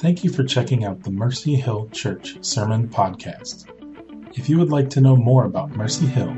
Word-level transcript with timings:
Thank 0.00 0.22
you 0.22 0.30
for 0.30 0.44
checking 0.44 0.84
out 0.84 1.02
the 1.02 1.10
Mercy 1.10 1.56
Hill 1.56 1.88
Church 1.90 2.36
Sermon 2.40 2.88
Podcast. 2.88 3.66
If 4.38 4.48
you 4.48 4.56
would 4.58 4.70
like 4.70 4.90
to 4.90 5.00
know 5.00 5.16
more 5.16 5.44
about 5.44 5.70
Mercy 5.70 6.06
Hill, 6.06 6.28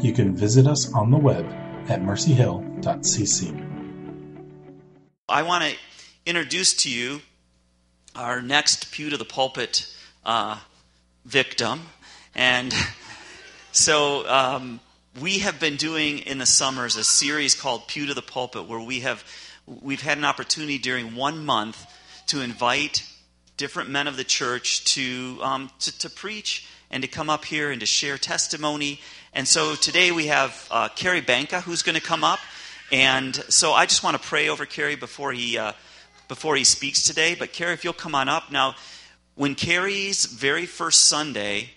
you 0.00 0.14
can 0.14 0.34
visit 0.34 0.66
us 0.66 0.90
on 0.94 1.10
the 1.10 1.18
web 1.18 1.44
at 1.90 2.00
mercyhill.cc. 2.00 3.60
I 5.28 5.42
want 5.42 5.64
to 5.64 5.76
introduce 6.24 6.72
to 6.84 6.90
you 6.90 7.20
our 8.16 8.40
next 8.40 8.90
Pew 8.90 9.10
to 9.10 9.18
the 9.18 9.26
Pulpit 9.26 9.86
uh, 10.24 10.58
victim. 11.26 11.82
And 12.34 12.74
so 13.72 14.26
um, 14.26 14.80
we 15.20 15.40
have 15.40 15.60
been 15.60 15.76
doing 15.76 16.20
in 16.20 16.38
the 16.38 16.46
summers 16.46 16.96
a 16.96 17.04
series 17.04 17.54
called 17.54 17.86
Pew 17.86 18.06
to 18.06 18.14
the 18.14 18.22
Pulpit 18.22 18.66
where 18.66 18.80
we 18.80 19.00
have 19.00 19.22
we've 19.66 20.00
had 20.00 20.16
an 20.16 20.24
opportunity 20.24 20.78
during 20.78 21.16
one 21.16 21.44
month 21.44 21.86
to 22.26 22.40
invite 22.40 23.06
different 23.56 23.90
men 23.90 24.06
of 24.08 24.16
the 24.16 24.24
church 24.24 24.84
to, 24.84 25.38
um, 25.42 25.70
to, 25.78 25.98
to, 25.98 26.10
preach 26.10 26.66
and 26.90 27.02
to 27.02 27.08
come 27.08 27.30
up 27.30 27.44
here 27.44 27.70
and 27.70 27.80
to 27.80 27.86
share 27.86 28.18
testimony. 28.18 29.00
And 29.32 29.46
so 29.46 29.74
today 29.74 30.10
we 30.10 30.26
have 30.26 30.66
uh, 30.70 30.88
Cary 30.88 31.20
Banka 31.20 31.60
who's 31.60 31.82
going 31.82 31.94
to 31.94 32.02
come 32.02 32.24
up. 32.24 32.40
And 32.90 33.34
so 33.34 33.72
I 33.72 33.86
just 33.86 34.02
want 34.02 34.20
to 34.20 34.28
pray 34.28 34.48
over 34.48 34.66
Cary 34.66 34.96
before 34.96 35.32
he, 35.32 35.58
uh, 35.58 35.72
before 36.28 36.56
he 36.56 36.64
speaks 36.64 37.02
today. 37.02 37.34
But 37.38 37.52
Cary, 37.52 37.72
if 37.72 37.84
you'll 37.84 37.92
come 37.92 38.14
on 38.14 38.28
up. 38.28 38.50
Now, 38.50 38.74
when 39.34 39.54
Cary's 39.54 40.26
very 40.26 40.66
first 40.66 41.06
Sunday, 41.06 41.70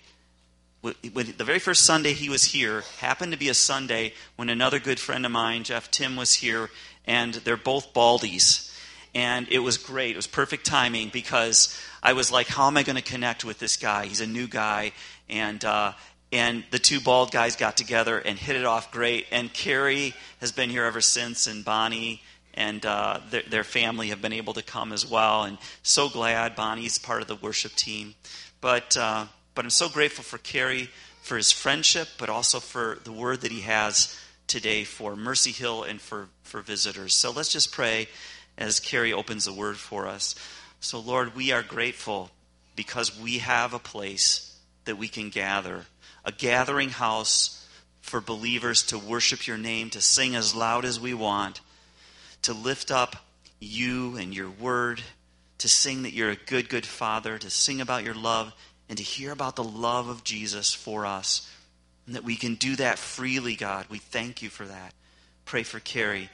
when 0.82 1.34
the 1.38 1.44
very 1.44 1.60
first 1.60 1.84
Sunday 1.84 2.14
he 2.14 2.30
was 2.30 2.44
here 2.44 2.84
happened 3.00 3.32
to 3.32 3.38
be 3.38 3.50
a 3.50 3.54
Sunday 3.54 4.14
when 4.36 4.50
another 4.50 4.80
good 4.80 5.00
friend 5.00 5.26
of 5.26 5.32
mine, 5.32 5.64
Jeff 5.64 5.90
Tim, 5.90 6.16
was 6.16 6.36
here, 6.36 6.70
and 7.06 7.34
they're 7.34 7.58
both 7.58 7.94
baldies 7.94 8.67
and 9.14 9.48
it 9.50 9.60
was 9.60 9.78
great. 9.78 10.12
It 10.12 10.16
was 10.16 10.28
perfect 10.28 10.66
timing 10.66 11.10
because 11.10 11.78
I 12.04 12.14
was 12.14 12.32
like, 12.32 12.48
how 12.48 12.68
am 12.68 12.78
I 12.78 12.84
going 12.84 12.96
to 12.96 13.02
connect 13.02 13.44
with 13.44 13.60
this 13.60 13.78
guy? 13.78 14.06
He's 14.06 14.22
a 14.22 14.28
new 14.28 14.48
guy, 14.48 14.92
and 15.30 15.64
uh, 15.64 15.94
and 16.32 16.64
the 16.72 16.80
two 16.80 17.00
bald 17.00 17.32
guys 17.32 17.56
got 17.56 17.78
together 17.78 18.18
and 18.18 18.38
hit 18.38 18.56
it 18.56 18.66
off 18.66 18.92
great. 18.92 19.28
And 19.32 19.52
Cary 19.54 20.14
has 20.40 20.52
been 20.52 20.70
here 20.70 20.84
ever 20.84 21.02
since, 21.02 21.48
and 21.48 21.64
Bonnie 21.64 22.22
and 22.54 22.86
uh, 22.86 23.20
their, 23.30 23.44
their, 23.44 23.64
family 23.64 24.08
have 24.08 24.22
been 24.22 24.34
able 24.34 24.54
to 24.54 24.64
come 24.64 24.92
as 24.92 25.06
well. 25.06 25.44
And 25.44 25.60
so 25.84 26.10
glad 26.10 26.56
Bonnie's 26.56 26.98
part 26.98 27.22
of 27.22 27.28
the 27.28 27.36
worship 27.36 27.76
team. 27.76 28.16
But 28.62 28.98
uh, 28.98 29.28
but 29.56 29.66
I'm 29.66 29.72
so 29.72 29.90
grateful 29.90 30.24
for 30.24 30.38
Cary 30.40 30.90
for 31.22 31.38
his 31.38 31.52
friendship, 31.52 32.08
but 32.18 32.30
also 32.30 32.60
for 32.60 33.00
the 33.04 33.12
word 33.12 33.42
that 33.42 33.52
he 33.52 33.62
has 33.62 34.20
today 34.48 34.84
for 34.84 35.16
Mercy 35.16 35.52
Hill 35.52 35.84
and 35.84 36.02
for 36.02 36.30
for 36.44 36.62
visitors. 36.62 37.14
So 37.14 37.32
let's 37.32 37.52
just 37.52 37.72
pray 37.72 38.08
as 38.58 38.80
Cary 38.80 39.14
opens 39.14 39.46
the 39.46 39.54
word 39.54 39.78
for 39.78 40.08
us. 40.08 40.36
So, 40.80 41.00
Lord, 41.00 41.36
we 41.36 41.52
are 41.52 41.64
grateful 41.64 42.32
because 42.76 43.20
we 43.20 43.40
have 43.40 43.74
a 43.74 43.80
place 43.80 44.58
that 44.86 44.98
we 44.98 45.08
can 45.08 45.30
gather, 45.30 45.86
a 46.24 46.32
gathering 46.32 46.90
house 46.90 47.68
for 48.02 48.22
believers 48.22 48.84
to 48.84 48.98
worship 48.98 49.48
your 49.48 49.58
name, 49.58 49.90
to 49.90 50.02
sing 50.02 50.36
as 50.36 50.56
loud 50.56 50.86
as 50.86 51.00
we 51.00 51.14
want, 51.14 51.62
to 52.44 52.54
lift 52.54 52.90
up 52.92 53.18
you 53.60 54.16
and 54.16 54.34
your 54.34 54.50
word, 54.50 55.02
to 55.58 55.68
sing 55.68 56.04
that 56.04 56.14
you're 56.14 56.30
a 56.30 56.36
good, 56.36 56.70
good 56.70 56.86
father, 56.86 57.38
to 57.38 57.50
sing 57.50 57.82
about 57.82 58.04
your 58.04 58.14
love, 58.14 58.54
and 58.88 58.98
to 58.98 59.04
hear 59.04 59.32
about 59.32 59.56
the 59.56 59.64
love 59.64 60.08
of 60.08 60.24
Jesus 60.24 60.74
for 60.74 61.06
us. 61.06 61.52
And 62.06 62.16
that 62.16 62.24
we 62.24 62.38
can 62.38 62.56
do 62.56 62.78
that 62.78 62.98
freely, 62.98 63.56
God. 63.56 63.86
We 63.90 63.98
thank 63.98 64.42
you 64.42 64.50
for 64.50 64.66
that. 64.66 64.94
Pray 65.44 65.64
for 65.64 65.80
Cary 65.80 66.30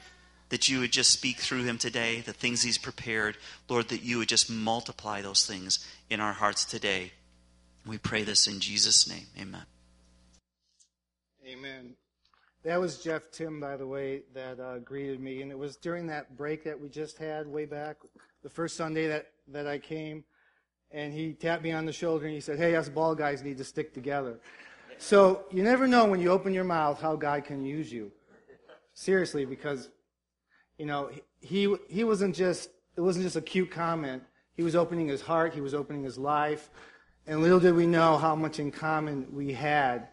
that 0.50 0.68
you 0.68 0.80
would 0.80 0.92
just 0.92 1.10
speak 1.10 1.38
through 1.38 1.64
him 1.64 1.78
today, 1.78 2.20
the 2.20 2.32
things 2.32 2.62
he's 2.62 2.78
prepared. 2.78 3.36
Lord, 3.68 3.88
that 3.88 4.02
you 4.02 4.18
would 4.18 4.28
just 4.28 4.50
multiply 4.50 5.22
those 5.22 5.46
things 5.46 5.86
in 6.10 6.20
our 6.20 6.32
hearts 6.32 6.64
today. 6.64 7.12
We 7.86 7.98
pray 7.98 8.22
this 8.22 8.46
in 8.46 8.60
Jesus' 8.60 9.08
name. 9.08 9.26
Amen. 9.38 9.64
Amen. 11.46 11.94
That 12.62 12.80
was 12.80 12.98
Jeff 12.98 13.30
Tim, 13.30 13.60
by 13.60 13.76
the 13.76 13.86
way, 13.86 14.22
that 14.32 14.58
uh, 14.58 14.78
greeted 14.78 15.20
me. 15.20 15.42
And 15.42 15.50
it 15.50 15.58
was 15.58 15.76
during 15.76 16.06
that 16.06 16.34
break 16.36 16.64
that 16.64 16.80
we 16.80 16.88
just 16.88 17.18
had 17.18 17.46
way 17.46 17.66
back, 17.66 17.96
the 18.42 18.48
first 18.48 18.76
Sunday 18.76 19.06
that, 19.08 19.26
that 19.48 19.66
I 19.66 19.78
came. 19.78 20.24
And 20.90 21.12
he 21.12 21.34
tapped 21.34 21.62
me 21.62 21.72
on 21.72 21.84
the 21.84 21.92
shoulder 21.92 22.24
and 22.24 22.34
he 22.34 22.40
said, 22.40 22.58
Hey, 22.58 22.74
us 22.76 22.88
ball 22.88 23.14
guys 23.14 23.42
need 23.42 23.58
to 23.58 23.64
stick 23.64 23.92
together. 23.92 24.38
So 24.96 25.44
you 25.50 25.62
never 25.62 25.86
know 25.86 26.06
when 26.06 26.20
you 26.20 26.30
open 26.30 26.54
your 26.54 26.64
mouth 26.64 27.00
how 27.00 27.16
God 27.16 27.44
can 27.44 27.64
use 27.66 27.92
you. 27.92 28.10
Seriously, 28.94 29.44
because 29.44 29.90
you 30.78 30.86
know, 30.86 31.10
he, 31.40 31.74
he 31.88 32.04
wasn't 32.04 32.34
just, 32.34 32.70
it 32.96 33.00
wasn't 33.00 33.24
just 33.24 33.36
a 33.36 33.40
cute 33.40 33.70
comment. 33.70 34.22
He 34.56 34.62
was 34.62 34.76
opening 34.76 35.08
his 35.08 35.20
heart, 35.20 35.54
he 35.54 35.60
was 35.60 35.74
opening 35.74 36.04
his 36.04 36.18
life. 36.18 36.70
And 37.26 37.40
little 37.40 37.60
did 37.60 37.74
we 37.74 37.86
know 37.86 38.18
how 38.18 38.34
much 38.34 38.58
in 38.58 38.70
common 38.70 39.26
we 39.32 39.52
had. 39.52 40.08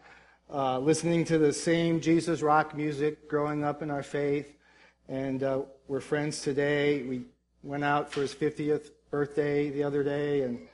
Uh, 0.52 0.78
listening 0.78 1.24
to 1.24 1.38
the 1.38 1.52
same 1.52 2.00
Jesus 2.00 2.42
rock 2.42 2.76
music, 2.76 3.28
growing 3.28 3.64
up 3.64 3.82
in 3.82 3.90
our 3.90 4.02
faith. 4.02 4.54
And 5.08 5.42
uh, 5.42 5.62
we're 5.88 6.00
friends 6.00 6.40
today. 6.40 7.02
We 7.02 7.22
went 7.62 7.84
out 7.84 8.10
for 8.10 8.20
his 8.20 8.34
50th 8.34 8.90
birthday 9.10 9.70
the 9.70 9.82
other 9.82 10.02
day. 10.02 10.42
And 10.42 10.68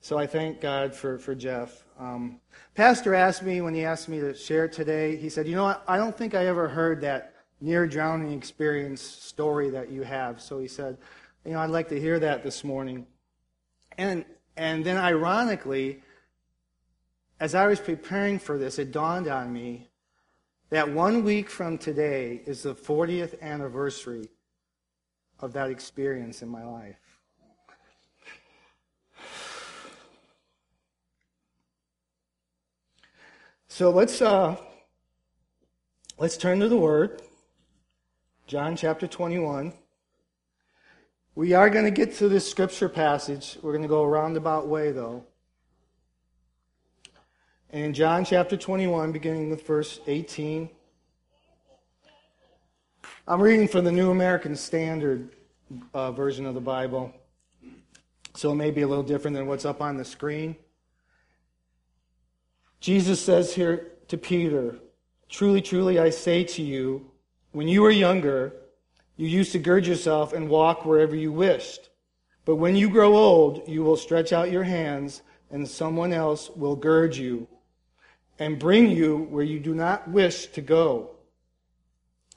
so 0.00 0.18
I 0.18 0.26
thank 0.26 0.60
God 0.60 0.94
for, 0.94 1.18
for 1.18 1.34
Jeff. 1.34 1.84
Um, 1.98 2.40
Pastor 2.74 3.14
asked 3.14 3.42
me 3.42 3.60
when 3.60 3.74
he 3.74 3.84
asked 3.84 4.08
me 4.08 4.18
to 4.20 4.34
share 4.34 4.66
today, 4.68 5.16
he 5.16 5.28
said, 5.28 5.46
You 5.46 5.56
know? 5.56 5.76
I 5.86 5.96
don't 5.96 6.16
think 6.16 6.34
I 6.34 6.46
ever 6.46 6.68
heard 6.68 7.00
that 7.02 7.31
near 7.62 7.86
drowning 7.86 8.32
experience 8.32 9.00
story 9.00 9.70
that 9.70 9.90
you 9.90 10.02
have. 10.02 10.40
So 10.40 10.58
he 10.58 10.66
said, 10.66 10.98
you 11.44 11.52
know, 11.52 11.60
I'd 11.60 11.70
like 11.70 11.88
to 11.90 12.00
hear 12.00 12.18
that 12.18 12.42
this 12.42 12.64
morning. 12.64 13.06
And 13.96 14.24
and 14.56 14.84
then 14.84 14.96
ironically, 14.96 16.02
as 17.40 17.54
I 17.54 17.66
was 17.66 17.80
preparing 17.80 18.38
for 18.38 18.58
this, 18.58 18.78
it 18.78 18.92
dawned 18.92 19.28
on 19.28 19.52
me 19.52 19.88
that 20.70 20.90
one 20.90 21.24
week 21.24 21.48
from 21.48 21.78
today 21.78 22.42
is 22.46 22.62
the 22.62 22.74
40th 22.74 23.40
anniversary 23.40 24.28
of 25.38 25.52
that 25.52 25.70
experience 25.70 26.42
in 26.42 26.48
my 26.48 26.64
life. 26.64 26.96
So 33.68 33.90
let's 33.90 34.20
uh, 34.20 34.56
let's 36.18 36.36
turn 36.36 36.60
to 36.60 36.68
the 36.68 36.76
Word. 36.76 37.22
John 38.52 38.76
chapter 38.76 39.06
21. 39.06 39.72
We 41.34 41.54
are 41.54 41.70
going 41.70 41.86
to 41.86 41.90
get 41.90 42.16
to 42.16 42.28
this 42.28 42.46
scripture 42.46 42.90
passage. 42.90 43.56
We're 43.62 43.72
going 43.72 43.80
to 43.80 43.88
go 43.88 44.02
a 44.02 44.06
roundabout 44.06 44.68
way, 44.68 44.92
though. 44.92 45.24
And 47.70 47.82
in 47.82 47.94
John 47.94 48.26
chapter 48.26 48.58
21, 48.58 49.10
beginning 49.10 49.48
with 49.48 49.66
verse 49.66 50.00
18, 50.06 50.68
I'm 53.26 53.40
reading 53.40 53.68
from 53.68 53.86
the 53.86 53.92
New 53.92 54.10
American 54.10 54.54
Standard 54.54 55.30
uh, 55.94 56.12
version 56.12 56.44
of 56.44 56.52
the 56.52 56.60
Bible. 56.60 57.10
So 58.34 58.52
it 58.52 58.56
may 58.56 58.70
be 58.70 58.82
a 58.82 58.86
little 58.86 59.02
different 59.02 59.34
than 59.34 59.46
what's 59.46 59.64
up 59.64 59.80
on 59.80 59.96
the 59.96 60.04
screen. 60.04 60.56
Jesus 62.80 63.18
says 63.18 63.54
here 63.54 63.92
to 64.08 64.18
Peter, 64.18 64.76
Truly, 65.30 65.62
truly, 65.62 65.98
I 65.98 66.10
say 66.10 66.44
to 66.44 66.62
you, 66.62 67.11
when 67.52 67.68
you 67.68 67.82
were 67.82 67.90
younger, 67.90 68.54
you 69.16 69.28
used 69.28 69.52
to 69.52 69.58
gird 69.58 69.86
yourself 69.86 70.32
and 70.32 70.48
walk 70.48 70.84
wherever 70.84 71.14
you 71.14 71.32
wished. 71.32 71.90
But 72.44 72.56
when 72.56 72.74
you 72.74 72.90
grow 72.90 73.14
old, 73.16 73.68
you 73.68 73.84
will 73.84 73.96
stretch 73.96 74.32
out 74.32 74.50
your 74.50 74.64
hands, 74.64 75.22
and 75.50 75.68
someone 75.68 76.12
else 76.12 76.50
will 76.50 76.76
gird 76.76 77.14
you 77.14 77.46
and 78.38 78.58
bring 78.58 78.90
you 78.90 79.18
where 79.30 79.44
you 79.44 79.60
do 79.60 79.74
not 79.74 80.08
wish 80.08 80.46
to 80.46 80.60
go. 80.60 81.10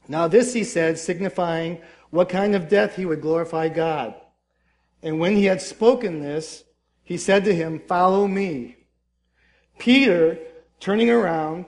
Now, 0.08 0.28
this 0.28 0.54
he 0.54 0.64
said, 0.64 1.00
signifying 1.00 1.82
what 2.12 2.30
kind 2.30 2.56
of 2.56 2.70
death 2.70 2.96
he 2.96 3.06
would 3.06 3.22
glorify 3.22 3.70
God. 3.70 4.14
And 5.02 5.20
when 5.20 5.36
he 5.36 5.46
had 5.46 5.62
spoken 5.62 6.20
this, 6.20 6.64
he 7.04 7.18
said 7.18 7.46
to 7.46 7.56
him, 7.56 7.80
Follow 7.88 8.28
me. 8.28 8.78
Peter, 9.80 10.38
turning 10.80 11.10
around, 11.10 11.66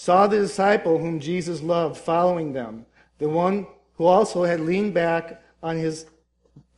saw 0.00 0.26
the 0.26 0.38
disciple 0.38 0.96
whom 0.96 1.20
Jesus 1.20 1.60
loved 1.60 1.94
following 1.94 2.54
them, 2.54 2.86
the 3.18 3.28
one 3.28 3.66
who 3.96 4.06
also 4.06 4.44
had 4.44 4.58
leaned 4.58 4.94
back 4.94 5.42
on 5.62 5.76
his 5.76 6.06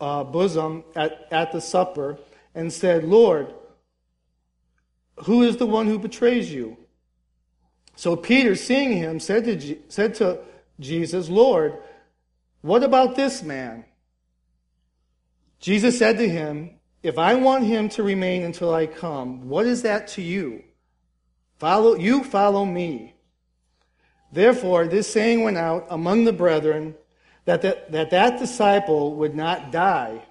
uh, 0.00 0.24
bosom 0.24 0.82
at, 0.96 1.28
at 1.30 1.52
the 1.52 1.60
supper 1.60 2.19
and 2.52 2.72
said, 2.72 3.04
Lord, 3.04 3.54
who 5.19 5.44
is 5.44 5.56
the 5.58 5.66
one 5.66 5.86
who 5.86 6.00
betrays 6.00 6.52
you? 6.52 6.76
So 7.94 8.16
Peter, 8.16 8.56
seeing 8.56 8.96
him, 8.96 9.20
said 9.20 9.44
to, 9.44 9.78
said 9.88 10.16
to 10.16 10.40
Jesus, 10.80 11.28
Lord, 11.28 11.78
what 12.60 12.82
about 12.82 13.14
this 13.14 13.40
man? 13.40 13.84
Jesus 15.60 15.96
said 15.96 16.19
to 16.19 16.28
him, 16.28 16.70
If 17.04 17.19
I 17.19 17.36
want 17.36 17.66
him 17.66 17.88
to 17.90 18.02
remain 18.02 18.42
until 18.42 18.74
I 18.74 18.88
come, 18.88 19.48
what 19.48 19.64
is 19.64 19.82
that 19.82 20.08
to 20.08 20.22
you? 20.22 20.64
Follow, 21.62 21.94
you 21.94 22.24
follow 22.24 22.64
me. 22.64 23.14
Therefore, 24.32 24.88
this 24.88 25.12
saying 25.12 25.44
went 25.44 25.56
out 25.56 25.86
among 25.90 26.24
the 26.24 26.32
brethren 26.32 26.96
that 27.44 27.62
that, 27.62 27.92
that, 27.92 28.10
that 28.10 28.40
disciple 28.40 29.14
would 29.14 29.36
not 29.36 29.70
die. 29.70 30.24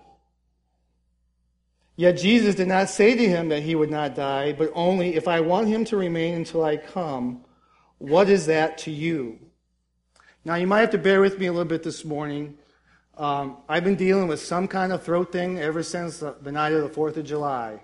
Yet 1.95 2.17
Jesus 2.17 2.55
did 2.55 2.67
not 2.67 2.89
say 2.89 3.15
to 3.15 3.25
him 3.25 3.47
that 3.47 3.63
he 3.63 3.75
would 3.75 3.89
not 3.89 4.13
die, 4.13 4.51
but 4.51 4.73
only, 4.75 5.15
If 5.15 5.29
I 5.29 5.39
want 5.39 5.69
him 5.69 5.85
to 5.85 5.95
remain 5.95 6.33
until 6.33 6.65
I 6.65 6.75
come, 6.75 7.45
what 7.97 8.27
is 8.27 8.47
that 8.47 8.77
to 8.79 8.91
you? 8.91 9.39
Now, 10.43 10.55
you 10.55 10.67
might 10.67 10.81
have 10.81 10.91
to 10.91 10.97
bear 10.97 11.21
with 11.21 11.39
me 11.39 11.45
a 11.45 11.53
little 11.53 11.63
bit 11.63 11.83
this 11.83 12.03
morning. 12.03 12.57
Um, 13.17 13.59
I've 13.69 13.85
been 13.85 13.95
dealing 13.95 14.27
with 14.27 14.41
some 14.41 14.67
kind 14.67 14.91
of 14.91 15.01
throat 15.01 15.31
thing 15.31 15.59
ever 15.59 15.81
since 15.81 16.17
the, 16.17 16.51
night 16.51 16.73
of 16.73 16.81
the 16.81 16.89
4th 16.89 17.15
of 17.15 17.23
July. 17.23 17.83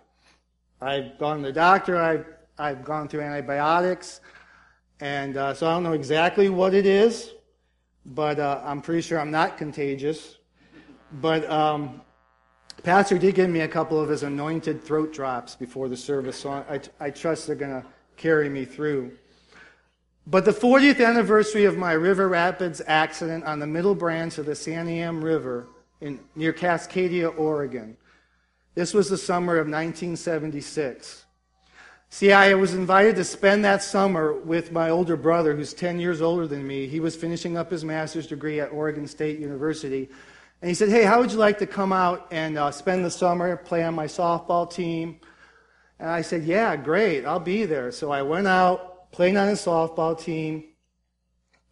I've 0.81 1.17
gone 1.17 1.37
to 1.37 1.43
the 1.43 1.53
doctor, 1.53 1.95
I've, 1.95 2.25
I've 2.59 2.83
gone 2.83 3.07
through 3.07 3.21
antibiotics, 3.21 4.21
and 4.99 5.37
uh, 5.37 5.53
so 5.53 5.67
I 5.67 5.73
don't 5.73 5.83
know 5.83 5.93
exactly 5.93 6.49
what 6.49 6.73
it 6.73 6.85
is, 6.85 7.33
but 8.05 8.39
uh, 8.39 8.61
I'm 8.63 8.81
pretty 8.81 9.01
sure 9.01 9.19
I'm 9.19 9.31
not 9.31 9.57
contagious. 9.57 10.37
But 11.21 11.49
um, 11.49 12.01
Pastor 12.83 13.17
did 13.17 13.35
give 13.35 13.49
me 13.49 13.61
a 13.61 13.67
couple 13.67 14.01
of 14.01 14.09
his 14.09 14.23
anointed 14.23 14.83
throat 14.83 15.13
drops 15.13 15.55
before 15.55 15.87
the 15.87 15.97
service, 15.97 16.37
so 16.37 16.49
I, 16.49 16.79
I 16.99 17.09
trust 17.11 17.47
they're 17.47 17.55
going 17.55 17.81
to 17.81 17.85
carry 18.15 18.49
me 18.49 18.65
through. 18.65 19.11
But 20.25 20.43
the 20.43 20.51
40th 20.51 21.05
anniversary 21.05 21.65
of 21.65 21.77
my 21.77 21.93
River 21.93 22.27
Rapids 22.27 22.81
accident 22.85 23.45
on 23.45 23.59
the 23.59 23.67
middle 23.67 23.95
branch 23.95 24.37
of 24.37 24.45
the 24.45 24.53
Santiam 24.53 25.23
River 25.23 25.67
in, 26.01 26.19
near 26.35 26.53
Cascadia, 26.53 27.37
Oregon. 27.37 27.97
This 28.75 28.93
was 28.93 29.09
the 29.09 29.17
summer 29.17 29.53
of 29.53 29.67
1976. 29.67 31.26
See, 32.09 32.31
I 32.31 32.53
was 32.53 32.73
invited 32.73 33.15
to 33.17 33.23
spend 33.23 33.65
that 33.65 33.83
summer 33.83 34.33
with 34.33 34.71
my 34.71 34.89
older 34.89 35.17
brother, 35.17 35.55
who's 35.55 35.73
10 35.73 35.99
years 35.99 36.21
older 36.21 36.47
than 36.47 36.65
me. 36.65 36.87
He 36.87 36.99
was 36.99 37.15
finishing 37.15 37.57
up 37.57 37.69
his 37.69 37.83
master's 37.83 38.27
degree 38.27 38.59
at 38.59 38.71
Oregon 38.71 39.05
State 39.07 39.39
University. 39.39 40.09
And 40.61 40.69
he 40.69 40.75
said, 40.75 40.89
Hey, 40.89 41.03
how 41.03 41.19
would 41.19 41.31
you 41.31 41.37
like 41.37 41.59
to 41.59 41.67
come 41.67 41.91
out 41.91 42.27
and 42.31 42.57
uh, 42.57 42.71
spend 42.71 43.03
the 43.03 43.11
summer, 43.11 43.55
play 43.57 43.83
on 43.83 43.93
my 43.93 44.05
softball 44.05 44.71
team? 44.71 45.19
And 45.99 46.09
I 46.09 46.21
said, 46.21 46.43
Yeah, 46.45 46.75
great, 46.77 47.25
I'll 47.25 47.39
be 47.39 47.65
there. 47.65 47.91
So 47.91 48.11
I 48.11 48.21
went 48.21 48.47
out 48.47 48.97
played 49.11 49.35
on 49.35 49.47
his 49.47 49.61
softball 49.61 50.19
team. 50.19 50.63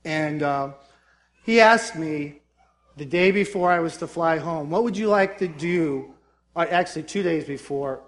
And 0.04 0.44
uh, 0.44 0.74
he 1.44 1.62
asked 1.62 1.96
me 1.96 2.42
the 2.98 3.06
day 3.06 3.32
before 3.32 3.72
I 3.72 3.80
was 3.80 3.98
to 3.98 4.08
fly 4.08 4.38
home, 4.38 4.70
what 4.70 4.84
would 4.84 4.98
you 4.98 5.08
like 5.08 5.38
to 5.40 5.48
do? 5.48 6.14
Uh, 6.56 6.66
actually, 6.70 7.04
two 7.04 7.24
days 7.24 7.46
before 7.46 8.02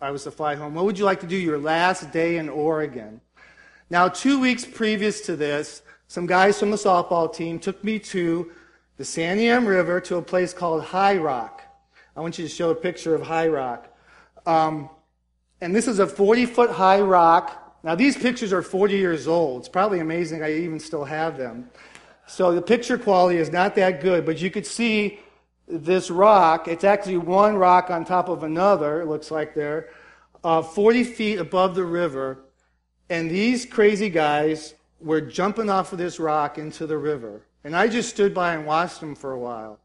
I 0.00 0.10
was 0.10 0.24
to 0.24 0.30
fly 0.30 0.54
home, 0.54 0.74
what 0.74 0.84
would 0.84 0.98
you 0.98 1.04
like 1.04 1.20
to 1.20 1.26
do 1.26 1.36
your 1.36 1.58
last 1.58 2.10
day 2.10 2.38
in 2.38 2.48
Oregon? 2.48 3.20
Now, 3.90 4.08
two 4.08 4.40
weeks 4.40 4.64
previous 4.64 5.20
to 5.22 5.36
this, 5.36 5.82
some 6.08 6.26
guys 6.26 6.58
from 6.58 6.70
the 6.70 6.76
softball 6.76 7.32
team 7.32 7.58
took 7.58 7.82
me 7.84 7.98
to 7.98 8.50
the 8.96 9.04
Santiam 9.04 9.66
River 9.66 10.00
to 10.02 10.16
a 10.16 10.22
place 10.22 10.52
called 10.52 10.82
High 10.82 11.16
Rock. 11.16 11.62
I 12.16 12.20
want 12.20 12.38
you 12.38 12.46
to 12.46 12.52
show 12.52 12.70
a 12.70 12.74
picture 12.74 13.14
of 13.14 13.22
High 13.22 13.48
Rock. 13.48 13.88
Um, 14.46 14.90
and 15.60 15.74
this 15.74 15.86
is 15.86 15.98
a 15.98 16.06
40 16.06 16.46
foot 16.46 16.70
high 16.70 17.00
rock 17.00 17.60
now, 17.82 17.94
these 17.94 18.16
pictures 18.16 18.52
are 18.52 18.62
40 18.62 18.96
years 18.96 19.26
old. 19.26 19.60
It's 19.60 19.68
probably 19.68 20.00
amazing 20.00 20.42
I 20.42 20.52
even 20.52 20.78
still 20.78 21.04
have 21.04 21.38
them. 21.38 21.70
So 22.26 22.54
the 22.54 22.62
picture 22.62 22.98
quality 22.98 23.38
is 23.38 23.50
not 23.50 23.74
that 23.76 24.02
good, 24.02 24.26
but 24.26 24.40
you 24.40 24.50
could 24.50 24.66
see 24.66 25.18
this 25.70 26.10
rock. 26.10 26.68
It's 26.68 26.84
actually 26.84 27.18
one 27.18 27.56
rock 27.56 27.90
on 27.90 28.04
top 28.04 28.28
of 28.28 28.42
another, 28.42 29.00
it 29.00 29.06
looks 29.06 29.30
like 29.30 29.54
there, 29.54 29.88
uh, 30.42 30.62
40 30.62 31.04
feet 31.04 31.38
above 31.38 31.74
the 31.74 31.84
river. 31.84 32.38
And 33.08 33.30
these 33.30 33.66
crazy 33.66 34.08
guys 34.08 34.74
were 35.00 35.20
jumping 35.20 35.70
off 35.70 35.92
of 35.92 35.98
this 35.98 36.20
rock 36.20 36.58
into 36.58 36.86
the 36.86 36.98
river. 36.98 37.42
And 37.64 37.76
I 37.76 37.88
just 37.88 38.10
stood 38.10 38.34
by 38.34 38.54
and 38.54 38.66
watched 38.66 39.00
them 39.00 39.14
for 39.14 39.32
a 39.32 39.38
while. 39.38 39.78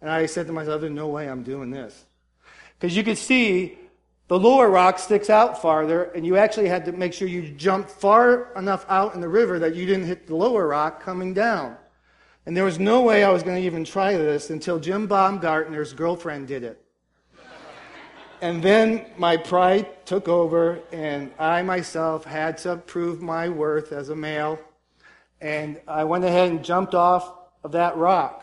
And 0.00 0.10
I 0.10 0.26
said 0.26 0.46
to 0.48 0.52
myself, 0.52 0.80
there's 0.80 0.92
no 0.92 1.08
way 1.08 1.28
I'm 1.28 1.42
doing 1.42 1.70
this. 1.70 2.04
Because 2.78 2.96
you 2.96 3.04
could 3.04 3.18
see 3.18 3.78
the 4.28 4.38
lower 4.38 4.68
rock 4.68 4.98
sticks 4.98 5.30
out 5.30 5.60
farther, 5.60 6.04
and 6.04 6.26
you 6.26 6.36
actually 6.36 6.68
had 6.68 6.84
to 6.86 6.92
make 6.92 7.12
sure 7.12 7.28
you 7.28 7.50
jumped 7.50 7.90
far 7.90 8.52
enough 8.56 8.84
out 8.88 9.14
in 9.14 9.20
the 9.20 9.28
river 9.28 9.58
that 9.58 9.74
you 9.74 9.86
didn't 9.86 10.06
hit 10.06 10.26
the 10.26 10.34
lower 10.34 10.66
rock 10.66 11.02
coming 11.02 11.34
down. 11.34 11.76
And 12.44 12.56
there 12.56 12.64
was 12.64 12.78
no 12.78 13.02
way 13.02 13.22
I 13.22 13.30
was 13.30 13.42
going 13.42 13.56
to 13.56 13.62
even 13.62 13.84
try 13.84 14.16
this 14.16 14.50
until 14.50 14.80
Jim 14.80 15.06
Baumgartner's 15.06 15.92
girlfriend 15.92 16.48
did 16.48 16.64
it. 16.64 16.84
And 18.40 18.60
then 18.60 19.06
my 19.16 19.36
pride 19.36 20.04
took 20.04 20.26
over, 20.26 20.80
and 20.90 21.32
I 21.38 21.62
myself 21.62 22.24
had 22.24 22.58
to 22.58 22.76
prove 22.76 23.22
my 23.22 23.48
worth 23.48 23.92
as 23.92 24.08
a 24.08 24.16
male. 24.16 24.58
And 25.40 25.80
I 25.86 26.02
went 26.02 26.24
ahead 26.24 26.50
and 26.50 26.64
jumped 26.64 26.96
off 26.96 27.32
of 27.62 27.70
that 27.72 27.96
rock. 27.96 28.42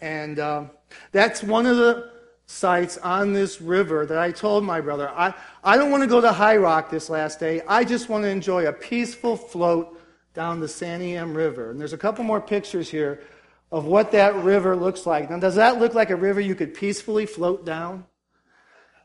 And 0.00 0.38
uh, 0.38 0.64
that's 1.12 1.42
one 1.42 1.66
of 1.66 1.76
the 1.76 2.10
sites 2.46 2.96
on 2.98 3.34
this 3.34 3.60
river 3.60 4.06
that 4.06 4.18
I 4.18 4.32
told 4.32 4.64
my 4.64 4.80
brother, 4.80 5.10
I, 5.10 5.34
I 5.62 5.76
don't 5.76 5.90
want 5.90 6.02
to 6.02 6.08
go 6.08 6.22
to 6.22 6.32
High 6.32 6.56
Rock 6.56 6.90
this 6.90 7.10
last 7.10 7.38
day. 7.38 7.60
I 7.68 7.84
just 7.84 8.08
want 8.08 8.24
to 8.24 8.28
enjoy 8.28 8.66
a 8.66 8.72
peaceful 8.72 9.36
float 9.36 9.98
down 10.34 10.60
the 10.60 10.66
Santiam 10.66 11.34
River. 11.34 11.70
And 11.70 11.80
there's 11.80 11.92
a 11.92 11.98
couple 11.98 12.24
more 12.24 12.40
pictures 12.40 12.88
here 12.88 13.22
of 13.70 13.84
what 13.86 14.12
that 14.12 14.34
river 14.36 14.76
looks 14.76 15.06
like. 15.06 15.30
Now, 15.30 15.38
does 15.38 15.56
that 15.56 15.78
look 15.78 15.94
like 15.94 16.10
a 16.10 16.16
river 16.16 16.40
you 16.40 16.54
could 16.54 16.74
peacefully 16.74 17.26
float 17.26 17.64
down? 17.64 18.04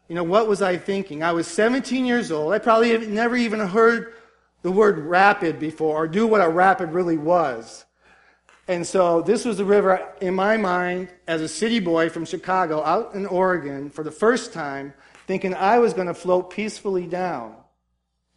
You 0.08 0.16
know, 0.16 0.24
what 0.24 0.48
was 0.48 0.62
I 0.62 0.78
thinking? 0.78 1.24
I 1.24 1.34
was 1.34 1.48
17 1.48 2.06
years 2.06 2.32
old. 2.32 2.54
I 2.54 2.60
probably 2.60 2.98
never 3.08 3.36
even 3.36 3.60
heard 3.60 4.14
the 4.62 4.72
word 4.72 5.00
rapid 5.00 5.60
before 5.60 6.04
or 6.04 6.08
knew 6.08 6.28
what 6.28 6.42
a 6.42 6.50
rapid 6.50 6.92
really 6.92 7.18
was. 7.18 7.86
And 8.68 8.86
so 8.86 9.22
this 9.22 9.46
was 9.46 9.58
the 9.58 9.66
river 9.66 10.06
in 10.20 10.34
my 10.34 10.58
mind 10.58 11.10
as 11.28 11.42
a 11.42 11.48
city 11.48 11.80
boy 11.80 12.10
from 12.10 12.26
Chicago 12.26 12.84
out 12.84 13.14
in 13.14 13.26
Oregon 13.26 13.90
for 13.90 14.04
the 14.04 14.12
first 14.12 14.52
time, 14.52 14.94
thinking 15.26 15.54
I 15.54 15.80
was 15.80 15.94
going 15.94 16.08
to 16.08 16.14
float 16.14 16.50
peacefully 16.50 17.08
down. 17.08 17.56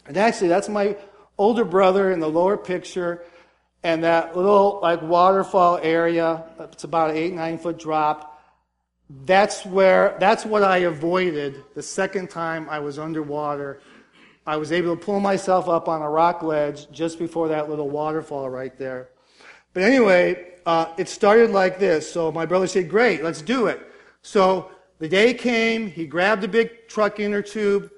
And 0.06 0.16
actually, 0.16 0.48
that's 0.48 0.68
my 0.68 0.96
older 1.40 1.64
brother 1.64 2.12
in 2.12 2.20
the 2.20 2.28
lower 2.28 2.58
picture, 2.58 3.24
and 3.82 4.04
that 4.04 4.36
little 4.36 4.78
like 4.82 5.00
waterfall 5.00 5.78
area. 5.82 6.44
It's 6.60 6.84
about 6.84 7.10
an 7.10 7.16
eight 7.16 7.32
nine 7.32 7.56
foot 7.56 7.78
drop. 7.78 8.42
That's 9.24 9.64
where 9.64 10.16
that's 10.20 10.44
what 10.44 10.62
I 10.62 10.78
avoided 10.78 11.64
the 11.74 11.82
second 11.82 12.28
time 12.28 12.68
I 12.68 12.78
was 12.80 12.98
underwater. 12.98 13.80
I 14.46 14.58
was 14.58 14.70
able 14.70 14.96
to 14.96 15.02
pull 15.02 15.20
myself 15.20 15.68
up 15.68 15.88
on 15.88 16.02
a 16.02 16.10
rock 16.10 16.42
ledge 16.42 16.90
just 16.90 17.18
before 17.18 17.48
that 17.48 17.70
little 17.70 17.88
waterfall 17.88 18.50
right 18.50 18.76
there. 18.76 19.08
But 19.72 19.84
anyway, 19.84 20.54
uh, 20.66 20.92
it 20.98 21.08
started 21.08 21.50
like 21.50 21.78
this. 21.78 22.10
So 22.10 22.30
my 22.30 22.44
brother 22.44 22.66
said, 22.66 22.90
Great, 22.90 23.22
let's 23.22 23.42
do 23.42 23.66
it. 23.66 23.80
So 24.22 24.70
the 24.98 25.08
day 25.08 25.32
came, 25.32 25.90
he 25.90 26.06
grabbed 26.06 26.44
a 26.44 26.48
big 26.48 26.88
truck 26.88 27.18
inner 27.18 27.42
tube, 27.42 27.90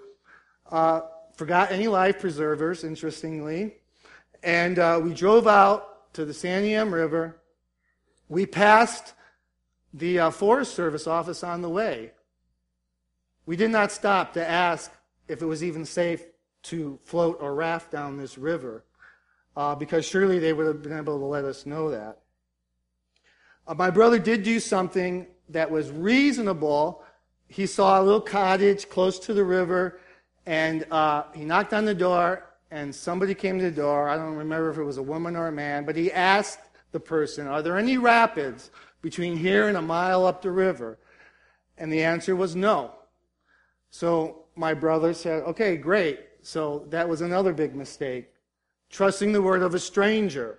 uh, 0.70 1.00
forgot 1.42 1.72
any 1.72 1.88
life 1.88 2.20
preservers, 2.20 2.84
interestingly, 2.84 3.74
and 4.44 4.78
uh, 4.78 5.00
we 5.02 5.12
drove 5.12 5.48
out 5.48 6.14
to 6.14 6.24
the 6.24 6.32
Santiam 6.32 6.92
River. 6.92 7.36
We 8.28 8.46
passed 8.46 9.14
the 9.92 10.20
uh, 10.20 10.30
Forest 10.30 10.76
Service 10.76 11.08
office 11.08 11.42
on 11.42 11.60
the 11.60 11.68
way. 11.68 12.12
We 13.44 13.56
did 13.56 13.72
not 13.72 13.90
stop 13.90 14.34
to 14.34 14.48
ask 14.48 14.92
if 15.26 15.42
it 15.42 15.44
was 15.44 15.64
even 15.64 15.84
safe 15.84 16.22
to 16.70 17.00
float 17.02 17.38
or 17.40 17.56
raft 17.56 17.90
down 17.90 18.18
this 18.18 18.38
river 18.38 18.84
uh, 19.56 19.74
because 19.74 20.04
surely 20.04 20.38
they 20.38 20.52
would 20.52 20.68
have 20.68 20.80
been 20.80 20.96
able 20.96 21.18
to 21.18 21.24
let 21.24 21.44
us 21.44 21.66
know 21.66 21.90
that. 21.90 22.20
Uh, 23.66 23.74
my 23.74 23.90
brother 23.90 24.20
did 24.20 24.44
do 24.44 24.60
something 24.60 25.26
that 25.48 25.72
was 25.72 25.90
reasonable. 25.90 27.02
He 27.48 27.66
saw 27.66 28.00
a 28.00 28.04
little 28.04 28.20
cottage 28.20 28.88
close 28.88 29.18
to 29.18 29.34
the 29.34 29.42
river, 29.42 29.98
and 30.46 30.86
uh, 30.90 31.24
he 31.34 31.44
knocked 31.44 31.72
on 31.72 31.84
the 31.84 31.94
door, 31.94 32.44
and 32.70 32.94
somebody 32.94 33.34
came 33.34 33.58
to 33.58 33.64
the 33.64 33.70
door. 33.70 34.08
I 34.08 34.16
don't 34.16 34.34
remember 34.34 34.70
if 34.70 34.78
it 34.78 34.84
was 34.84 34.98
a 34.98 35.02
woman 35.02 35.36
or 35.36 35.48
a 35.48 35.52
man, 35.52 35.84
but 35.84 35.96
he 35.96 36.10
asked 36.12 36.60
the 36.92 37.00
person, 37.00 37.46
Are 37.46 37.62
there 37.62 37.78
any 37.78 37.98
rapids 37.98 38.70
between 39.00 39.36
here 39.36 39.68
and 39.68 39.76
a 39.76 39.82
mile 39.82 40.26
up 40.26 40.42
the 40.42 40.50
river? 40.50 40.98
And 41.78 41.92
the 41.92 42.02
answer 42.02 42.36
was 42.36 42.56
no. 42.56 42.92
So 43.90 44.44
my 44.56 44.74
brother 44.74 45.14
said, 45.14 45.42
Okay, 45.44 45.76
great. 45.76 46.20
So 46.42 46.86
that 46.90 47.08
was 47.08 47.20
another 47.20 47.52
big 47.52 47.74
mistake 47.74 48.32
trusting 48.92 49.32
the 49.32 49.42
word 49.42 49.62
of 49.62 49.74
a 49.74 49.78
stranger. 49.78 50.58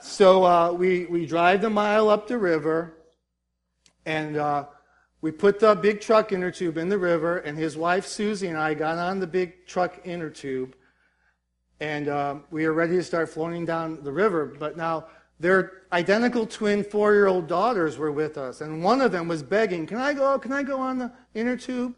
So 0.00 0.44
uh, 0.44 0.72
we, 0.72 1.06
we 1.06 1.26
drive 1.26 1.60
the 1.60 1.70
mile 1.70 2.08
up 2.08 2.26
the 2.26 2.38
river, 2.38 2.94
and 4.04 4.36
uh, 4.36 4.64
we 5.24 5.32
put 5.32 5.58
the 5.58 5.74
big 5.74 6.02
truck 6.02 6.32
inner 6.32 6.50
tube 6.50 6.76
in 6.76 6.90
the 6.90 6.98
river, 6.98 7.38
and 7.38 7.56
his 7.56 7.78
wife 7.78 8.04
Susie 8.04 8.48
and 8.48 8.58
I 8.58 8.74
got 8.74 8.98
on 8.98 9.20
the 9.20 9.26
big 9.26 9.66
truck 9.66 9.98
inner 10.04 10.28
tube, 10.28 10.76
and 11.80 12.08
uh, 12.08 12.34
we 12.50 12.66
were 12.66 12.74
ready 12.74 12.96
to 12.96 13.02
start 13.02 13.30
floating 13.30 13.64
down 13.64 14.02
the 14.02 14.12
river. 14.12 14.44
But 14.44 14.76
now 14.76 15.06
their 15.40 15.84
identical 15.94 16.44
twin 16.44 16.84
four 16.84 17.14
year 17.14 17.26
old 17.26 17.46
daughters 17.46 17.96
were 17.96 18.12
with 18.12 18.36
us, 18.36 18.60
and 18.60 18.84
one 18.84 19.00
of 19.00 19.12
them 19.12 19.26
was 19.26 19.42
begging, 19.42 19.86
Can 19.86 19.96
I 19.96 20.12
go? 20.12 20.38
Can 20.38 20.52
I 20.52 20.62
go 20.62 20.78
on 20.78 20.98
the 20.98 21.10
inner 21.32 21.56
tube? 21.56 21.94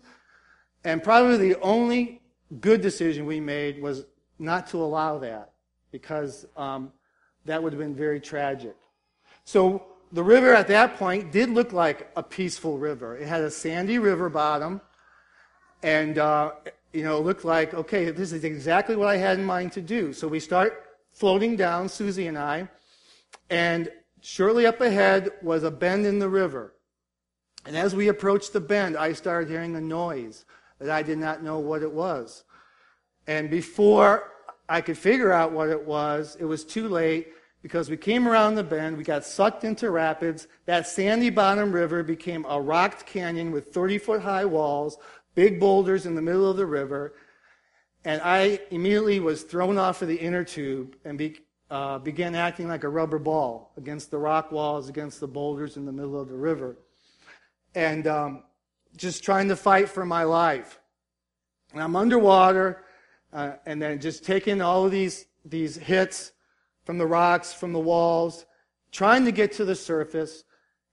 And 0.85 1.02
probably 1.02 1.37
the 1.37 1.61
only 1.62 2.23
good 2.61 2.80
decision 2.80 3.26
we 3.26 3.40
made 3.40 3.83
was 3.83 4.04
not 4.38 4.68
to 4.68 4.76
allow 4.76 5.18
that 5.18 5.50
because 5.90 6.47
um, 6.56 6.92
that 7.45 7.61
would 7.61 7.73
have 7.73 7.80
been 7.80 7.97
very 7.97 8.21
tragic. 8.21 8.76
So 9.42 9.85
the 10.12 10.22
river 10.22 10.54
at 10.54 10.68
that 10.68 10.96
point 10.96 11.32
did 11.32 11.50
look 11.50 11.72
like 11.72 12.10
a 12.16 12.22
peaceful 12.22 12.78
river. 12.78 13.16
It 13.16 13.26
had 13.26 13.42
a 13.42 13.50
sandy 13.50 13.98
river 13.98 14.28
bottom. 14.28 14.80
And, 15.82 16.18
uh, 16.18 16.52
you 16.92 17.02
know, 17.02 17.18
it 17.18 17.25
looked 17.25 17.44
like, 17.44 17.75
okay, 17.75 18.10
this 18.10 18.32
is 18.32 18.44
exactly 18.44 18.96
what 18.96 19.08
I 19.08 19.16
had 19.16 19.38
in 19.38 19.44
mind 19.44 19.72
to 19.72 19.80
do. 19.80 20.12
So 20.12 20.28
we 20.28 20.40
start 20.40 20.84
floating 21.12 21.56
down, 21.56 21.88
Susie 21.88 22.26
and 22.26 22.38
I, 22.38 22.68
and 23.50 23.90
shortly 24.20 24.66
up 24.66 24.80
ahead 24.80 25.30
was 25.42 25.62
a 25.62 25.70
bend 25.70 26.06
in 26.06 26.18
the 26.18 26.28
river. 26.28 26.75
And 27.64 27.76
as 27.76 27.94
we 27.94 28.08
approached 28.08 28.52
the 28.52 28.60
bend, 28.60 28.96
I 28.96 29.12
started 29.12 29.48
hearing 29.48 29.75
a 29.76 29.80
noise 29.80 30.44
that 30.78 30.90
I 30.90 31.02
did 31.02 31.18
not 31.18 31.42
know 31.42 31.58
what 31.58 31.82
it 31.82 31.92
was. 31.92 32.44
And 33.26 33.50
before 33.50 34.32
I 34.68 34.80
could 34.80 34.98
figure 34.98 35.32
out 35.32 35.52
what 35.52 35.68
it 35.68 35.84
was, 35.84 36.36
it 36.38 36.44
was 36.44 36.64
too 36.64 36.88
late 36.88 37.28
because 37.66 37.90
we 37.90 37.96
came 37.96 38.28
around 38.28 38.54
the 38.54 38.62
bend, 38.62 38.96
we 38.96 39.02
got 39.02 39.25
sucked 39.25 39.64
into 39.64 39.90
rapids. 39.90 40.46
That 40.66 40.87
sandy 40.87 41.30
bottom 41.30 41.73
river 41.73 42.04
became 42.04 42.46
a 42.49 42.61
rocked 42.61 43.06
canyon 43.06 43.50
with 43.50 43.75
30 43.75 43.99
foot 43.99 44.23
high 44.23 44.44
walls, 44.44 44.99
big 45.35 45.58
boulders 45.58 46.06
in 46.06 46.14
the 46.14 46.23
middle 46.23 46.49
of 46.49 46.56
the 46.56 46.64
river. 46.64 47.14
And 48.04 48.23
I 48.23 48.61
immediately 48.70 49.18
was 49.18 49.42
thrown 49.42 49.78
off 49.78 50.00
of 50.00 50.06
the 50.06 50.14
inner 50.14 50.44
tube 50.44 50.94
and 51.04 51.18
be, 51.18 51.40
uh, 51.68 51.99
began 51.99 52.37
acting 52.37 52.68
like 52.68 52.85
a 52.85 52.88
rubber 52.88 53.18
ball 53.18 53.73
against 53.76 54.12
the 54.12 54.18
rock 54.18 54.52
walls, 54.52 54.88
against 54.88 55.18
the 55.18 55.26
boulders 55.26 55.76
in 55.76 55.85
the 55.87 55.92
middle 55.92 56.20
of 56.20 56.28
the 56.28 56.37
river. 56.37 56.76
And 57.75 58.06
um, 58.06 58.44
just 58.96 59.25
trying 59.25 59.49
to 59.49 59.56
fight 59.56 59.88
for 59.88 60.06
my 60.06 60.23
life. 60.23 60.78
And 61.73 61.82
I'm 61.82 61.96
underwater, 61.96 62.85
uh, 63.32 63.54
and 63.66 63.82
then 63.82 64.00
just 64.00 64.25
taking 64.25 64.62
all 64.62 64.85
of 64.85 64.92
these, 64.92 65.26
these 65.44 65.75
hits 65.75 66.30
from 66.87 66.97
the 66.99 67.07
rocks, 67.07 67.52
from 67.52 67.73
the 67.73 67.81
walls, 67.81 68.47
trying 68.93 69.25
to 69.26 69.33
get 69.33 69.52
to 69.52 69.64
the 69.64 69.75
surface. 69.75 70.45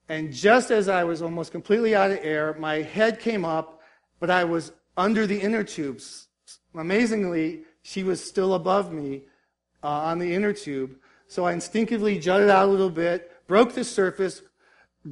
And 0.09 0.33
just 0.33 0.71
as 0.71 0.89
I 0.89 1.05
was 1.05 1.21
almost 1.21 1.51
completely 1.51 1.95
out 1.95 2.11
of 2.11 2.19
air, 2.21 2.55
my 2.59 2.81
head 2.81 3.19
came 3.19 3.45
up, 3.45 3.79
but 4.19 4.29
I 4.29 4.43
was 4.43 4.73
under 4.97 5.25
the 5.25 5.39
inner 5.39 5.63
tubes. 5.63 6.27
Amazingly, 6.75 7.61
she 7.83 8.03
was 8.03 8.21
still 8.23 8.55
above 8.55 8.91
me 8.91 9.21
uh, 9.83 9.87
on 9.87 10.17
the 10.17 10.33
inner 10.33 10.51
tube. 10.51 10.95
So 11.27 11.45
I 11.45 11.53
instinctively 11.53 12.19
jutted 12.19 12.49
out 12.49 12.67
a 12.67 12.71
little 12.71 12.89
bit, 12.89 13.31
broke 13.47 13.73
the 13.73 13.83
surface, 13.83 14.41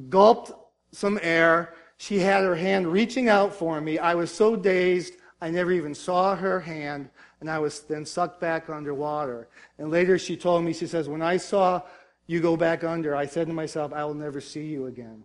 gulped 0.08 0.52
some 0.90 1.18
air. 1.22 1.74
She 1.96 2.18
had 2.18 2.42
her 2.42 2.56
hand 2.56 2.88
reaching 2.88 3.28
out 3.28 3.54
for 3.54 3.80
me. 3.80 3.98
I 3.98 4.14
was 4.16 4.34
so 4.34 4.56
dazed, 4.56 5.14
I 5.42 5.50
never 5.50 5.72
even 5.72 5.92
saw 5.92 6.36
her 6.36 6.60
hand 6.60 7.10
and 7.40 7.50
I 7.50 7.58
was 7.58 7.80
then 7.80 8.06
sucked 8.06 8.40
back 8.40 8.70
underwater. 8.70 9.48
And 9.76 9.90
later 9.90 10.16
she 10.16 10.36
told 10.36 10.62
me, 10.64 10.72
she 10.72 10.86
says, 10.86 11.08
when 11.08 11.20
I 11.20 11.38
saw 11.38 11.82
you 12.28 12.40
go 12.40 12.56
back 12.56 12.84
under, 12.84 13.16
I 13.16 13.26
said 13.26 13.48
to 13.48 13.52
myself, 13.52 13.92
I 13.92 14.04
will 14.04 14.14
never 14.14 14.40
see 14.40 14.66
you 14.66 14.86
again. 14.86 15.24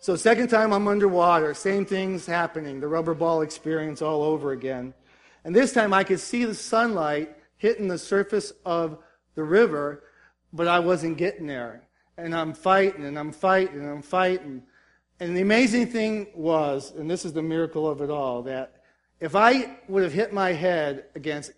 So 0.00 0.14
second 0.14 0.46
time 0.50 0.72
I'm 0.72 0.86
underwater, 0.86 1.52
same 1.52 1.84
things 1.84 2.26
happening, 2.26 2.78
the 2.78 2.86
rubber 2.86 3.12
ball 3.12 3.42
experience 3.42 4.02
all 4.02 4.22
over 4.22 4.52
again. 4.52 4.94
And 5.42 5.52
this 5.52 5.72
time 5.72 5.92
I 5.92 6.04
could 6.04 6.20
see 6.20 6.44
the 6.44 6.54
sunlight 6.54 7.36
hitting 7.56 7.88
the 7.88 7.98
surface 7.98 8.52
of 8.64 8.98
the 9.34 9.42
river, 9.42 10.04
but 10.52 10.68
I 10.68 10.78
wasn't 10.78 11.18
getting 11.18 11.48
there. 11.48 11.88
And 12.16 12.32
I'm 12.36 12.52
fighting 12.52 13.04
and 13.04 13.18
I'm 13.18 13.32
fighting 13.32 13.80
and 13.80 13.90
I'm 13.90 14.02
fighting. 14.02 14.62
And 15.20 15.36
the 15.36 15.40
amazing 15.40 15.88
thing 15.88 16.28
was, 16.34 16.92
and 16.92 17.10
this 17.10 17.24
is 17.24 17.32
the 17.32 17.42
miracle 17.42 17.88
of 17.88 18.00
it 18.00 18.10
all, 18.10 18.42
that 18.42 18.82
if 19.20 19.34
I 19.34 19.78
would 19.88 20.04
have 20.04 20.12
hit 20.12 20.32
my 20.32 20.52
head 20.52 21.06
against 21.14 21.52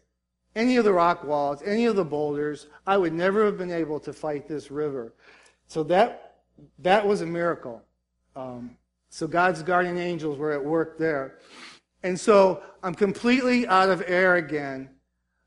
any 0.56 0.76
of 0.76 0.84
the 0.84 0.92
rock 0.92 1.24
walls, 1.24 1.62
any 1.64 1.86
of 1.86 1.94
the 1.94 2.04
boulders, 2.04 2.66
I 2.86 2.96
would 2.96 3.12
never 3.12 3.44
have 3.44 3.58
been 3.58 3.70
able 3.70 4.00
to 4.00 4.12
fight 4.12 4.48
this 4.48 4.70
river. 4.70 5.12
So 5.66 5.82
that, 5.84 6.42
that 6.78 7.06
was 7.06 7.20
a 7.20 7.26
miracle. 7.26 7.82
Um, 8.34 8.76
so 9.10 9.26
God's 9.26 9.62
guardian 9.62 9.98
angels 9.98 10.38
were 10.38 10.52
at 10.52 10.64
work 10.64 10.98
there. 10.98 11.38
And 12.02 12.18
so 12.18 12.62
I'm 12.82 12.94
completely 12.94 13.66
out 13.66 13.90
of 13.90 14.02
air 14.06 14.36
again. 14.36 14.90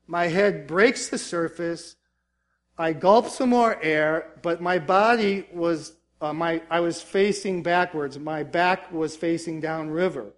My 0.06 0.28
head 0.28 0.66
breaks 0.66 1.08
the 1.08 1.18
surface. 1.18 1.96
I 2.78 2.92
gulp 2.92 3.28
some 3.28 3.50
more 3.50 3.78
air, 3.82 4.32
but 4.42 4.60
my 4.60 4.78
body 4.78 5.46
was, 5.52 5.96
uh, 6.24 6.32
my, 6.32 6.62
I 6.70 6.80
was 6.80 7.02
facing 7.02 7.62
backwards. 7.62 8.18
My 8.18 8.42
back 8.42 8.90
was 8.92 9.14
facing 9.14 9.60
downriver. 9.60 10.32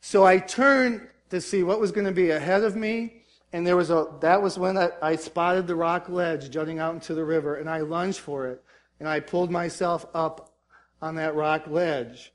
So 0.00 0.24
I 0.24 0.38
turned 0.38 1.08
to 1.30 1.40
see 1.40 1.62
what 1.62 1.80
was 1.80 1.90
going 1.90 2.06
to 2.06 2.12
be 2.12 2.30
ahead 2.30 2.62
of 2.62 2.76
me, 2.76 3.22
and 3.52 3.66
there 3.66 3.76
was 3.76 3.90
a, 3.90 4.06
that 4.20 4.40
was 4.40 4.58
when 4.58 4.78
I, 4.78 4.90
I 5.02 5.16
spotted 5.16 5.66
the 5.66 5.74
rock 5.74 6.08
ledge 6.08 6.50
jutting 6.50 6.78
out 6.78 6.94
into 6.94 7.14
the 7.14 7.24
river, 7.24 7.56
and 7.56 7.68
I 7.68 7.80
lunged 7.80 8.20
for 8.20 8.46
it, 8.46 8.62
and 9.00 9.08
I 9.08 9.20
pulled 9.20 9.50
myself 9.50 10.06
up 10.14 10.54
on 11.02 11.16
that 11.16 11.34
rock 11.34 11.66
ledge. 11.66 12.32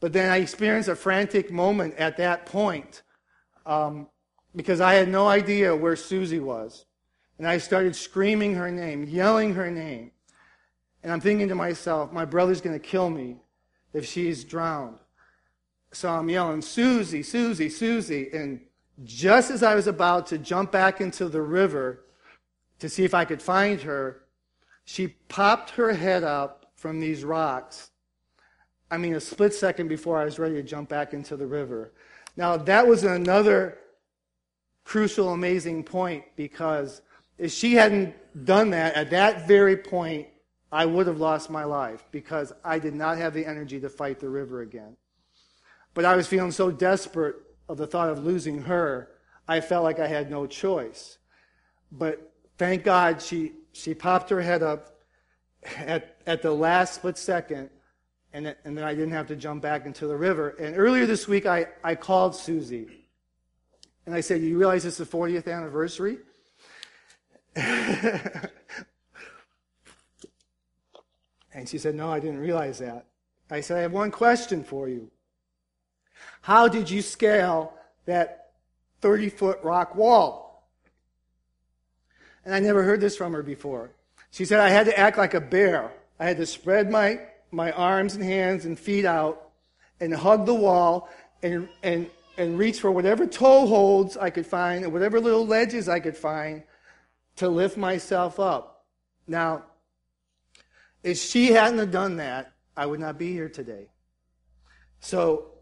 But 0.00 0.12
then 0.12 0.30
I 0.30 0.36
experienced 0.36 0.88
a 0.88 0.96
frantic 0.96 1.50
moment 1.50 1.94
at 1.96 2.18
that 2.18 2.46
point 2.46 3.02
um, 3.66 4.06
because 4.54 4.80
I 4.80 4.94
had 4.94 5.08
no 5.08 5.26
idea 5.26 5.74
where 5.74 5.96
Susie 5.96 6.40
was. 6.40 6.84
And 7.38 7.46
I 7.46 7.58
started 7.58 7.94
screaming 7.94 8.54
her 8.54 8.70
name, 8.70 9.04
yelling 9.04 9.54
her 9.54 9.70
name. 9.70 10.10
And 11.08 11.14
I'm 11.14 11.20
thinking 11.22 11.48
to 11.48 11.54
myself, 11.54 12.12
my 12.12 12.26
brother's 12.26 12.60
going 12.60 12.78
to 12.78 12.86
kill 12.86 13.08
me 13.08 13.38
if 13.94 14.04
she's 14.04 14.44
drowned. 14.44 14.98
So 15.90 16.10
I'm 16.10 16.28
yelling, 16.28 16.60
Susie, 16.60 17.22
Susie, 17.22 17.70
Susie. 17.70 18.28
And 18.30 18.60
just 19.04 19.50
as 19.50 19.62
I 19.62 19.74
was 19.74 19.86
about 19.86 20.26
to 20.26 20.36
jump 20.36 20.70
back 20.70 21.00
into 21.00 21.30
the 21.30 21.40
river 21.40 22.04
to 22.80 22.90
see 22.90 23.04
if 23.04 23.14
I 23.14 23.24
could 23.24 23.40
find 23.40 23.80
her, 23.80 24.20
she 24.84 25.08
popped 25.30 25.70
her 25.70 25.94
head 25.94 26.24
up 26.24 26.72
from 26.74 27.00
these 27.00 27.24
rocks. 27.24 27.90
I 28.90 28.98
mean, 28.98 29.14
a 29.14 29.20
split 29.20 29.54
second 29.54 29.88
before 29.88 30.18
I 30.18 30.26
was 30.26 30.38
ready 30.38 30.56
to 30.56 30.62
jump 30.62 30.90
back 30.90 31.14
into 31.14 31.38
the 31.38 31.46
river. 31.46 31.90
Now, 32.36 32.58
that 32.58 32.86
was 32.86 33.04
another 33.04 33.78
crucial, 34.84 35.32
amazing 35.32 35.84
point 35.84 36.24
because 36.36 37.00
if 37.38 37.50
she 37.50 37.72
hadn't 37.72 38.14
done 38.44 38.68
that 38.72 38.94
at 38.94 39.08
that 39.08 39.48
very 39.48 39.78
point, 39.78 40.26
I 40.70 40.84
would 40.86 41.06
have 41.06 41.18
lost 41.18 41.50
my 41.50 41.64
life 41.64 42.04
because 42.10 42.52
I 42.64 42.78
did 42.78 42.94
not 42.94 43.16
have 43.18 43.32
the 43.32 43.46
energy 43.46 43.80
to 43.80 43.88
fight 43.88 44.20
the 44.20 44.28
river 44.28 44.60
again. 44.60 44.96
But 45.94 46.04
I 46.04 46.14
was 46.14 46.26
feeling 46.26 46.52
so 46.52 46.70
desperate 46.70 47.36
of 47.68 47.76
the 47.76 47.86
thought 47.86 48.10
of 48.10 48.24
losing 48.24 48.62
her, 48.62 49.10
I 49.46 49.60
felt 49.60 49.84
like 49.84 49.98
I 49.98 50.06
had 50.06 50.30
no 50.30 50.46
choice. 50.46 51.18
But 51.90 52.32
thank 52.58 52.84
God 52.84 53.22
she, 53.22 53.52
she 53.72 53.94
popped 53.94 54.30
her 54.30 54.40
head 54.40 54.62
up 54.62 54.98
at, 55.76 56.16
at 56.26 56.42
the 56.42 56.52
last 56.52 56.94
split 56.94 57.16
second, 57.18 57.70
and, 58.32 58.54
and 58.64 58.76
then 58.76 58.84
I 58.84 58.94
didn't 58.94 59.12
have 59.12 59.26
to 59.28 59.36
jump 59.36 59.62
back 59.62 59.86
into 59.86 60.06
the 60.06 60.16
river. 60.16 60.50
And 60.50 60.76
earlier 60.76 61.06
this 61.06 61.26
week, 61.26 61.46
I, 61.46 61.66
I 61.82 61.94
called 61.94 62.36
Susie. 62.36 63.08
And 64.06 64.14
I 64.14 64.20
said, 64.20 64.42
You 64.42 64.58
realize 64.58 64.84
it's 64.84 64.98
the 64.98 65.04
40th 65.04 65.52
anniversary? 65.52 66.18
and 71.58 71.68
she 71.68 71.76
said, 71.76 71.96
No, 71.96 72.10
I 72.10 72.20
didn't 72.20 72.38
realize 72.38 72.78
that. 72.78 73.06
I 73.50 73.60
said, 73.60 73.78
I 73.78 73.80
have 73.80 73.92
one 73.92 74.12
question 74.12 74.62
for 74.62 74.88
you. 74.88 75.10
How 76.40 76.68
did 76.68 76.88
you 76.88 77.02
scale 77.02 77.74
that 78.06 78.52
30 79.00 79.28
foot 79.30 79.58
rock 79.64 79.96
wall? 79.96 80.68
And 82.44 82.54
I 82.54 82.60
never 82.60 82.84
heard 82.84 83.00
this 83.00 83.16
from 83.16 83.32
her 83.32 83.42
before. 83.42 83.90
She 84.30 84.44
said, 84.44 84.60
I 84.60 84.68
had 84.68 84.86
to 84.86 84.96
act 84.96 85.18
like 85.18 85.34
a 85.34 85.40
bear. 85.40 85.90
I 86.20 86.26
had 86.26 86.36
to 86.36 86.46
spread 86.46 86.90
my, 86.90 87.20
my 87.50 87.72
arms 87.72 88.14
and 88.14 88.22
hands 88.22 88.64
and 88.64 88.78
feet 88.78 89.04
out 89.04 89.50
and 90.00 90.14
hug 90.14 90.46
the 90.46 90.54
wall 90.54 91.08
and, 91.42 91.68
and, 91.82 92.08
and 92.36 92.56
reach 92.56 92.78
for 92.80 92.92
whatever 92.92 93.26
toe 93.26 93.66
holds 93.66 94.16
I 94.16 94.30
could 94.30 94.46
find 94.46 94.84
and 94.84 94.92
whatever 94.92 95.20
little 95.20 95.46
ledges 95.46 95.88
I 95.88 95.98
could 95.98 96.16
find 96.16 96.62
to 97.36 97.48
lift 97.48 97.76
myself 97.76 98.38
up. 98.38 98.84
Now, 99.26 99.64
if 101.02 101.18
she 101.18 101.52
hadn't 101.52 101.78
have 101.78 101.90
done 101.90 102.16
that, 102.16 102.52
I 102.76 102.86
would 102.86 103.00
not 103.00 103.18
be 103.18 103.32
here 103.32 103.48
today. 103.48 103.88
So 105.00 105.52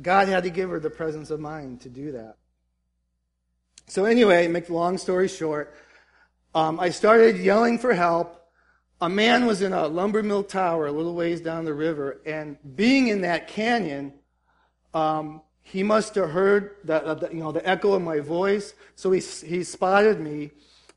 God 0.00 0.28
had 0.28 0.44
to 0.44 0.50
give 0.50 0.70
her 0.70 0.80
the 0.80 0.90
presence 0.90 1.30
of 1.30 1.40
mind 1.40 1.82
to 1.82 1.88
do 1.88 2.12
that. 2.12 2.36
So, 3.86 4.04
anyway, 4.04 4.46
make 4.46 4.66
the 4.66 4.74
long 4.74 4.98
story 4.98 5.26
short, 5.26 5.74
um, 6.54 6.78
I 6.78 6.90
started 6.90 7.38
yelling 7.38 7.78
for 7.78 7.92
help. 7.92 8.36
A 9.00 9.08
man 9.08 9.46
was 9.46 9.62
in 9.62 9.72
a 9.72 9.88
lumber 9.88 10.22
mill 10.22 10.44
tower 10.44 10.86
a 10.86 10.92
little 10.92 11.14
ways 11.14 11.40
down 11.40 11.64
the 11.64 11.74
river, 11.74 12.20
and 12.24 12.56
being 12.76 13.08
in 13.08 13.22
that 13.22 13.48
canyon, 13.48 14.12
um, 14.94 15.42
he 15.62 15.82
must 15.82 16.14
have 16.14 16.30
heard 16.30 16.76
the, 16.84 17.14
the, 17.14 17.28
you 17.32 17.40
know, 17.40 17.52
the 17.52 17.68
echo 17.68 17.94
of 17.94 18.02
my 18.02 18.20
voice. 18.20 18.74
So 18.94 19.10
he, 19.10 19.20
he 19.20 19.64
spotted 19.64 20.20
me, 20.20 20.52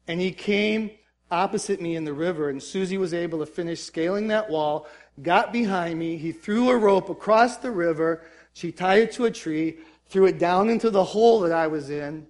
and 0.08 0.20
he 0.20 0.32
came 0.32 0.92
opposite 1.34 1.82
me 1.82 1.96
in 1.96 2.06
the 2.06 2.14
river, 2.14 2.50
and 2.50 2.62
Susie 2.62 2.98
was 2.98 3.14
able 3.14 3.40
to 3.40 3.46
finish 3.46 3.82
scaling 3.82 4.28
that 4.28 4.50
wall, 4.50 4.88
got 5.22 5.52
behind 5.52 6.00
me. 6.00 6.18
He 6.18 6.32
threw 6.32 6.70
a 6.70 6.78
rope 6.78 7.10
across 7.10 7.58
the 7.58 7.72
river, 7.72 8.22
she 8.54 8.72
tied 8.72 9.04
it 9.04 9.12
to 9.14 9.26
a 9.26 9.32
tree, 9.32 9.78
threw 10.08 10.26
it 10.26 10.38
down 10.38 10.70
into 10.70 10.90
the 10.90 11.04
hole 11.04 11.40
that 11.42 11.52
I 11.52 11.68
was 11.68 11.90
in, 11.90 12.28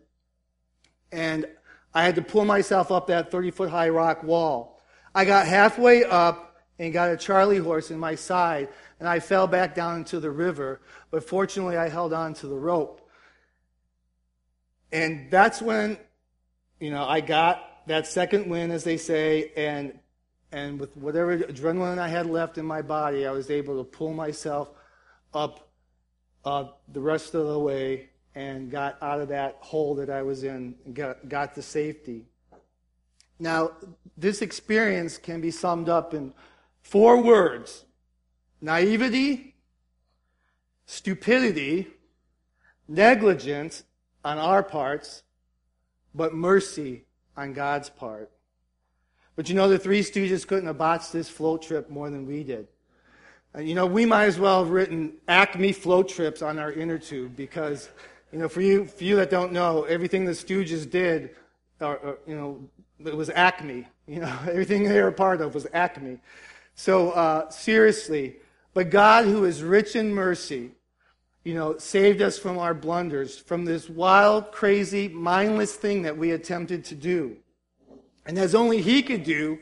and 1.12 1.46
I 1.94 2.04
had 2.04 2.16
to 2.16 2.22
pull 2.22 2.46
myself 2.46 2.92
up 2.92 3.08
that 3.08 3.30
30 3.30 3.52
foot 3.52 3.70
high 3.70 3.90
rock 3.90 4.24
wall. 4.24 4.82
I 5.14 5.26
got 5.26 5.46
halfway 5.46 6.04
up, 6.04 6.54
and 6.80 6.92
got 6.92 7.12
a 7.12 7.18
Charlie 7.18 7.58
horse 7.58 7.92
in 7.92 8.00
my 8.00 8.16
side, 8.16 8.70
and 9.00 9.08
I 9.08 9.20
fell 9.20 9.48
back 9.48 9.76
down 9.76 10.00
into 10.00 10.20
the 10.20 10.32
river. 10.32 10.82
But 11.12 11.24
fortunately, 11.24 11.78
I 11.78 11.90
held 11.90 12.14
on 12.14 12.34
to 12.36 12.48
the 12.48 12.56
rope. 12.56 13.08
And 14.92 15.30
that's 15.32 15.62
when, 15.62 15.98
you 16.80 16.92
know, 16.92 17.04
I 17.04 17.22
got 17.22 17.64
that 17.88 18.08
second 18.08 18.50
win, 18.50 18.72
as 18.72 18.84
they 18.84 18.98
say, 18.98 19.52
and 19.56 20.00
and 20.52 20.80
with 20.80 20.96
whatever 20.96 21.38
adrenaline 21.38 21.98
I 21.98 22.08
had 22.08 22.28
left 22.28 22.58
in 22.60 22.66
my 22.66 22.84
body, 22.84 23.26
I 23.26 23.32
was 23.32 23.50
able 23.50 23.78
to 23.78 23.84
pull 23.84 24.14
myself 24.14 24.70
up 25.34 25.68
uh, 26.46 26.66
the 26.92 27.02
rest 27.02 27.34
of 27.34 27.48
the 27.48 27.58
way 27.58 28.10
and 28.36 28.70
got 28.70 29.02
out 29.02 29.20
of 29.20 29.30
that 29.30 29.58
hole 29.62 29.96
that 29.96 30.10
I 30.12 30.22
was 30.22 30.44
in 30.44 30.76
got, 30.94 31.28
got 31.28 31.56
to 31.56 31.62
safety. 31.62 32.26
Now, 33.40 33.72
this 34.16 34.42
experience 34.42 35.18
can 35.18 35.42
be 35.42 35.50
summed 35.52 35.90
up 35.90 36.14
in 36.14 36.34
four 36.82 37.22
words 37.22 37.86
naivety, 38.62 39.56
stupidity, 40.86 41.88
negligence 42.88 43.84
on 44.24 44.38
our 44.38 44.64
parts, 44.64 45.24
but 46.14 46.34
mercy 46.34 47.06
on 47.36 47.54
God's 47.54 47.90
part. 47.90 48.32
But 49.36 49.50
you 49.50 49.56
know, 49.56 49.68
the 49.68 49.80
Three 49.80 50.02
Stooges 50.02 50.46
couldn't 50.46 50.68
have 50.68 50.78
botched 50.78 51.12
this 51.12 51.30
float 51.30 51.64
trip 51.64 51.90
more 51.90 52.10
than 52.10 52.28
we 52.28 52.44
did. 52.44 52.68
And 53.54 53.68
you 53.68 53.76
know, 53.76 53.86
we 53.86 54.06
might 54.06 54.26
as 54.26 54.40
well 54.40 54.64
have 54.64 54.72
written 54.72 55.14
Acme 55.28 55.72
float 55.72 56.10
trips 56.10 56.42
on 56.42 56.60
our 56.60 56.72
inner 56.72 56.98
tube 56.98 57.36
because, 57.36 57.90
you 58.32 58.40
know, 58.40 58.48
for 58.48 58.62
you, 58.62 58.86
for 58.86 59.04
you 59.04 59.16
that 59.18 59.30
don't 59.30 59.52
know, 59.52 59.84
everything 59.84 60.26
the 60.26 60.32
Stooges 60.32 60.90
did, 60.90 61.32
or, 61.80 61.98
or, 61.98 62.18
you 62.28 62.36
know, 62.36 62.70
it 63.06 63.16
was 63.16 63.30
Acme. 63.30 63.88
You 64.08 64.22
know, 64.22 64.40
everything 64.50 64.84
they 64.84 65.02
were 65.02 65.10
a 65.10 65.14
part 65.14 65.42
of 65.42 65.56
was 65.56 65.68
Acme. 65.74 66.20
So, 66.76 67.12
uh, 67.12 67.50
seriously, 67.50 68.38
but 68.74 68.90
God, 68.90 69.26
who 69.26 69.46
is 69.46 69.62
rich 69.62 69.96
in 69.96 70.14
mercy, 70.14 70.72
you 71.44 71.54
know, 71.54 71.78
saved 71.78 72.22
us 72.22 72.40
from 72.40 72.58
our 72.58 72.74
blunders, 72.74 73.38
from 73.38 73.66
this 73.66 73.90
wild, 73.90 74.52
crazy, 74.52 75.08
mindless 75.10 75.76
thing 75.76 76.04
that 76.04 76.18
we 76.18 76.32
attempted 76.32 76.86
to 76.86 76.96
do. 76.96 77.38
And 78.26 78.38
as 78.38 78.56
only 78.56 78.82
He 78.82 79.04
could 79.04 79.24
do, 79.24 79.60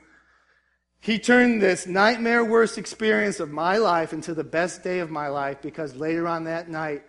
He 0.99 1.17
turned 1.17 1.61
this 1.61 1.87
nightmare 1.87 2.45
worst 2.45 2.77
experience 2.77 3.39
of 3.39 3.49
my 3.49 3.77
life 3.77 4.13
into 4.13 4.35
the 4.35 4.43
best 4.43 4.83
day 4.83 4.99
of 4.99 5.09
my 5.09 5.27
life 5.27 5.61
because 5.61 5.95
later 5.95 6.27
on 6.27 6.43
that 6.43 6.69
night, 6.69 7.03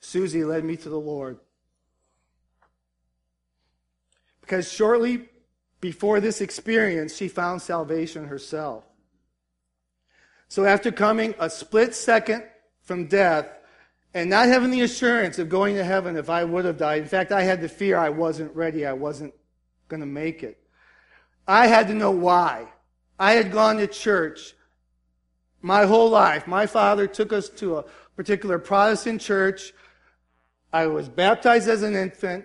Susie 0.00 0.44
led 0.44 0.64
me 0.64 0.76
to 0.76 0.88
the 0.88 1.00
Lord. 1.00 1.38
Because 4.40 4.70
shortly 4.70 5.28
before 5.80 6.20
this 6.20 6.40
experience, 6.40 7.14
she 7.14 7.28
found 7.28 7.60
salvation 7.60 8.28
herself. 8.28 8.84
So 10.48 10.64
after 10.64 10.90
coming 10.90 11.34
a 11.38 11.50
split 11.50 11.94
second 11.94 12.44
from 12.82 13.06
death, 13.06 13.48
and 14.14 14.30
not 14.30 14.48
having 14.48 14.70
the 14.70 14.82
assurance 14.82 15.40
of 15.40 15.48
going 15.48 15.74
to 15.74 15.84
heaven 15.84 16.16
if 16.16 16.30
I 16.30 16.44
would 16.44 16.64
have 16.64 16.78
died. 16.78 17.02
In 17.02 17.08
fact, 17.08 17.32
I 17.32 17.42
had 17.42 17.60
the 17.60 17.68
fear 17.68 17.98
I 17.98 18.10
wasn't 18.10 18.54
ready. 18.54 18.86
I 18.86 18.92
wasn't 18.92 19.34
going 19.88 20.00
to 20.00 20.06
make 20.06 20.44
it. 20.44 20.56
I 21.46 21.66
had 21.66 21.88
to 21.88 21.94
know 21.94 22.12
why. 22.12 22.68
I 23.18 23.32
had 23.32 23.52
gone 23.52 23.76
to 23.78 23.88
church 23.88 24.54
my 25.60 25.84
whole 25.84 26.10
life. 26.10 26.46
My 26.46 26.66
father 26.66 27.06
took 27.08 27.32
us 27.32 27.48
to 27.50 27.78
a 27.78 27.84
particular 28.16 28.58
Protestant 28.58 29.20
church. 29.20 29.72
I 30.72 30.86
was 30.86 31.08
baptized 31.08 31.68
as 31.68 31.82
an 31.82 31.96
infant. 31.96 32.44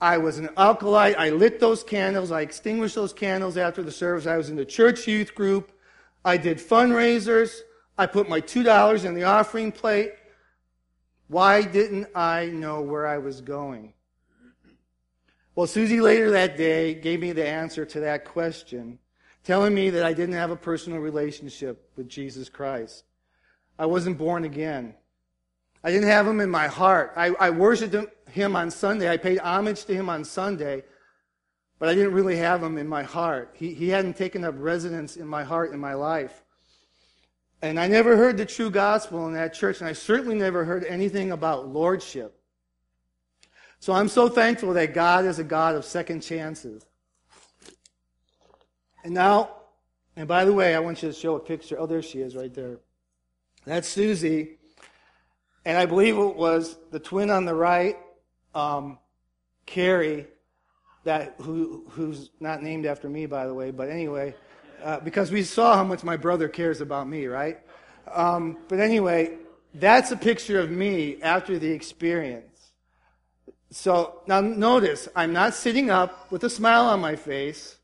I 0.00 0.18
was 0.18 0.38
an 0.38 0.50
acolyte. 0.56 1.16
I 1.16 1.30
lit 1.30 1.58
those 1.58 1.82
candles. 1.82 2.32
I 2.32 2.42
extinguished 2.42 2.96
those 2.96 3.12
candles 3.12 3.56
after 3.56 3.82
the 3.82 3.92
service. 3.92 4.26
I 4.26 4.36
was 4.36 4.50
in 4.50 4.56
the 4.56 4.64
church 4.64 5.06
youth 5.06 5.34
group. 5.34 5.72
I 6.24 6.36
did 6.36 6.58
fundraisers. 6.58 7.60
I 7.96 8.06
put 8.06 8.28
my 8.28 8.40
$2 8.40 9.04
in 9.04 9.14
the 9.14 9.24
offering 9.24 9.72
plate. 9.72 10.12
Why 11.32 11.62
didn't 11.62 12.08
I 12.14 12.48
know 12.48 12.82
where 12.82 13.06
I 13.06 13.16
was 13.16 13.40
going? 13.40 13.94
Well, 15.54 15.66
Susie 15.66 16.02
later 16.02 16.30
that 16.32 16.58
day 16.58 16.92
gave 16.92 17.20
me 17.20 17.32
the 17.32 17.48
answer 17.48 17.86
to 17.86 18.00
that 18.00 18.26
question, 18.26 18.98
telling 19.42 19.74
me 19.74 19.88
that 19.88 20.04
I 20.04 20.12
didn't 20.12 20.34
have 20.34 20.50
a 20.50 20.56
personal 20.56 20.98
relationship 20.98 21.90
with 21.96 22.06
Jesus 22.06 22.50
Christ. 22.50 23.04
I 23.78 23.86
wasn't 23.86 24.18
born 24.18 24.44
again. 24.44 24.94
I 25.82 25.90
didn't 25.90 26.10
have 26.10 26.28
him 26.28 26.38
in 26.38 26.50
my 26.50 26.66
heart. 26.66 27.14
I, 27.16 27.28
I 27.40 27.48
worshiped 27.48 27.96
him 28.30 28.54
on 28.54 28.70
Sunday. 28.70 29.08
I 29.10 29.16
paid 29.16 29.38
homage 29.38 29.86
to 29.86 29.94
him 29.94 30.10
on 30.10 30.24
Sunday, 30.24 30.84
but 31.78 31.88
I 31.88 31.94
didn't 31.94 32.12
really 32.12 32.36
have 32.36 32.62
him 32.62 32.76
in 32.76 32.86
my 32.86 33.04
heart. 33.04 33.54
He, 33.54 33.72
he 33.72 33.88
hadn't 33.88 34.18
taken 34.18 34.44
up 34.44 34.54
residence 34.58 35.16
in 35.16 35.28
my 35.28 35.44
heart 35.44 35.72
in 35.72 35.80
my 35.80 35.94
life. 35.94 36.41
And 37.62 37.78
I 37.78 37.86
never 37.86 38.16
heard 38.16 38.36
the 38.36 38.44
true 38.44 38.70
gospel 38.70 39.26
in 39.28 39.34
that 39.34 39.54
church, 39.54 39.80
and 39.80 39.88
I 39.88 39.92
certainly 39.92 40.34
never 40.34 40.64
heard 40.64 40.84
anything 40.84 41.30
about 41.30 41.68
lordship. 41.68 42.36
So 43.78 43.92
I'm 43.92 44.08
so 44.08 44.28
thankful 44.28 44.74
that 44.74 44.94
God 44.94 45.24
is 45.24 45.38
a 45.38 45.44
God 45.44 45.76
of 45.76 45.84
second 45.84 46.20
chances. 46.20 46.84
And 49.04 49.14
now, 49.14 49.50
and 50.16 50.26
by 50.26 50.44
the 50.44 50.52
way, 50.52 50.74
I 50.74 50.80
want 50.80 51.02
you 51.02 51.08
to 51.08 51.14
show 51.14 51.36
a 51.36 51.40
picture. 51.40 51.78
Oh, 51.78 51.86
there 51.86 52.02
she 52.02 52.20
is 52.20 52.34
right 52.34 52.52
there. 52.52 52.78
That's 53.64 53.88
Susie. 53.88 54.58
And 55.64 55.78
I 55.78 55.86
believe 55.86 56.18
it 56.18 56.36
was 56.36 56.76
the 56.90 56.98
twin 56.98 57.30
on 57.30 57.44
the 57.44 57.54
right, 57.54 57.96
um, 58.54 58.98
Carrie, 59.66 60.26
that 61.04 61.36
who, 61.40 61.84
who's 61.90 62.30
not 62.40 62.62
named 62.62 62.86
after 62.86 63.08
me, 63.08 63.26
by 63.26 63.46
the 63.46 63.54
way, 63.54 63.70
but 63.70 63.88
anyway, 63.88 64.34
uh, 64.82 65.00
because 65.00 65.30
we 65.30 65.42
saw 65.42 65.76
how 65.76 65.84
much 65.84 66.02
my 66.02 66.16
brother 66.16 66.48
cares 66.48 66.80
about 66.80 67.08
me, 67.08 67.26
right? 67.26 67.58
Um, 68.12 68.58
but 68.68 68.80
anyway, 68.80 69.38
that's 69.74 70.10
a 70.10 70.16
picture 70.16 70.60
of 70.60 70.70
me 70.70 71.22
after 71.22 71.58
the 71.58 71.70
experience. 71.70 72.72
So 73.70 74.20
now 74.26 74.40
notice, 74.40 75.08
I'm 75.16 75.32
not 75.32 75.54
sitting 75.54 75.90
up 75.90 76.30
with 76.30 76.44
a 76.44 76.50
smile 76.50 76.86
on 76.86 77.00
my 77.00 77.16
face. 77.16 77.78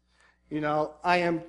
You 0.50 0.60
know, 0.60 0.94
I 1.02 1.18
am 1.18 1.42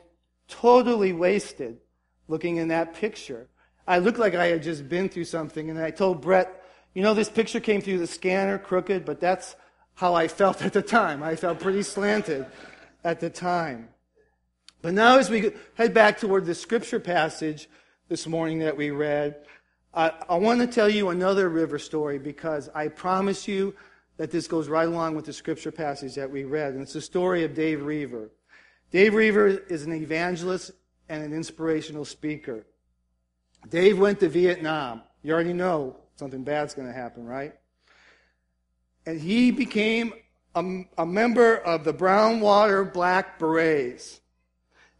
totally 0.47 1.13
wasted 1.13 1.79
looking 2.27 2.57
in 2.57 2.69
that 2.69 2.93
picture. 2.93 3.47
I 3.87 3.97
look 3.97 4.17
like 4.17 4.35
I 4.35 4.47
had 4.47 4.63
just 4.63 4.87
been 4.87 5.09
through 5.09 5.25
something, 5.25 5.69
and 5.69 5.79
I 5.79 5.91
told 5.91 6.21
Brett, 6.21 6.63
you 6.93 7.01
know, 7.01 7.13
this 7.13 7.29
picture 7.29 7.59
came 7.59 7.81
through 7.81 7.97
the 7.97 8.07
scanner 8.07 8.57
crooked, 8.57 9.03
but 9.03 9.19
that's 9.19 9.55
how 9.95 10.13
I 10.13 10.27
felt 10.27 10.61
at 10.61 10.73
the 10.73 10.81
time. 10.81 11.21
I 11.23 11.35
felt 11.35 11.59
pretty 11.59 11.83
slanted 11.83 12.45
at 13.03 13.19
the 13.19 13.29
time. 13.29 13.89
But 14.81 14.93
now, 14.93 15.17
as 15.17 15.29
we 15.29 15.51
head 15.75 15.93
back 15.93 16.19
toward 16.19 16.45
the 16.45 16.55
scripture 16.55 16.99
passage 16.99 17.69
this 18.07 18.25
morning 18.25 18.59
that 18.59 18.77
we 18.77 18.91
read, 18.91 19.35
I, 19.93 20.13
I 20.29 20.35
want 20.35 20.61
to 20.61 20.67
tell 20.67 20.89
you 20.89 21.09
another 21.09 21.49
river 21.49 21.77
story 21.77 22.17
because 22.17 22.69
I 22.73 22.87
promise 22.87 23.47
you 23.47 23.75
that 24.17 24.31
this 24.31 24.47
goes 24.47 24.69
right 24.69 24.87
along 24.87 25.15
with 25.15 25.25
the 25.25 25.33
scripture 25.33 25.71
passage 25.71 26.15
that 26.15 26.31
we 26.31 26.45
read. 26.45 26.73
And 26.73 26.81
it's 26.81 26.93
the 26.93 27.01
story 27.01 27.43
of 27.43 27.53
Dave 27.53 27.81
Roever. 27.81 28.29
Dave 28.91 29.13
Roever 29.13 29.47
is 29.47 29.83
an 29.83 29.93
evangelist 29.93 30.71
and 31.09 31.23
an 31.23 31.33
inspirational 31.33 32.05
speaker. 32.05 32.65
Dave 33.69 33.99
went 33.99 34.21
to 34.21 34.29
Vietnam. 34.29 35.01
You 35.23 35.33
already 35.33 35.53
know 35.53 35.97
something 36.15 36.43
bad's 36.43 36.73
going 36.73 36.87
to 36.87 36.93
happen, 36.93 37.25
right? 37.25 37.53
And 39.05 39.19
he 39.19 39.51
became 39.51 40.13
a, 40.55 40.85
a 40.97 41.05
member 41.05 41.55
of 41.55 41.83
the 41.83 41.93
Brown 41.93 42.39
Water 42.39 42.85
Black 42.85 43.39
Berets. 43.39 44.21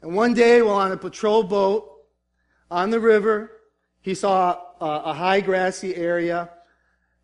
And 0.01 0.15
one 0.15 0.33
day, 0.33 0.61
while 0.61 0.77
on 0.77 0.91
a 0.91 0.97
patrol 0.97 1.43
boat 1.43 2.05
on 2.71 2.89
the 2.89 2.99
river, 2.99 3.51
he 4.01 4.15
saw 4.15 4.59
a, 4.79 4.85
a 4.85 5.13
high 5.13 5.41
grassy 5.41 5.95
area, 5.95 6.49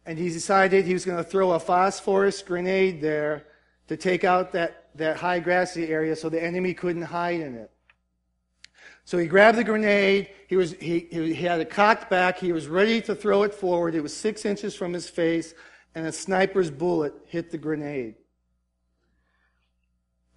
and 0.06 0.18
he 0.18 0.30
decided 0.30 0.86
he 0.86 0.94
was 0.94 1.06
going 1.06 1.24
to 1.24 1.30
throw 1.30 1.54
a 1.54 1.60
phosphorus 1.60 2.42
grenade 2.42 3.02
there 3.02 3.48
to 3.88 3.96
take 3.96 4.24
out 4.24 4.52
that, 4.52 4.90
that 4.96 5.18
high 5.18 5.40
grassy 5.40 5.88
area 5.88 6.16
so 6.16 6.30
the 6.30 6.44
enemy 6.44 6.74
couldn't 6.74 7.04
hide 7.04 7.40
in 7.40 7.56
it. 7.56 7.72
So 9.06 9.20
he 9.20 9.28
grabbed 9.28 9.58
the 9.58 9.64
grenade. 9.64 10.32
He, 10.48 10.56
was, 10.56 10.74
he, 10.74 11.08
he 11.12 11.34
had 11.36 11.62
it 11.62 11.70
cocked 11.70 12.10
back. 12.10 12.40
He 12.40 12.52
was 12.52 12.68
ready 12.68 13.02
to 13.04 13.16
throw 13.16 13.44
it 13.44 13.54
forward. 13.54 13.94
It 13.94 14.02
was 14.02 14.16
six 14.16 14.46
inches 14.46 14.76
from 14.76 14.94
his 14.94 15.08
face, 15.08 15.54
and 15.94 16.08
a 16.08 16.12
sniper's 16.12 16.72
bullet 16.72 17.14
hit 17.28 17.52
the 17.52 17.58
grenade. 17.58 18.16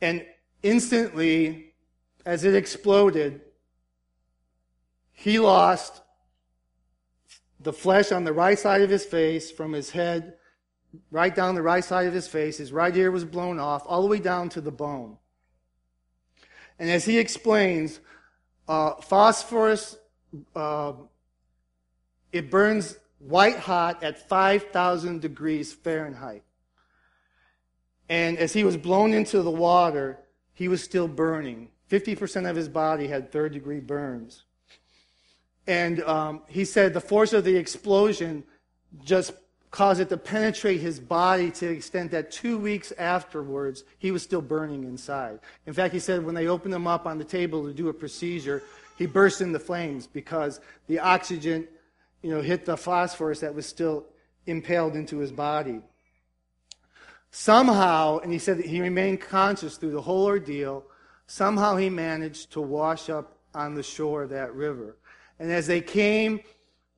And 0.00 0.24
instantly, 0.62 1.67
as 2.24 2.44
it 2.44 2.54
exploded, 2.54 3.40
he 5.12 5.38
lost 5.38 6.02
the 7.60 7.72
flesh 7.72 8.12
on 8.12 8.24
the 8.24 8.32
right 8.32 8.58
side 8.58 8.82
of 8.82 8.90
his 8.90 9.04
face 9.04 9.50
from 9.50 9.72
his 9.72 9.90
head 9.90 10.34
right 11.10 11.34
down 11.34 11.54
the 11.54 11.62
right 11.62 11.84
side 11.84 12.06
of 12.06 12.14
his 12.14 12.28
face. 12.28 12.58
His 12.58 12.72
right 12.72 12.96
ear 12.96 13.10
was 13.10 13.24
blown 13.24 13.58
off, 13.58 13.82
all 13.86 14.02
the 14.02 14.08
way 14.08 14.18
down 14.18 14.48
to 14.50 14.60
the 14.60 14.70
bone. 14.70 15.18
And 16.78 16.88
as 16.88 17.04
he 17.04 17.18
explains, 17.18 18.00
uh, 18.68 18.94
phosphorus, 18.94 19.96
uh, 20.54 20.92
it 22.32 22.50
burns 22.50 22.96
white 23.18 23.58
hot 23.58 24.02
at 24.02 24.28
5,000 24.28 25.20
degrees 25.20 25.72
Fahrenheit. 25.72 26.44
And 28.08 28.38
as 28.38 28.52
he 28.52 28.64
was 28.64 28.76
blown 28.76 29.12
into 29.12 29.42
the 29.42 29.50
water, 29.50 30.20
he 30.54 30.68
was 30.68 30.82
still 30.82 31.08
burning 31.08 31.70
50% 31.90 32.48
of 32.48 32.56
his 32.56 32.68
body 32.68 33.08
had 33.08 33.32
third 33.32 33.52
degree 33.52 33.80
burns. 33.80 34.44
And 35.66 36.02
um, 36.02 36.42
he 36.48 36.64
said 36.64 36.94
the 36.94 37.00
force 37.00 37.32
of 37.32 37.44
the 37.44 37.56
explosion 37.56 38.44
just 39.04 39.32
caused 39.70 40.00
it 40.00 40.08
to 40.08 40.16
penetrate 40.16 40.80
his 40.80 40.98
body 40.98 41.50
to 41.50 41.66
the 41.66 41.72
extent 41.72 42.10
that 42.10 42.30
two 42.30 42.58
weeks 42.58 42.92
afterwards, 42.98 43.84
he 43.98 44.10
was 44.10 44.22
still 44.22 44.40
burning 44.40 44.84
inside. 44.84 45.40
In 45.66 45.74
fact, 45.74 45.92
he 45.92 46.00
said 46.00 46.24
when 46.24 46.34
they 46.34 46.46
opened 46.46 46.72
him 46.72 46.86
up 46.86 47.06
on 47.06 47.18
the 47.18 47.24
table 47.24 47.66
to 47.66 47.74
do 47.74 47.88
a 47.88 47.94
procedure, 47.94 48.62
he 48.96 49.06
burst 49.06 49.40
into 49.40 49.58
flames 49.58 50.06
because 50.06 50.60
the 50.86 50.98
oxygen, 50.98 51.68
you 52.22 52.30
know, 52.30 52.40
hit 52.40 52.64
the 52.64 52.76
phosphorus 52.76 53.40
that 53.40 53.54
was 53.54 53.66
still 53.66 54.06
impaled 54.46 54.96
into 54.96 55.18
his 55.18 55.30
body. 55.30 55.82
Somehow, 57.30 58.18
and 58.18 58.32
he 58.32 58.38
said 58.38 58.56
that 58.58 58.66
he 58.66 58.80
remained 58.80 59.20
conscious 59.20 59.76
through 59.76 59.92
the 59.92 60.00
whole 60.00 60.24
ordeal, 60.24 60.84
somehow 61.28 61.76
he 61.76 61.90
managed 61.90 62.52
to 62.52 62.60
wash 62.60 63.08
up 63.08 63.38
on 63.54 63.74
the 63.74 63.82
shore 63.82 64.24
of 64.24 64.30
that 64.30 64.54
river. 64.54 64.96
And 65.38 65.52
as 65.52 65.68
they 65.68 65.80
came 65.80 66.40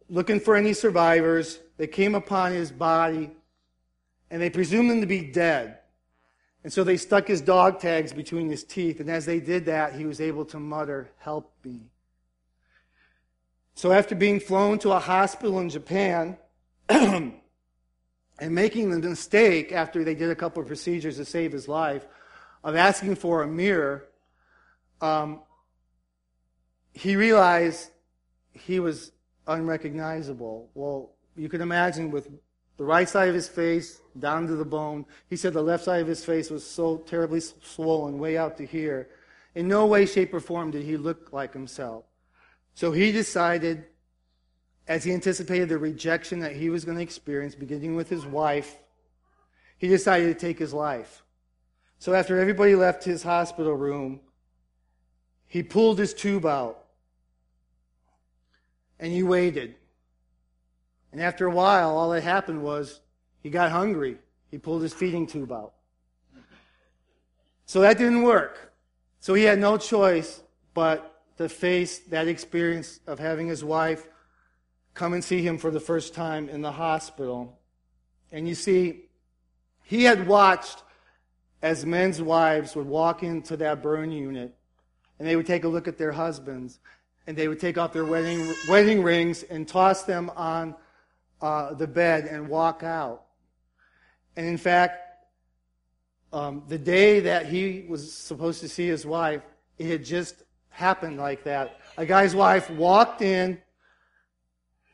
looking 0.08 0.40
for 0.40 0.56
any 0.56 0.72
survivors, 0.72 1.58
they 1.76 1.86
came 1.86 2.14
upon 2.14 2.52
his 2.52 2.72
body 2.72 3.30
and 4.30 4.40
they 4.40 4.48
presumed 4.48 4.90
him 4.90 5.00
to 5.00 5.06
be 5.06 5.20
dead. 5.20 5.78
And 6.62 6.72
so 6.72 6.84
they 6.84 6.96
stuck 6.96 7.26
his 7.26 7.40
dog 7.40 7.80
tags 7.80 8.12
between 8.12 8.48
his 8.48 8.64
teeth. 8.64 9.00
And 9.00 9.10
as 9.10 9.26
they 9.26 9.40
did 9.40 9.66
that, 9.66 9.94
he 9.94 10.06
was 10.06 10.20
able 10.20 10.44
to 10.46 10.58
mutter, 10.58 11.10
Help 11.18 11.52
me. 11.64 11.80
So 13.74 13.92
after 13.92 14.14
being 14.14 14.40
flown 14.40 14.78
to 14.80 14.92
a 14.92 14.98
hospital 14.98 15.58
in 15.58 15.70
Japan, 15.70 16.36
and 16.88 17.40
making 18.40 18.90
the 18.90 18.98
mistake 18.98 19.72
after 19.72 20.04
they 20.04 20.14
did 20.14 20.30
a 20.30 20.34
couple 20.34 20.60
of 20.60 20.66
procedures 20.66 21.16
to 21.16 21.24
save 21.24 21.52
his 21.52 21.66
life 21.66 22.06
of 22.62 22.76
asking 22.76 23.16
for 23.16 23.42
a 23.42 23.46
mirror, 23.46 24.09
um, 25.00 25.40
he 26.92 27.16
realized 27.16 27.90
he 28.52 28.80
was 28.80 29.12
unrecognizable. 29.46 30.70
Well, 30.74 31.12
you 31.36 31.48
can 31.48 31.60
imagine 31.60 32.10
with 32.10 32.28
the 32.76 32.84
right 32.84 33.08
side 33.08 33.28
of 33.28 33.34
his 33.34 33.48
face 33.48 34.00
down 34.18 34.46
to 34.46 34.56
the 34.56 34.64
bone. 34.64 35.06
He 35.28 35.36
said 35.36 35.52
the 35.52 35.62
left 35.62 35.84
side 35.84 36.00
of 36.00 36.06
his 36.06 36.24
face 36.24 36.50
was 36.50 36.64
so 36.64 36.98
terribly 36.98 37.40
swollen, 37.40 38.18
way 38.18 38.36
out 38.36 38.56
to 38.58 38.66
here. 38.66 39.08
In 39.54 39.68
no 39.68 39.86
way, 39.86 40.06
shape, 40.06 40.32
or 40.32 40.40
form 40.40 40.70
did 40.70 40.84
he 40.84 40.96
look 40.96 41.32
like 41.32 41.52
himself. 41.52 42.04
So 42.74 42.92
he 42.92 43.12
decided, 43.12 43.84
as 44.86 45.04
he 45.04 45.12
anticipated 45.12 45.68
the 45.68 45.78
rejection 45.78 46.40
that 46.40 46.56
he 46.56 46.70
was 46.70 46.84
going 46.84 46.96
to 46.96 47.02
experience, 47.02 47.54
beginning 47.54 47.96
with 47.96 48.08
his 48.08 48.24
wife, 48.24 48.78
he 49.76 49.88
decided 49.88 50.26
to 50.26 50.46
take 50.46 50.58
his 50.58 50.72
life. 50.72 51.22
So 51.98 52.14
after 52.14 52.38
everybody 52.38 52.74
left 52.74 53.04
his 53.04 53.22
hospital 53.22 53.74
room, 53.74 54.20
he 55.50 55.64
pulled 55.64 55.98
his 55.98 56.14
tube 56.14 56.46
out 56.46 56.84
and 59.00 59.12
he 59.12 59.24
waited. 59.24 59.74
And 61.10 61.20
after 61.20 61.44
a 61.44 61.50
while, 61.50 61.98
all 61.98 62.10
that 62.10 62.22
happened 62.22 62.62
was 62.62 63.00
he 63.42 63.50
got 63.50 63.72
hungry. 63.72 64.18
He 64.52 64.58
pulled 64.58 64.80
his 64.80 64.94
feeding 64.94 65.26
tube 65.26 65.50
out. 65.50 65.72
So 67.66 67.80
that 67.80 67.98
didn't 67.98 68.22
work. 68.22 68.72
So 69.18 69.34
he 69.34 69.42
had 69.42 69.58
no 69.58 69.76
choice 69.76 70.40
but 70.72 71.20
to 71.38 71.48
face 71.48 71.98
that 72.10 72.28
experience 72.28 73.00
of 73.08 73.18
having 73.18 73.48
his 73.48 73.64
wife 73.64 74.06
come 74.94 75.14
and 75.14 75.24
see 75.24 75.42
him 75.42 75.58
for 75.58 75.72
the 75.72 75.80
first 75.80 76.14
time 76.14 76.48
in 76.48 76.62
the 76.62 76.72
hospital. 76.72 77.58
And 78.30 78.46
you 78.46 78.54
see, 78.54 79.06
he 79.82 80.04
had 80.04 80.28
watched 80.28 80.84
as 81.60 81.84
men's 81.84 82.22
wives 82.22 82.76
would 82.76 82.86
walk 82.86 83.24
into 83.24 83.56
that 83.56 83.82
burn 83.82 84.12
unit 84.12 84.54
and 85.20 85.28
they 85.28 85.36
would 85.36 85.46
take 85.46 85.64
a 85.64 85.68
look 85.68 85.86
at 85.86 85.98
their 85.98 86.12
husbands 86.12 86.80
and 87.26 87.36
they 87.36 87.46
would 87.46 87.60
take 87.60 87.76
off 87.76 87.92
their 87.92 88.06
wedding, 88.06 88.52
wedding 88.68 89.02
rings 89.02 89.42
and 89.44 89.68
toss 89.68 90.02
them 90.02 90.30
on 90.34 90.74
uh, 91.42 91.74
the 91.74 91.86
bed 91.86 92.24
and 92.24 92.48
walk 92.48 92.82
out. 92.82 93.26
And 94.34 94.46
in 94.46 94.56
fact, 94.56 94.98
um, 96.32 96.64
the 96.68 96.78
day 96.78 97.20
that 97.20 97.46
he 97.46 97.84
was 97.86 98.12
supposed 98.12 98.60
to 98.62 98.68
see 98.68 98.86
his 98.86 99.04
wife, 99.04 99.42
it 99.78 99.86
had 99.86 100.04
just 100.04 100.42
happened 100.70 101.18
like 101.18 101.44
that. 101.44 101.78
A 101.98 102.06
guy's 102.06 102.34
wife 102.34 102.70
walked 102.70 103.20
in, 103.20 103.60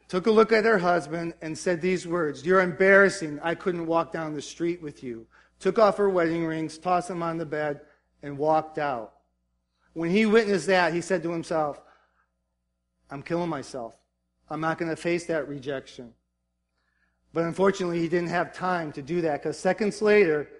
took 0.08 0.26
a 0.26 0.30
look 0.30 0.50
at 0.50 0.64
her 0.64 0.78
husband, 0.78 1.34
and 1.40 1.56
said 1.56 1.80
these 1.80 2.06
words 2.06 2.44
You're 2.44 2.62
embarrassing. 2.62 3.38
I 3.42 3.54
couldn't 3.54 3.86
walk 3.86 4.12
down 4.12 4.34
the 4.34 4.42
street 4.42 4.82
with 4.82 5.04
you. 5.04 5.26
Took 5.60 5.78
off 5.78 5.98
her 5.98 6.10
wedding 6.10 6.44
rings, 6.44 6.78
tossed 6.78 7.08
them 7.08 7.22
on 7.22 7.38
the 7.38 7.46
bed, 7.46 7.82
and 8.22 8.36
walked 8.36 8.78
out. 8.78 9.15
When 9.96 10.10
he 10.10 10.26
witnessed 10.26 10.66
that, 10.66 10.92
he 10.92 11.00
said 11.00 11.22
to 11.22 11.32
himself, 11.32 11.80
I'm 13.10 13.22
killing 13.22 13.48
myself. 13.48 13.96
I'm 14.50 14.60
not 14.60 14.76
going 14.76 14.90
to 14.90 14.96
face 14.96 15.24
that 15.24 15.48
rejection. 15.48 16.12
But 17.32 17.44
unfortunately, 17.44 18.00
he 18.00 18.08
didn't 18.10 18.28
have 18.28 18.52
time 18.52 18.92
to 18.92 19.00
do 19.00 19.22
that 19.22 19.42
because 19.42 19.58
seconds 19.58 20.02
later, 20.02 20.50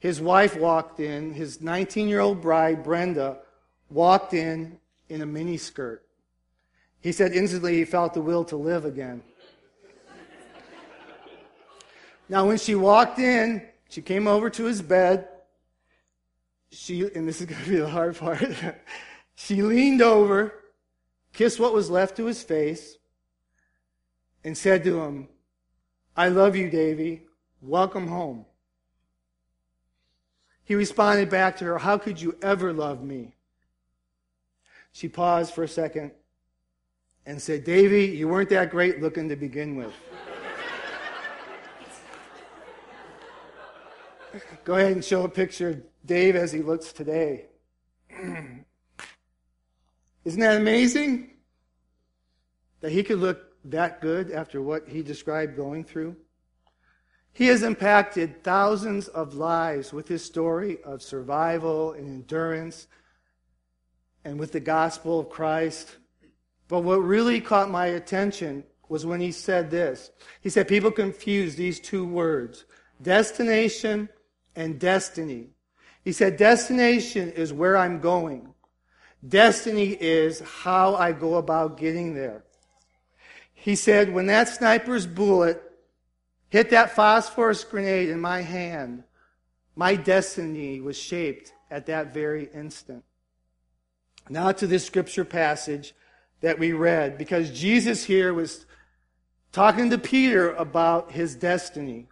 his 0.00 0.20
wife 0.20 0.54
walked 0.54 1.00
in, 1.00 1.32
his 1.32 1.62
19 1.62 2.08
year 2.08 2.20
old 2.20 2.42
bride, 2.42 2.84
Brenda, 2.84 3.38
walked 3.88 4.34
in 4.34 4.76
in 5.08 5.22
a 5.22 5.26
mini 5.26 5.56
skirt. 5.56 6.04
He 7.00 7.10
said 7.10 7.32
instantly 7.32 7.76
he 7.76 7.86
felt 7.86 8.12
the 8.12 8.20
will 8.20 8.44
to 8.44 8.56
live 8.56 8.84
again. 8.84 9.22
now, 12.28 12.46
when 12.46 12.58
she 12.58 12.74
walked 12.74 13.18
in, 13.18 13.66
she 13.88 14.02
came 14.02 14.28
over 14.28 14.50
to 14.50 14.64
his 14.64 14.82
bed 14.82 15.28
she, 16.74 17.02
and 17.14 17.26
this 17.26 17.40
is 17.40 17.46
going 17.46 17.62
to 17.62 17.70
be 17.70 17.76
the 17.76 17.88
hard 17.88 18.16
part, 18.16 18.44
she 19.34 19.62
leaned 19.62 20.02
over, 20.02 20.52
kissed 21.32 21.60
what 21.60 21.72
was 21.72 21.90
left 21.90 22.16
to 22.16 22.26
his 22.26 22.42
face, 22.42 22.98
and 24.42 24.56
said 24.56 24.84
to 24.84 25.00
him, 25.00 25.28
I 26.16 26.28
love 26.28 26.54
you, 26.54 26.70
Davy. 26.70 27.22
Welcome 27.60 28.08
home. 28.08 28.44
He 30.64 30.74
responded 30.74 31.30
back 31.30 31.56
to 31.58 31.64
her, 31.64 31.78
How 31.78 31.98
could 31.98 32.20
you 32.20 32.36
ever 32.42 32.72
love 32.72 33.02
me? 33.02 33.34
She 34.92 35.08
paused 35.08 35.54
for 35.54 35.64
a 35.64 35.68
second 35.68 36.12
and 37.26 37.40
said, 37.40 37.64
Davy, 37.64 38.06
you 38.06 38.28
weren't 38.28 38.50
that 38.50 38.70
great 38.70 39.00
looking 39.00 39.28
to 39.28 39.36
begin 39.36 39.76
with. 39.76 39.92
Go 44.64 44.74
ahead 44.74 44.92
and 44.92 45.04
show 45.04 45.24
a 45.24 45.28
picture 45.28 45.70
of 45.70 45.82
Dave 46.04 46.36
as 46.36 46.52
he 46.52 46.60
looks 46.60 46.92
today. 46.92 47.46
Isn't 50.24 50.40
that 50.40 50.56
amazing? 50.56 51.30
That 52.80 52.92
he 52.92 53.02
could 53.02 53.18
look 53.18 53.40
that 53.66 54.00
good 54.00 54.30
after 54.30 54.60
what 54.60 54.88
he 54.88 55.02
described 55.02 55.56
going 55.56 55.84
through? 55.84 56.16
He 57.32 57.46
has 57.46 57.62
impacted 57.62 58.44
thousands 58.44 59.08
of 59.08 59.34
lives 59.34 59.92
with 59.92 60.08
his 60.08 60.24
story 60.24 60.78
of 60.84 61.02
survival 61.02 61.92
and 61.92 62.06
endurance 62.06 62.86
and 64.24 64.38
with 64.38 64.52
the 64.52 64.60
gospel 64.60 65.20
of 65.20 65.30
Christ. 65.30 65.96
But 66.68 66.80
what 66.80 67.02
really 67.02 67.40
caught 67.40 67.70
my 67.70 67.86
attention 67.86 68.64
was 68.88 69.04
when 69.04 69.20
he 69.20 69.32
said 69.32 69.70
this. 69.70 70.10
He 70.40 70.48
said, 70.48 70.68
People 70.68 70.90
confuse 70.90 71.56
these 71.56 71.80
two 71.80 72.06
words 72.06 72.64
destination 73.02 74.08
and 74.56 74.78
destiny. 74.78 75.48
He 76.02 76.12
said, 76.12 76.36
destination 76.36 77.32
is 77.32 77.52
where 77.52 77.76
I'm 77.76 78.00
going. 78.00 78.54
Destiny 79.26 79.96
is 79.98 80.40
how 80.40 80.94
I 80.96 81.12
go 81.12 81.36
about 81.36 81.78
getting 81.78 82.14
there. 82.14 82.44
He 83.54 83.74
said, 83.74 84.12
when 84.12 84.26
that 84.26 84.48
sniper's 84.48 85.06
bullet 85.06 85.62
hit 86.50 86.70
that 86.70 86.94
phosphorus 86.94 87.64
grenade 87.64 88.10
in 88.10 88.20
my 88.20 88.42
hand, 88.42 89.04
my 89.74 89.96
destiny 89.96 90.80
was 90.80 90.98
shaped 90.98 91.52
at 91.70 91.86
that 91.86 92.12
very 92.12 92.48
instant. 92.54 93.02
Now 94.28 94.52
to 94.52 94.66
this 94.66 94.84
scripture 94.84 95.24
passage 95.24 95.94
that 96.42 96.58
we 96.58 96.72
read, 96.72 97.16
because 97.16 97.50
Jesus 97.50 98.04
here 98.04 98.34
was 98.34 98.66
talking 99.52 99.88
to 99.90 99.98
Peter 99.98 100.52
about 100.52 101.12
his 101.12 101.34
destiny. 101.34 102.06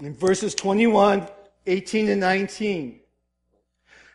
In 0.00 0.14
verses 0.14 0.54
21, 0.54 1.28
18 1.66 2.06
to 2.06 2.16
19, 2.16 3.00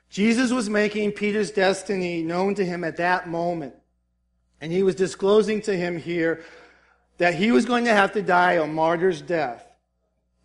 Jesus 0.10 0.52
was 0.52 0.70
making 0.70 1.12
Peter's 1.12 1.52
destiny 1.52 2.24
known 2.24 2.56
to 2.56 2.66
him 2.66 2.84
at 2.84 2.98
that 2.98 3.30
moment. 3.30 3.76
And 4.60 4.72
he 4.72 4.84
was 4.84 4.96
disclosing 4.96 5.62
to 5.64 5.76
him 5.76 5.98
here 5.98 6.44
that 7.18 7.36
he 7.36 7.52
was 7.52 7.66
going 7.66 7.86
to 7.86 7.94
have 7.94 8.14
to 8.14 8.22
die 8.22 8.54
a 8.54 8.66
martyr's 8.66 9.22
death. 9.22 9.66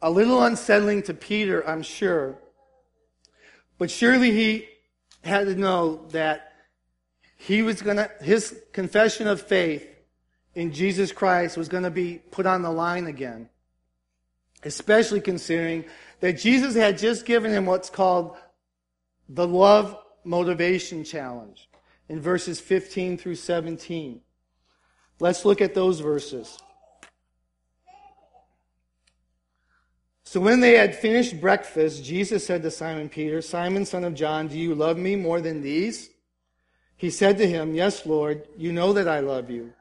A 0.01 0.11
little 0.11 0.42
unsettling 0.42 1.03
to 1.05 1.14
Peter, 1.14 1.66
I'm 1.66 1.83
sure. 1.83 2.37
But 3.79 3.90
surely 3.90 4.33
he 4.33 4.68
had 5.23 5.47
to 5.47 5.55
know 5.55 6.07
that 6.09 6.53
he 7.37 7.62
was 7.62 7.83
going 7.83 7.97
to, 7.97 8.11
his 8.21 8.61
confession 8.73 9.27
of 9.27 9.40
faith 9.40 9.88
in 10.55 10.73
Jesus 10.73 11.12
Christ 11.12 11.57
was 11.57 11.68
going 11.68 11.85
to 11.85 11.90
be 11.90 12.21
put 12.31 12.47
on 12.47 12.62
the 12.62 12.71
line 12.71 13.07
again 13.07 13.49
especially 14.64 15.20
considering 15.20 15.85
that 16.20 16.35
Jesus 16.35 16.75
had 16.75 16.98
just 16.98 17.27
given 17.27 17.51
him 17.53 17.66
what's 17.66 17.90
called 17.90 18.37
the 19.29 19.46
love 19.46 19.96
motivation 20.25 21.05
challenge 21.05 21.68
in 22.09 22.20
verses 22.20 22.61
15 22.61 23.18
through 23.18 23.35
17. 23.35 24.20
Let's 25.18 25.44
look 25.44 25.61
at 25.61 25.75
those 25.75 26.01
verses. 26.01 26.59
So 30.25 30.40
when 30.40 30.61
they 30.61 30.79
had 30.79 30.96
finished 30.96 31.40
breakfast, 31.40 32.05
Jesus 32.05 32.46
said 32.46 32.62
to 32.62 32.70
Simon 32.70 33.09
Peter, 33.09 33.42
Simon, 33.42 33.85
son 33.85 34.05
of 34.05 34.14
John, 34.14 34.48
do 34.48 34.59
you 34.59 34.75
love 34.75 34.96
me 34.96 35.14
more 35.14 35.40
than 35.40 35.61
these? 35.61 36.09
He 36.96 37.11
said 37.11 37.37
to 37.38 37.46
him, 37.46 37.75
Yes, 37.75 38.07
Lord, 38.07 38.46
you 38.57 38.72
know 38.72 38.92
that 38.92 39.09
I 39.09 39.20
love 39.20 39.51
you. 39.51 39.72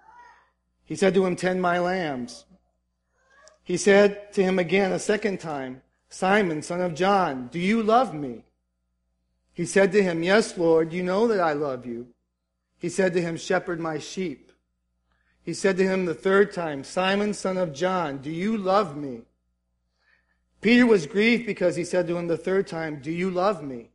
He 0.84 0.96
said 0.96 1.14
to 1.14 1.26
him, 1.26 1.36
Tend 1.36 1.62
my 1.62 1.80
lambs. 1.80 2.46
He 3.72 3.78
said 3.78 4.34
to 4.34 4.44
him 4.44 4.60
again 4.60 4.92
a 4.92 5.00
second 5.00 5.40
time, 5.40 5.82
Simon, 6.10 6.62
son 6.62 6.82
of 6.82 6.94
John, 6.94 7.48
do 7.54 7.58
you 7.58 7.82
love 7.82 8.14
me? 8.14 8.44
He 9.54 9.66
said 9.66 9.94
to 9.94 10.04
him, 10.04 10.24
Yes, 10.24 10.58
Lord, 10.58 10.92
you 10.92 11.02
know 11.04 11.26
that 11.30 11.40
I 11.40 11.54
love 11.54 11.86
you. 11.86 12.08
He 12.78 12.90
said 12.90 13.14
to 13.14 13.22
him, 13.22 13.38
Shepherd 13.38 13.80
my 13.80 13.98
sheep. 13.98 14.52
He 15.42 15.54
said 15.54 15.78
to 15.78 15.86
him 15.86 16.04
the 16.04 16.14
third 16.14 16.52
time, 16.52 16.84
Simon, 16.84 17.34
son 17.34 17.56
of 17.56 17.72
John, 17.72 18.18
do 18.18 18.30
you 18.30 18.58
love 18.58 18.98
me? 18.98 19.22
Peter 20.60 20.86
was 20.86 21.08
grieved 21.08 21.46
because 21.46 21.78
he 21.78 21.86
said 21.86 22.08
to 22.08 22.18
him 22.18 22.28
the 22.28 22.36
third 22.36 22.68
time, 22.68 23.00
Do 23.02 23.10
you 23.10 23.32
love 23.32 23.64
me? 23.64 23.92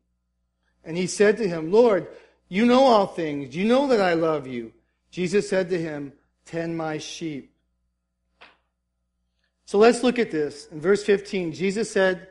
And 0.86 0.96
he 0.96 1.06
said 1.06 1.36
to 1.36 1.46
him, 1.46 1.70
Lord, 1.70 2.08
you 2.48 2.64
know 2.64 2.84
all 2.84 3.08
things. 3.08 3.54
You 3.54 3.66
know 3.66 3.88
that 3.88 4.00
I 4.00 4.14
love 4.14 4.46
you. 4.46 4.72
Jesus 5.10 5.50
said 5.50 5.68
to 5.68 5.78
him, 5.78 6.14
Tend 6.46 6.78
my 6.78 6.96
sheep. 6.96 7.52
So 9.66 9.78
let's 9.78 10.04
look 10.04 10.20
at 10.20 10.30
this. 10.30 10.68
In 10.70 10.80
verse 10.80 11.02
15, 11.02 11.52
Jesus 11.52 11.90
said 11.90 12.28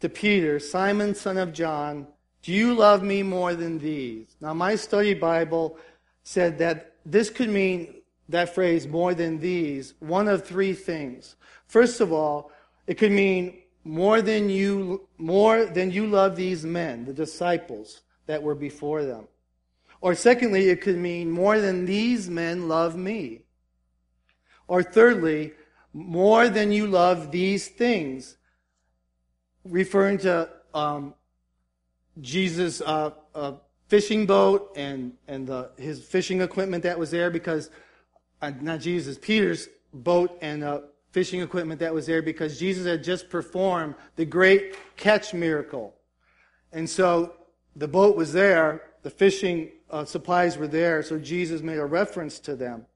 to 0.00 0.08
Peter, 0.08 0.60
Simon, 0.60 1.14
son 1.14 1.36
of 1.36 1.52
John, 1.52 2.06
do 2.42 2.52
you 2.52 2.74
love 2.74 3.02
me 3.02 3.24
more 3.24 3.54
than 3.54 3.78
these? 3.78 4.36
Now, 4.40 4.54
my 4.54 4.76
study 4.76 5.14
Bible 5.14 5.78
said 6.22 6.58
that 6.58 6.92
this 7.04 7.28
could 7.28 7.48
mean 7.48 8.02
that 8.28 8.54
phrase, 8.54 8.86
more 8.86 9.14
than 9.14 9.38
these, 9.38 9.94
one 9.98 10.28
of 10.28 10.46
three 10.46 10.74
things. 10.74 11.34
First 11.66 12.00
of 12.00 12.12
all, 12.12 12.52
it 12.86 12.94
could 12.98 13.12
mean 13.12 13.60
more 13.82 14.22
than 14.22 14.48
you, 14.48 15.08
more 15.18 15.66
than 15.66 15.90
you 15.90 16.06
love 16.06 16.36
these 16.36 16.64
men, 16.64 17.04
the 17.04 17.12
disciples 17.12 18.02
that 18.26 18.42
were 18.42 18.54
before 18.54 19.04
them. 19.04 19.26
Or 20.00 20.14
secondly, 20.14 20.68
it 20.68 20.80
could 20.80 20.98
mean 20.98 21.30
more 21.30 21.60
than 21.60 21.84
these 21.84 22.30
men 22.30 22.68
love 22.68 22.96
me. 22.96 23.42
Or 24.68 24.82
thirdly, 24.82 25.52
more 25.94 26.48
than 26.48 26.72
you 26.72 26.86
love 26.88 27.30
these 27.30 27.68
things, 27.68 28.36
referring 29.64 30.18
to 30.18 30.50
um, 30.74 31.14
Jesus' 32.20 32.80
uh, 32.80 33.12
uh, 33.34 33.52
fishing 33.88 34.26
boat 34.26 34.72
and 34.76 35.12
and 35.28 35.46
the, 35.46 35.70
his 35.78 36.04
fishing 36.04 36.42
equipment 36.42 36.82
that 36.82 36.98
was 36.98 37.10
there 37.10 37.30
because 37.30 37.70
uh, 38.42 38.50
not 38.60 38.80
Jesus, 38.80 39.16
Peter's 39.16 39.68
boat 39.92 40.36
and 40.42 40.64
uh, 40.64 40.80
fishing 41.12 41.40
equipment 41.40 41.78
that 41.78 41.94
was 41.94 42.06
there 42.06 42.22
because 42.22 42.58
Jesus 42.58 42.86
had 42.86 43.04
just 43.04 43.30
performed 43.30 43.94
the 44.16 44.24
great 44.24 44.76
catch 44.96 45.32
miracle. 45.32 45.94
And 46.72 46.90
so 46.90 47.34
the 47.76 47.86
boat 47.86 48.16
was 48.16 48.32
there, 48.32 48.82
the 49.02 49.10
fishing 49.10 49.70
uh, 49.90 50.04
supplies 50.04 50.58
were 50.58 50.66
there, 50.66 51.04
so 51.04 51.20
Jesus 51.20 51.62
made 51.62 51.78
a 51.78 51.86
reference 51.86 52.40
to 52.40 52.56
them. 52.56 52.86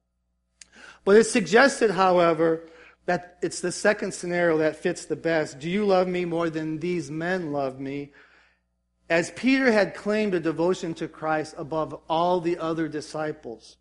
But 1.05 1.17
it 1.17 1.25
suggested, 1.25 1.93
however, 1.93 2.63
that 3.09 3.39
it's 3.41 3.63
the 3.63 3.73
second 3.73 4.13
scenario 4.13 4.59
that 4.59 4.77
fits 4.77 5.07
the 5.07 5.17
best. 5.17 5.59
Do 5.59 5.71
you 5.71 5.87
love 5.87 6.07
me 6.07 6.27
more 6.27 6.51
than 6.51 6.79
these 6.79 7.11
men 7.11 7.55
love 7.55 7.81
me? 7.81 8.13
As 9.09 9.31
Peter 9.31 9.73
had 9.73 9.95
claimed 9.95 10.35
a 10.35 10.41
devotion 10.41 10.93
to 10.97 11.09
Christ 11.09 11.55
above 11.57 11.99
all 12.07 12.43
the 12.43 12.59
other 12.59 12.87
disciples. 12.87 13.79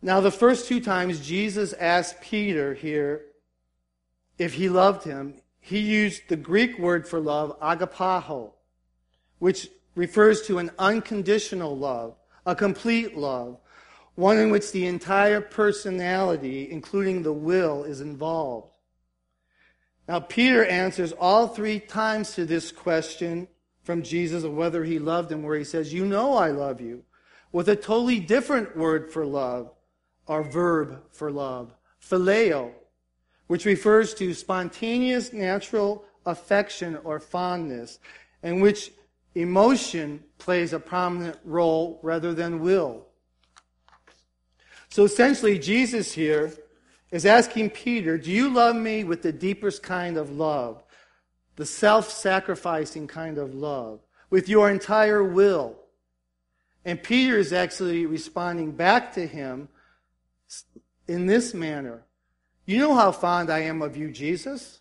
Now, 0.00 0.20
the 0.20 0.30
first 0.30 0.68
two 0.68 0.80
times 0.80 1.26
Jesus 1.26 1.72
asked 1.72 2.20
Peter 2.20 2.72
here 2.72 3.24
if 4.38 4.54
he 4.54 4.68
loved 4.68 5.02
him, 5.02 5.34
he 5.58 5.80
used 5.80 6.28
the 6.28 6.36
Greek 6.36 6.78
word 6.78 7.08
for 7.08 7.18
love, 7.18 7.58
agapao, 7.58 8.52
which 9.40 9.68
refers 9.96 10.42
to 10.42 10.58
an 10.58 10.70
unconditional 10.78 11.76
love, 11.76 12.14
a 12.46 12.54
complete 12.54 13.16
love, 13.16 13.58
one 14.16 14.38
in 14.38 14.50
which 14.50 14.72
the 14.72 14.86
entire 14.86 15.40
personality, 15.40 16.70
including 16.70 17.22
the 17.22 17.32
will, 17.32 17.84
is 17.84 18.00
involved. 18.00 18.72
Now, 20.08 20.20
Peter 20.20 20.64
answers 20.64 21.12
all 21.12 21.48
three 21.48 21.78
times 21.78 22.34
to 22.34 22.44
this 22.44 22.72
question 22.72 23.48
from 23.82 24.02
Jesus 24.02 24.42
of 24.42 24.54
whether 24.54 24.84
he 24.84 24.98
loved 24.98 25.30
him, 25.30 25.42
where 25.42 25.56
he 25.56 25.64
says, 25.64 25.92
You 25.92 26.06
know 26.06 26.34
I 26.34 26.50
love 26.50 26.80
you, 26.80 27.04
with 27.52 27.68
a 27.68 27.76
totally 27.76 28.18
different 28.18 28.76
word 28.76 29.12
for 29.12 29.26
love, 29.26 29.70
or 30.26 30.42
verb 30.42 31.02
for 31.12 31.30
love, 31.30 31.74
phileo, 32.00 32.72
which 33.48 33.64
refers 33.64 34.14
to 34.14 34.34
spontaneous 34.34 35.32
natural 35.32 36.04
affection 36.24 36.96
or 37.04 37.20
fondness, 37.20 37.98
in 38.42 38.60
which 38.60 38.92
emotion 39.34 40.22
plays 40.38 40.72
a 40.72 40.80
prominent 40.80 41.38
role 41.44 42.00
rather 42.02 42.32
than 42.32 42.60
will. 42.60 43.05
So 44.88 45.04
essentially, 45.04 45.58
Jesus 45.58 46.12
here 46.12 46.52
is 47.10 47.26
asking 47.26 47.70
Peter, 47.70 48.18
Do 48.18 48.30
you 48.30 48.52
love 48.52 48.76
me 48.76 49.04
with 49.04 49.22
the 49.22 49.32
deepest 49.32 49.82
kind 49.82 50.16
of 50.16 50.30
love? 50.30 50.82
The 51.56 51.66
self 51.66 52.10
sacrificing 52.10 53.06
kind 53.06 53.38
of 53.38 53.54
love, 53.54 54.00
with 54.30 54.48
your 54.48 54.70
entire 54.70 55.24
will. 55.24 55.76
And 56.84 57.02
Peter 57.02 57.36
is 57.36 57.52
actually 57.52 58.06
responding 58.06 58.72
back 58.72 59.14
to 59.14 59.26
him 59.26 59.68
in 61.08 61.26
this 61.26 61.52
manner 61.54 62.04
You 62.64 62.78
know 62.78 62.94
how 62.94 63.12
fond 63.12 63.50
I 63.50 63.60
am 63.60 63.82
of 63.82 63.96
you, 63.96 64.10
Jesus? 64.10 64.80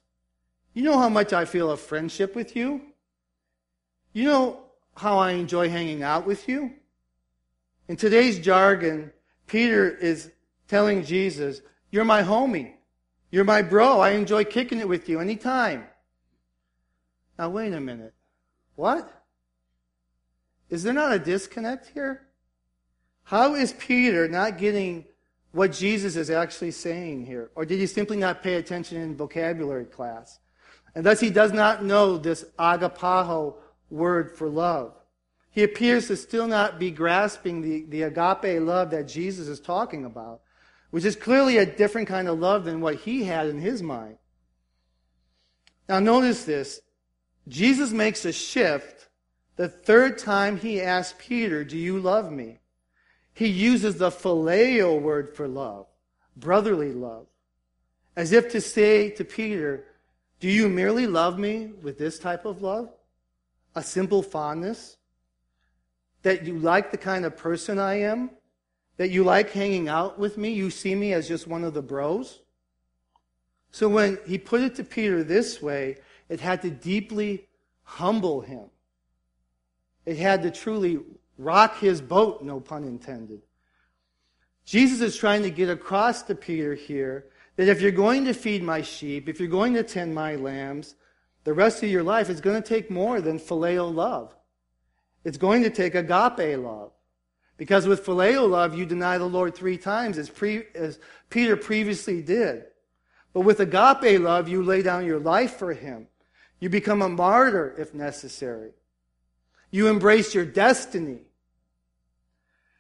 You 0.74 0.84
know 0.84 0.98
how 0.98 1.10
much 1.10 1.34
I 1.34 1.46
feel 1.46 1.72
a 1.72 1.78
friendship 1.78 2.36
with 2.36 2.56
you? 2.56 2.82
You 4.12 4.26
know 4.26 4.60
how 4.98 5.18
I 5.18 5.32
enjoy 5.32 5.70
hanging 5.70 6.04
out 6.04 6.26
with 6.26 6.48
you? 6.50 6.74
In 7.88 7.96
today's 7.96 8.40
jargon, 8.40 9.12
Peter 9.48 9.90
is 9.90 10.32
telling 10.68 11.04
Jesus, 11.04 11.62
You're 11.92 12.06
my 12.06 12.24
homie. 12.24 12.74
You're 13.32 13.44
my 13.44 13.62
bro. 13.62 14.00
I 14.00 14.12
enjoy 14.12 14.46
kicking 14.46 14.80
it 14.80 14.88
with 14.88 15.10
you 15.10 15.20
anytime. 15.20 15.86
Now, 17.38 17.50
wait 17.50 17.74
a 17.74 17.82
minute. 17.82 18.14
What? 18.76 19.12
Is 20.70 20.84
there 20.84 20.94
not 20.94 21.14
a 21.14 21.20
disconnect 21.20 21.90
here? 21.90 22.28
How 23.24 23.56
is 23.56 23.74
Peter 23.74 24.28
not 24.28 24.58
getting 24.58 25.06
what 25.52 25.72
Jesus 25.72 26.16
is 26.16 26.30
actually 26.30 26.72
saying 26.72 27.26
here? 27.26 27.50
Or 27.56 27.66
did 27.66 27.80
he 27.80 27.88
simply 27.88 28.18
not 28.18 28.44
pay 28.44 28.56
attention 28.56 29.02
in 29.02 29.16
vocabulary 29.16 29.86
class? 29.86 30.40
And 30.94 31.06
thus 31.06 31.20
he 31.20 31.30
does 31.30 31.52
not 31.52 31.84
know 31.84 32.18
this 32.18 32.46
agapao 32.58 33.56
word 33.90 34.32
for 34.32 34.48
love. 34.48 34.94
He 35.56 35.64
appears 35.64 36.08
to 36.08 36.18
still 36.18 36.48
not 36.48 36.80
be 36.80 36.92
grasping 36.92 37.62
the, 37.62 37.86
the 37.88 38.02
agape 38.04 38.62
love 38.62 38.92
that 38.92 39.08
Jesus 39.08 39.48
is 39.48 39.62
talking 39.62 40.04
about, 40.04 40.42
which 40.92 41.06
is 41.06 41.16
clearly 41.16 41.58
a 41.58 41.66
different 41.66 42.10
kind 42.10 42.28
of 42.28 42.38
love 42.38 42.66
than 42.66 42.82
what 42.82 42.96
he 42.96 43.24
had 43.24 43.48
in 43.48 43.62
his 43.62 43.82
mind. 43.82 44.18
Now 45.88 46.00
notice 46.00 46.44
this. 46.44 46.82
Jesus 47.48 47.92
makes 47.92 48.26
a 48.26 48.34
shift 48.34 49.08
the 49.56 49.70
third 49.70 50.18
time 50.18 50.58
he 50.58 50.82
asks 50.82 51.16
Peter, 51.18 51.64
Do 51.64 51.78
you 51.78 52.00
love 52.00 52.30
me? 52.30 52.60
he 53.34 53.48
uses 53.48 53.98
the 53.98 54.10
phileo 54.10 55.00
word 55.00 55.36
for 55.36 55.48
love, 55.48 55.88
brotherly 56.36 56.92
love, 56.94 57.28
as 58.16 58.32
if 58.32 58.50
to 58.52 58.60
say 58.60 59.10
to 59.10 59.24
Peter, 59.24 59.86
Do 60.42 60.50
you 60.50 60.68
merely 60.68 61.08
love 61.08 61.40
me 61.40 61.68
with 61.82 61.98
this 61.98 62.20
type 62.20 62.44
of 62.44 62.62
love? 62.62 62.90
A 63.74 63.84
simple 63.84 64.22
fondness? 64.22 64.98
That 66.26 66.44
you 66.44 66.58
like 66.58 66.90
the 66.90 66.98
kind 66.98 67.24
of 67.24 67.38
person 67.38 67.78
I 67.78 68.00
am? 68.00 68.32
That 68.98 69.12
you 69.12 69.24
like 69.24 69.52
hanging 69.52 69.88
out 69.88 70.18
with 70.18 70.40
me? 70.40 70.54
You 70.54 70.72
see 70.72 70.96
me 70.96 71.14
as 71.14 71.28
just 71.28 71.46
one 71.46 71.64
of 71.64 71.76
the 71.76 71.84
bros? 71.84 72.42
So 73.70 73.88
when 73.88 74.18
he 74.26 74.40
put 74.40 74.62
it 74.62 74.74
to 74.76 74.84
Peter 74.84 75.24
this 75.24 75.62
way, 75.62 75.98
it 76.28 76.40
had 76.40 76.64
to 76.64 76.72
deeply 76.72 77.48
humble 77.84 78.42
him. 78.42 78.72
It 80.08 80.18
had 80.18 80.42
to 80.42 80.50
truly 80.50 81.00
rock 81.38 81.78
his 81.78 82.02
boat, 82.02 82.42
no 82.42 82.60
pun 82.60 82.86
intended. 82.86 83.44
Jesus 84.66 85.02
is 85.02 85.16
trying 85.16 85.44
to 85.44 85.52
get 85.52 85.70
across 85.70 86.24
to 86.24 86.34
Peter 86.34 86.74
here 86.74 87.26
that 87.56 87.68
if 87.68 87.82
you're 87.82 87.92
going 87.92 88.26
to 88.26 88.34
feed 88.34 88.64
my 88.64 88.82
sheep, 88.82 89.30
if 89.30 89.40
you're 89.40 89.48
going 89.48 89.76
to 89.76 89.84
tend 89.84 90.16
my 90.16 90.38
lambs, 90.38 90.96
the 91.44 91.54
rest 91.54 91.84
of 91.84 91.90
your 91.90 92.02
life 92.02 92.32
is 92.32 92.42
going 92.42 92.60
to 92.60 92.68
take 92.68 92.90
more 92.90 93.22
than 93.22 93.38
filial 93.38 93.94
love. 93.94 94.36
It's 95.26 95.38
going 95.38 95.64
to 95.64 95.70
take 95.70 95.96
agape 95.96 96.58
love. 96.58 96.92
Because 97.58 97.88
with 97.88 98.06
phileo 98.06 98.50
love, 98.50 98.78
you 98.78 98.86
deny 98.86 99.18
the 99.18 99.26
Lord 99.26 99.56
three 99.56 99.78
times, 99.78 100.18
as, 100.18 100.30
pre, 100.30 100.64
as 100.76 101.00
Peter 101.30 101.58
previously 101.58 102.22
did. 102.22 102.66
But 103.34 103.42
with 103.42 103.60
agape 103.60 104.22
love, 104.22 104.48
you 104.48 104.62
lay 104.62 104.82
down 104.82 105.06
your 105.06 105.20
life 105.20 105.58
for 105.58 105.74
him. 105.74 106.08
You 106.60 106.70
become 106.70 107.02
a 107.02 107.10
martyr 107.10 107.76
if 107.78 107.94
necessary. 107.94 108.72
You 109.72 109.88
embrace 109.88 110.34
your 110.34 110.46
destiny. 110.46 111.22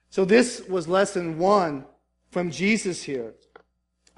So 0.09 0.23
this 0.23 0.61
was 0.69 0.87
lesson 0.87 1.39
one 1.39 1.85
from 2.31 2.51
Jesus 2.51 3.03
here. 3.03 3.33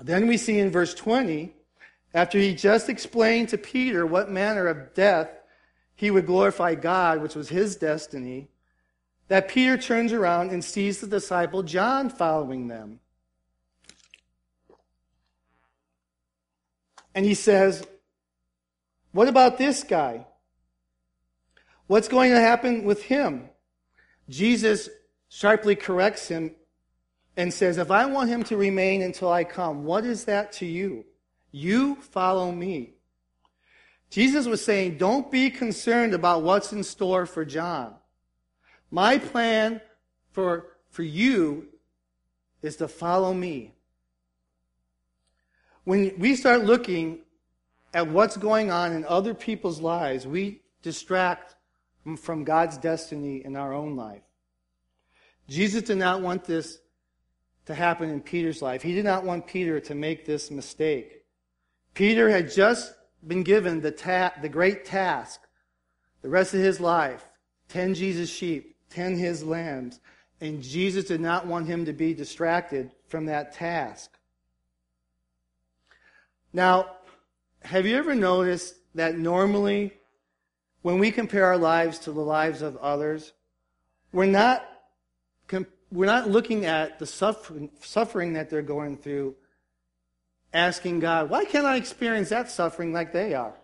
Then 0.01 0.27
we 0.27 0.37
see 0.37 0.59
in 0.59 0.69
verse 0.69 0.93
20, 0.93 1.55
after 2.13 2.37
he 2.37 2.53
just 2.53 2.89
explained 2.89 3.49
to 3.49 3.57
Peter 3.57 4.05
what 4.05 4.29
manner 4.29 4.67
of 4.67 4.93
death 4.93 5.29
he 5.97 6.11
would 6.11 6.27
glorify 6.27 6.75
God, 6.75 7.23
which 7.23 7.33
was 7.33 7.49
his 7.49 7.75
destiny, 7.75 8.49
that 9.29 9.47
Peter 9.47 9.77
turns 9.77 10.13
around 10.13 10.51
and 10.51 10.63
sees 10.63 11.01
the 11.01 11.07
disciple 11.07 11.63
John 11.63 12.11
following 12.11 12.67
them. 12.67 12.99
And 17.15 17.25
he 17.25 17.33
says, 17.33 17.83
What 19.11 19.27
about 19.27 19.57
this 19.57 19.83
guy? 19.83 20.27
What's 21.87 22.07
going 22.07 22.31
to 22.31 22.39
happen 22.39 22.83
with 22.83 23.01
him? 23.01 23.49
Jesus 24.29 24.89
sharply 25.29 25.75
corrects 25.75 26.27
him 26.27 26.51
and 27.35 27.51
says, 27.51 27.79
If 27.79 27.89
I 27.89 28.05
want 28.05 28.29
him 28.29 28.43
to 28.45 28.55
remain 28.55 29.01
until 29.01 29.31
I 29.31 29.45
come, 29.45 29.83
what 29.83 30.05
is 30.05 30.25
that 30.25 30.51
to 30.53 30.67
you? 30.67 31.05
You 31.51 31.95
follow 31.95 32.51
me. 32.51 32.96
Jesus 34.09 34.45
was 34.45 34.63
saying, 34.63 34.97
Don't 34.97 35.31
be 35.31 35.49
concerned 35.49 36.13
about 36.13 36.43
what's 36.43 36.71
in 36.71 36.83
store 36.83 37.25
for 37.25 37.43
John. 37.45 37.93
My 38.89 39.17
plan 39.17 39.81
for, 40.31 40.67
for 40.89 41.03
you 41.03 41.67
is 42.61 42.77
to 42.77 42.87
follow 42.87 43.33
me. 43.33 43.73
When 45.83 46.13
we 46.17 46.35
start 46.35 46.63
looking 46.63 47.19
at 47.93 48.07
what's 48.07 48.37
going 48.37 48.71
on 48.71 48.93
in 48.93 49.05
other 49.05 49.33
people's 49.33 49.79
lives, 49.79 50.27
we 50.27 50.61
distract 50.81 51.55
from 52.17 52.43
God's 52.43 52.77
destiny 52.77 53.43
in 53.43 53.55
our 53.55 53.73
own 53.73 53.95
life. 53.95 54.21
Jesus 55.49 55.83
did 55.83 55.97
not 55.97 56.21
want 56.21 56.45
this 56.45 56.79
to 57.65 57.73
happen 57.75 58.09
in 58.09 58.21
Peter's 58.21 58.61
life. 58.61 58.81
He 58.81 58.93
did 58.93 59.05
not 59.05 59.23
want 59.23 59.47
Peter 59.47 59.79
to 59.81 59.95
make 59.95 60.25
this 60.25 60.51
mistake. 60.51 61.23
Peter 61.93 62.29
had 62.29 62.51
just 62.51 62.93
been 63.25 63.43
given 63.43 63.81
the, 63.81 63.91
ta- 63.91 64.33
the 64.41 64.49
great 64.49 64.85
task, 64.85 65.41
the 66.21 66.29
rest 66.29 66.53
of 66.53 66.59
his 66.59 66.79
life, 66.79 67.25
tend 67.69 67.95
Jesus' 67.95 68.29
sheep, 68.29 68.75
tend 68.89 69.17
his 69.17 69.43
lambs, 69.43 69.99
and 70.39 70.61
Jesus 70.61 71.05
did 71.05 71.21
not 71.21 71.47
want 71.47 71.67
him 71.67 71.85
to 71.85 71.93
be 71.93 72.13
distracted 72.13 72.91
from 73.07 73.25
that 73.25 73.53
task. 73.53 74.11
Now, 76.53 76.97
have 77.61 77.85
you 77.85 77.97
ever 77.97 78.15
noticed 78.15 78.75
that 78.95 79.17
normally 79.17 79.93
when 80.81 80.99
we 80.99 81.11
compare 81.11 81.45
our 81.45 81.57
lives 81.57 81.99
to 81.99 82.11
the 82.11 82.21
lives 82.21 82.61
of 82.61 82.77
others, 82.77 83.33
we're 84.13 84.25
not, 84.25 84.63
we're 85.91 86.05
not 86.05 86.29
looking 86.29 86.65
at 86.65 86.99
the 86.99 87.05
suffering, 87.05 87.69
suffering 87.81 88.33
that 88.33 88.49
they're 88.49 88.61
going 88.61 88.97
through, 88.97 89.35
asking 90.53 90.99
God, 90.99 91.29
why 91.29 91.45
can't 91.45 91.65
I 91.65 91.75
experience 91.75 92.29
that 92.29 92.49
suffering 92.49 92.93
like 92.93 93.13
they 93.13 93.33
are? 93.33 93.55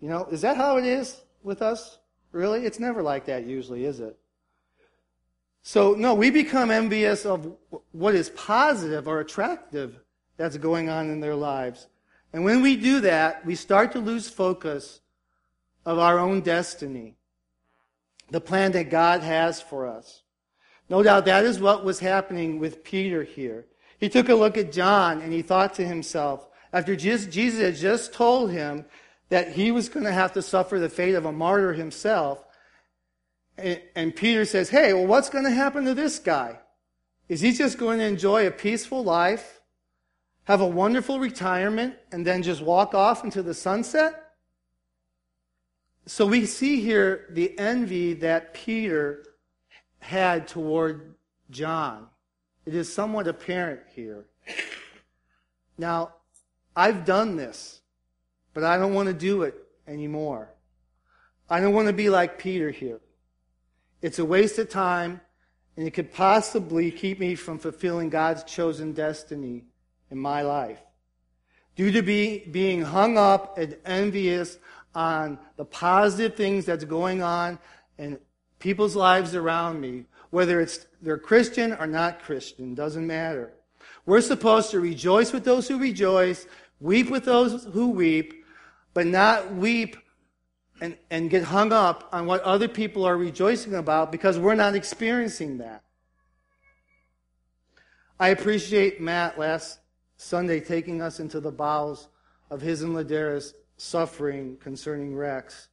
You 0.00 0.08
know, 0.08 0.26
is 0.26 0.42
that 0.42 0.56
how 0.56 0.76
it 0.76 0.84
is 0.84 1.20
with 1.42 1.62
us? 1.62 1.98
Really? 2.32 2.66
It's 2.66 2.80
never 2.80 3.02
like 3.02 3.26
that 3.26 3.46
usually, 3.46 3.84
is 3.84 4.00
it? 4.00 4.18
So, 5.62 5.94
no, 5.94 6.14
we 6.14 6.30
become 6.30 6.70
envious 6.70 7.24
of 7.24 7.56
what 7.92 8.14
is 8.14 8.28
positive 8.30 9.08
or 9.08 9.20
attractive 9.20 9.98
that's 10.36 10.56
going 10.58 10.90
on 10.90 11.08
in 11.10 11.20
their 11.20 11.34
lives. 11.34 11.86
And 12.32 12.44
when 12.44 12.60
we 12.60 12.76
do 12.76 13.00
that, 13.00 13.46
we 13.46 13.54
start 13.54 13.92
to 13.92 13.98
lose 13.98 14.28
focus 14.28 15.00
of 15.86 15.98
our 15.98 16.18
own 16.18 16.40
destiny, 16.40 17.16
the 18.30 18.40
plan 18.40 18.72
that 18.72 18.90
God 18.90 19.22
has 19.22 19.62
for 19.62 19.86
us. 19.86 20.22
No 20.88 21.02
doubt 21.02 21.24
that 21.26 21.44
is 21.44 21.60
what 21.60 21.84
was 21.84 22.00
happening 22.00 22.58
with 22.58 22.84
Peter 22.84 23.22
here. 23.22 23.66
He 24.04 24.10
took 24.10 24.28
a 24.28 24.34
look 24.34 24.58
at 24.58 24.70
John 24.70 25.22
and 25.22 25.32
he 25.32 25.40
thought 25.40 25.72
to 25.76 25.86
himself, 25.86 26.46
after 26.74 26.94
Jesus 26.94 27.58
had 27.58 27.74
just 27.74 28.12
told 28.12 28.50
him 28.50 28.84
that 29.30 29.52
he 29.52 29.70
was 29.70 29.88
going 29.88 30.04
to 30.04 30.12
have 30.12 30.34
to 30.34 30.42
suffer 30.42 30.78
the 30.78 30.90
fate 30.90 31.14
of 31.14 31.24
a 31.24 31.32
martyr 31.32 31.72
himself, 31.72 32.44
and 33.56 34.14
Peter 34.14 34.44
says, 34.44 34.68
Hey, 34.68 34.92
well, 34.92 35.06
what's 35.06 35.30
going 35.30 35.44
to 35.44 35.50
happen 35.50 35.86
to 35.86 35.94
this 35.94 36.18
guy? 36.18 36.58
Is 37.30 37.40
he 37.40 37.52
just 37.52 37.78
going 37.78 37.98
to 37.98 38.04
enjoy 38.04 38.46
a 38.46 38.50
peaceful 38.50 39.02
life, 39.02 39.62
have 40.42 40.60
a 40.60 40.66
wonderful 40.66 41.18
retirement, 41.18 41.94
and 42.12 42.26
then 42.26 42.42
just 42.42 42.60
walk 42.60 42.92
off 42.92 43.24
into 43.24 43.42
the 43.42 43.54
sunset? 43.54 44.32
So 46.04 46.26
we 46.26 46.44
see 46.44 46.82
here 46.82 47.24
the 47.30 47.58
envy 47.58 48.12
that 48.12 48.52
Peter 48.52 49.24
had 50.00 50.46
toward 50.46 51.14
John. 51.48 52.08
It 52.66 52.74
is 52.74 52.92
somewhat 52.92 53.28
apparent 53.28 53.80
here. 53.94 54.24
Now, 55.76 56.14
I've 56.74 57.04
done 57.04 57.36
this, 57.36 57.80
but 58.52 58.64
I 58.64 58.78
don't 58.78 58.94
want 58.94 59.08
to 59.08 59.14
do 59.14 59.42
it 59.42 59.54
anymore. 59.86 60.50
I 61.48 61.60
don't 61.60 61.74
want 61.74 61.88
to 61.88 61.92
be 61.92 62.08
like 62.08 62.38
Peter 62.38 62.70
here. 62.70 63.00
It's 64.00 64.18
a 64.18 64.24
waste 64.24 64.58
of 64.58 64.68
time, 64.68 65.20
and 65.76 65.86
it 65.86 65.90
could 65.92 66.12
possibly 66.12 66.90
keep 66.90 67.18
me 67.20 67.34
from 67.34 67.58
fulfilling 67.58 68.08
God's 68.08 68.44
chosen 68.44 68.92
destiny 68.92 69.64
in 70.10 70.18
my 70.18 70.42
life. 70.42 70.80
Due 71.76 71.90
to 71.90 72.02
be, 72.02 72.38
being 72.50 72.82
hung 72.82 73.18
up 73.18 73.58
and 73.58 73.76
envious 73.84 74.58
on 74.94 75.38
the 75.56 75.64
positive 75.64 76.36
things 76.36 76.64
that's 76.64 76.84
going 76.84 77.20
on 77.20 77.58
in 77.98 78.18
people's 78.58 78.94
lives 78.94 79.34
around 79.34 79.80
me, 79.80 80.04
whether 80.34 80.60
it's 80.60 80.86
they're 81.00 81.16
Christian 81.16 81.74
or 81.74 81.86
not 81.86 82.20
Christian, 82.20 82.74
doesn't 82.74 83.06
matter. 83.06 83.52
We're 84.04 84.20
supposed 84.20 84.72
to 84.72 84.80
rejoice 84.80 85.32
with 85.32 85.44
those 85.44 85.68
who 85.68 85.78
rejoice, 85.78 86.48
weep 86.80 87.08
with 87.08 87.24
those 87.24 87.64
who 87.66 87.90
weep, 87.90 88.44
but 88.94 89.06
not 89.06 89.54
weep 89.54 89.96
and, 90.80 90.96
and 91.08 91.30
get 91.30 91.44
hung 91.44 91.72
up 91.72 92.08
on 92.10 92.26
what 92.26 92.42
other 92.42 92.66
people 92.66 93.04
are 93.04 93.16
rejoicing 93.16 93.76
about 93.76 94.10
because 94.10 94.36
we're 94.36 94.56
not 94.56 94.74
experiencing 94.74 95.58
that. 95.58 95.84
I 98.18 98.30
appreciate 98.30 99.00
Matt 99.00 99.38
last 99.38 99.78
Sunday 100.16 100.58
taking 100.58 101.00
us 101.00 101.20
into 101.20 101.38
the 101.38 101.52
bowels 101.52 102.08
of 102.50 102.60
his 102.60 102.82
and 102.82 102.92
Ladera's 102.96 103.54
suffering 103.76 104.56
concerning 104.56 105.14
Rex. 105.14 105.68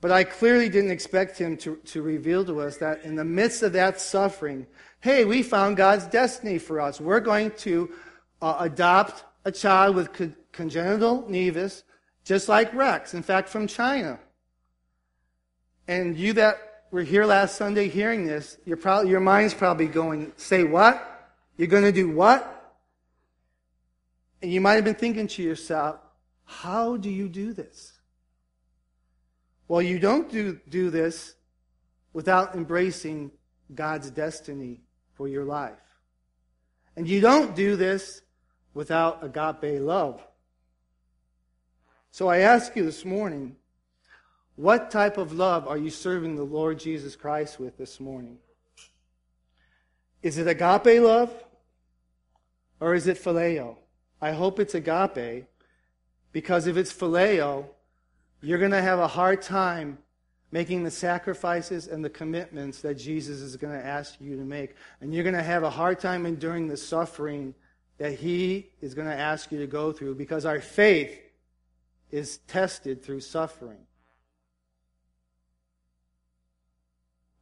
But 0.00 0.12
I 0.12 0.24
clearly 0.24 0.68
didn't 0.68 0.90
expect 0.90 1.38
him 1.38 1.56
to, 1.58 1.76
to 1.76 2.02
reveal 2.02 2.44
to 2.44 2.60
us 2.60 2.76
that 2.78 3.02
in 3.04 3.16
the 3.16 3.24
midst 3.24 3.62
of 3.62 3.72
that 3.72 4.00
suffering, 4.00 4.66
hey, 5.00 5.24
we 5.24 5.42
found 5.42 5.76
God's 5.76 6.06
destiny 6.06 6.58
for 6.58 6.80
us. 6.80 7.00
We're 7.00 7.20
going 7.20 7.52
to 7.58 7.90
uh, 8.42 8.56
adopt 8.60 9.24
a 9.44 9.52
child 9.52 9.96
with 9.96 10.12
co- 10.12 10.32
congenital 10.52 11.22
nevus, 11.24 11.82
just 12.24 12.48
like 12.48 12.74
Rex, 12.74 13.14
in 13.14 13.22
fact, 13.22 13.48
from 13.48 13.66
China. 13.66 14.18
And 15.88 16.16
you 16.16 16.32
that 16.34 16.58
were 16.90 17.02
here 17.02 17.24
last 17.24 17.56
Sunday 17.56 17.88
hearing 17.88 18.26
this, 18.26 18.58
pro- 18.80 19.02
your 19.02 19.20
mind's 19.20 19.54
probably 19.54 19.86
going, 19.86 20.32
say 20.36 20.64
what? 20.64 21.32
You're 21.56 21.68
going 21.68 21.84
to 21.84 21.92
do 21.92 22.10
what? 22.10 22.52
And 24.42 24.52
you 24.52 24.60
might 24.60 24.74
have 24.74 24.84
been 24.84 24.94
thinking 24.94 25.26
to 25.28 25.42
yourself, 25.42 25.96
how 26.44 26.96
do 26.96 27.10
you 27.10 27.28
do 27.28 27.52
this? 27.52 27.95
Well, 29.68 29.82
you 29.82 29.98
don't 29.98 30.30
do, 30.30 30.60
do 30.68 30.90
this 30.90 31.34
without 32.12 32.54
embracing 32.54 33.32
God's 33.74 34.10
destiny 34.10 34.80
for 35.14 35.28
your 35.28 35.44
life. 35.44 35.74
And 36.96 37.06
you 37.08 37.20
don't 37.20 37.54
do 37.54 37.76
this 37.76 38.22
without 38.74 39.24
agape 39.24 39.80
love. 39.80 40.22
So 42.10 42.28
I 42.28 42.38
ask 42.38 42.74
you 42.76 42.84
this 42.84 43.04
morning, 43.04 43.56
what 44.54 44.90
type 44.90 45.18
of 45.18 45.32
love 45.32 45.68
are 45.68 45.76
you 45.76 45.90
serving 45.90 46.36
the 46.36 46.42
Lord 46.42 46.78
Jesus 46.78 47.16
Christ 47.16 47.60
with 47.60 47.76
this 47.76 48.00
morning? 48.00 48.38
Is 50.22 50.38
it 50.38 50.46
agape 50.46 51.02
love? 51.02 51.32
Or 52.80 52.94
is 52.94 53.06
it 53.06 53.22
phileo? 53.22 53.76
I 54.20 54.32
hope 54.32 54.58
it's 54.60 54.74
agape 54.74 55.46
because 56.32 56.66
if 56.66 56.76
it's 56.76 56.92
phileo, 56.92 57.66
you're 58.40 58.58
going 58.58 58.70
to 58.70 58.82
have 58.82 58.98
a 58.98 59.08
hard 59.08 59.42
time 59.42 59.98
making 60.52 60.84
the 60.84 60.90
sacrifices 60.90 61.88
and 61.88 62.04
the 62.04 62.10
commitments 62.10 62.80
that 62.80 62.94
Jesus 62.94 63.40
is 63.40 63.56
going 63.56 63.72
to 63.72 63.84
ask 63.84 64.20
you 64.20 64.36
to 64.36 64.42
make. 64.42 64.74
And 65.00 65.14
you're 65.14 65.24
going 65.24 65.34
to 65.34 65.42
have 65.42 65.64
a 65.64 65.70
hard 65.70 65.98
time 65.98 66.24
enduring 66.24 66.68
the 66.68 66.76
suffering 66.76 67.54
that 67.98 68.12
he 68.12 68.70
is 68.80 68.94
going 68.94 69.08
to 69.08 69.18
ask 69.18 69.50
you 69.50 69.58
to 69.58 69.66
go 69.66 69.92
through 69.92 70.14
because 70.14 70.44
our 70.44 70.60
faith 70.60 71.18
is 72.10 72.38
tested 72.46 73.02
through 73.02 73.20
suffering. 73.20 73.78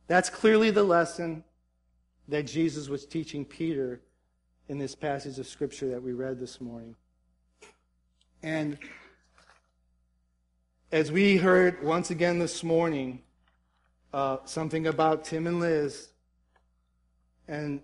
That's 0.07 0.31
clearly 0.31 0.71
the 0.71 0.83
lesson 0.83 1.45
that 2.29 2.47
Jesus 2.47 2.89
was 2.89 3.07
teaching 3.07 3.45
Peter 3.45 4.01
in 4.69 4.79
this 4.79 4.95
passage 4.95 5.39
of 5.39 5.47
Scripture 5.47 5.91
that 5.91 6.03
we 6.03 6.13
read 6.13 6.39
this 6.39 6.61
morning. 6.61 6.95
And 8.43 8.79
as 10.95 11.11
we 11.11 11.37
heard 11.37 11.83
once 11.83 12.13
again 12.13 12.39
this 12.39 12.63
morning, 12.63 13.21
uh, 14.13 14.37
something 14.45 14.87
about 14.87 15.25
Tim 15.25 15.49
and 15.49 15.59
Liz 15.59 16.11
and 17.49 17.81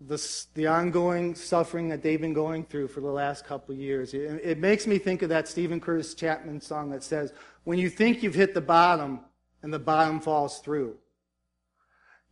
the, 0.00 0.46
the 0.54 0.66
ongoing 0.66 1.34
suffering 1.34 1.90
that 1.90 2.02
they've 2.02 2.18
been 2.18 2.32
going 2.32 2.64
through 2.64 2.88
for 2.88 3.02
the 3.02 3.10
last 3.10 3.44
couple 3.44 3.74
of 3.74 3.78
years. 3.78 4.14
It, 4.14 4.40
it 4.42 4.58
makes 4.58 4.86
me 4.86 4.96
think 4.96 5.20
of 5.20 5.28
that 5.28 5.46
Steven 5.46 5.78
Curtis 5.78 6.14
Chapman 6.14 6.62
song 6.62 6.88
that 6.88 7.04
says, 7.04 7.34
When 7.64 7.78
you 7.78 7.90
think 7.90 8.22
you've 8.22 8.34
hit 8.34 8.54
the 8.54 8.62
bottom 8.62 9.20
and 9.62 9.70
the 9.70 9.78
bottom 9.78 10.18
falls 10.18 10.60
through. 10.60 10.96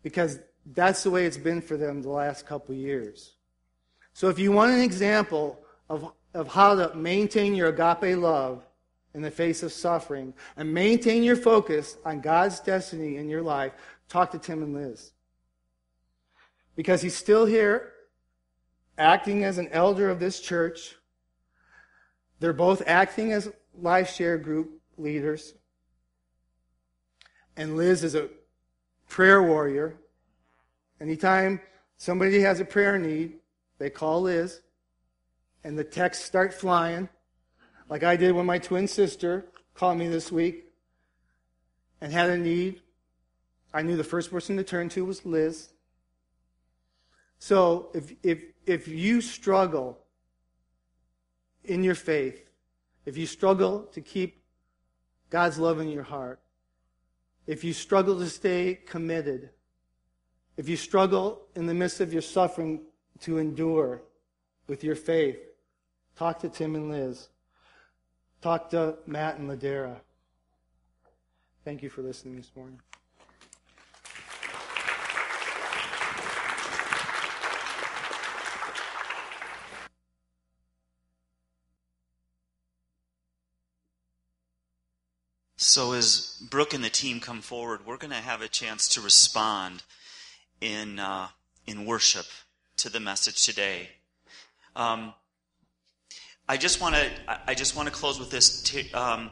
Because 0.02 0.38
that's 0.64 1.02
the 1.02 1.10
way 1.10 1.26
it's 1.26 1.36
been 1.36 1.60
for 1.60 1.76
them 1.76 2.00
the 2.00 2.08
last 2.08 2.46
couple 2.46 2.74
of 2.74 2.80
years. 2.80 3.34
So 4.14 4.30
if 4.30 4.38
you 4.38 4.50
want 4.50 4.72
an 4.72 4.80
example 4.80 5.60
of, 5.90 6.10
of 6.32 6.48
how 6.48 6.74
to 6.74 6.94
maintain 6.94 7.54
your 7.54 7.68
agape 7.68 8.16
love 8.16 8.64
in 9.14 9.22
the 9.22 9.30
face 9.30 9.62
of 9.62 9.72
suffering 9.72 10.34
and 10.56 10.72
maintain 10.72 11.22
your 11.22 11.36
focus 11.36 11.96
on 12.04 12.20
God's 12.20 12.60
destiny 12.60 13.16
in 13.16 13.28
your 13.28 13.42
life, 13.42 13.72
talk 14.08 14.30
to 14.32 14.38
Tim 14.38 14.62
and 14.62 14.74
Liz 14.74 15.12
because 16.76 17.02
he's 17.02 17.16
still 17.16 17.46
here 17.46 17.92
acting 18.98 19.44
as 19.44 19.58
an 19.58 19.68
elder 19.68 20.10
of 20.10 20.20
this 20.20 20.40
church. 20.40 20.96
They're 22.40 22.52
both 22.52 22.82
acting 22.86 23.32
as 23.32 23.50
life 23.80 24.12
share 24.12 24.38
group 24.38 24.80
leaders. 24.96 25.54
And 27.56 27.76
Liz 27.76 28.04
is 28.04 28.14
a 28.14 28.28
prayer 29.08 29.42
warrior. 29.42 29.96
Anytime 31.00 31.60
somebody 31.96 32.40
has 32.40 32.60
a 32.60 32.64
prayer 32.64 32.98
need, 32.98 33.34
they 33.78 33.90
call 33.90 34.22
Liz, 34.22 34.60
and 35.62 35.78
the 35.78 35.84
texts 35.84 36.24
start 36.24 36.52
flying, 36.52 37.08
like 37.88 38.02
I 38.02 38.16
did 38.16 38.32
when 38.32 38.46
my 38.46 38.58
twin 38.58 38.88
sister 38.88 39.46
called 39.74 39.98
me 39.98 40.08
this 40.08 40.32
week 40.32 40.66
and 42.00 42.12
had 42.12 42.30
a 42.30 42.38
need. 42.38 42.80
I 43.72 43.82
knew 43.82 43.96
the 43.96 44.04
first 44.04 44.30
person 44.30 44.56
to 44.56 44.64
turn 44.64 44.88
to 44.90 45.04
was 45.04 45.24
Liz. 45.24 45.70
So 47.38 47.90
if, 47.94 48.14
if, 48.22 48.42
if 48.66 48.88
you 48.88 49.20
struggle 49.20 49.98
in 51.64 51.82
your 51.82 51.94
faith, 51.94 52.40
if 53.04 53.16
you 53.16 53.26
struggle 53.26 53.82
to 53.92 54.00
keep 54.00 54.42
God's 55.30 55.58
love 55.58 55.80
in 55.80 55.88
your 55.88 56.04
heart, 56.04 56.40
if 57.46 57.64
you 57.64 57.72
struggle 57.72 58.18
to 58.18 58.28
stay 58.28 58.78
committed, 58.86 59.50
if 60.56 60.68
you 60.68 60.76
struggle 60.76 61.42
in 61.54 61.66
the 61.66 61.74
midst 61.74 62.00
of 62.00 62.12
your 62.12 62.22
suffering 62.22 62.80
to 63.20 63.38
endure 63.38 64.02
with 64.66 64.84
your 64.84 64.94
faith, 64.94 65.38
talk 66.16 66.38
to 66.40 66.48
Tim 66.48 66.74
and 66.74 66.90
Liz. 66.90 67.28
Talk 68.44 68.68
to 68.72 68.96
Matt 69.06 69.38
and 69.38 69.48
Ladera. 69.48 69.96
Thank 71.64 71.82
you 71.82 71.88
for 71.88 72.02
listening 72.02 72.36
this 72.36 72.50
morning. 72.54 72.78
So, 85.56 85.92
as 85.92 86.38
Brooke 86.50 86.74
and 86.74 86.84
the 86.84 86.90
team 86.90 87.20
come 87.20 87.40
forward, 87.40 87.86
we're 87.86 87.96
going 87.96 88.10
to 88.10 88.16
have 88.16 88.42
a 88.42 88.48
chance 88.48 88.88
to 88.88 89.00
respond 89.00 89.84
in, 90.60 90.98
uh, 90.98 91.28
in 91.66 91.86
worship 91.86 92.26
to 92.76 92.90
the 92.90 93.00
message 93.00 93.46
today. 93.46 93.88
Um, 94.76 95.14
I 96.46 96.58
just 96.58 96.78
want 96.78 96.94
to 96.94 97.10
I 97.46 97.54
just 97.54 97.74
want 97.74 97.88
to 97.88 97.94
close 97.94 98.18
with 98.18 98.30
this. 98.30 98.62
T- 98.62 98.92
um, 98.92 99.30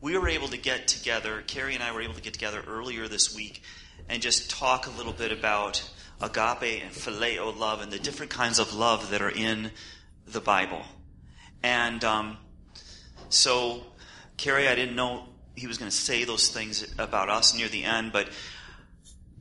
we 0.00 0.16
were 0.16 0.28
able 0.28 0.46
to 0.48 0.56
get 0.56 0.86
together. 0.86 1.42
Cary 1.44 1.74
and 1.74 1.82
I 1.82 1.92
were 1.92 2.02
able 2.02 2.14
to 2.14 2.22
get 2.22 2.32
together 2.32 2.62
earlier 2.68 3.08
this 3.08 3.34
week 3.34 3.62
and 4.08 4.22
just 4.22 4.48
talk 4.48 4.86
a 4.86 4.90
little 4.90 5.12
bit 5.12 5.32
about 5.32 5.82
agape 6.22 6.84
and 6.84 6.92
phileo 6.92 7.56
love 7.58 7.82
and 7.82 7.90
the 7.90 7.98
different 7.98 8.30
kinds 8.30 8.60
of 8.60 8.74
love 8.74 9.10
that 9.10 9.22
are 9.22 9.30
in 9.30 9.72
the 10.28 10.40
Bible. 10.40 10.82
And 11.64 12.04
um, 12.04 12.36
so, 13.28 13.82
Cary, 14.36 14.68
I 14.68 14.76
didn't 14.76 14.94
know 14.94 15.24
he 15.56 15.66
was 15.66 15.78
going 15.78 15.90
to 15.90 15.96
say 15.96 16.22
those 16.22 16.48
things 16.48 16.94
about 16.96 17.28
us 17.28 17.56
near 17.56 17.66
the 17.66 17.82
end, 17.82 18.12
but 18.12 18.28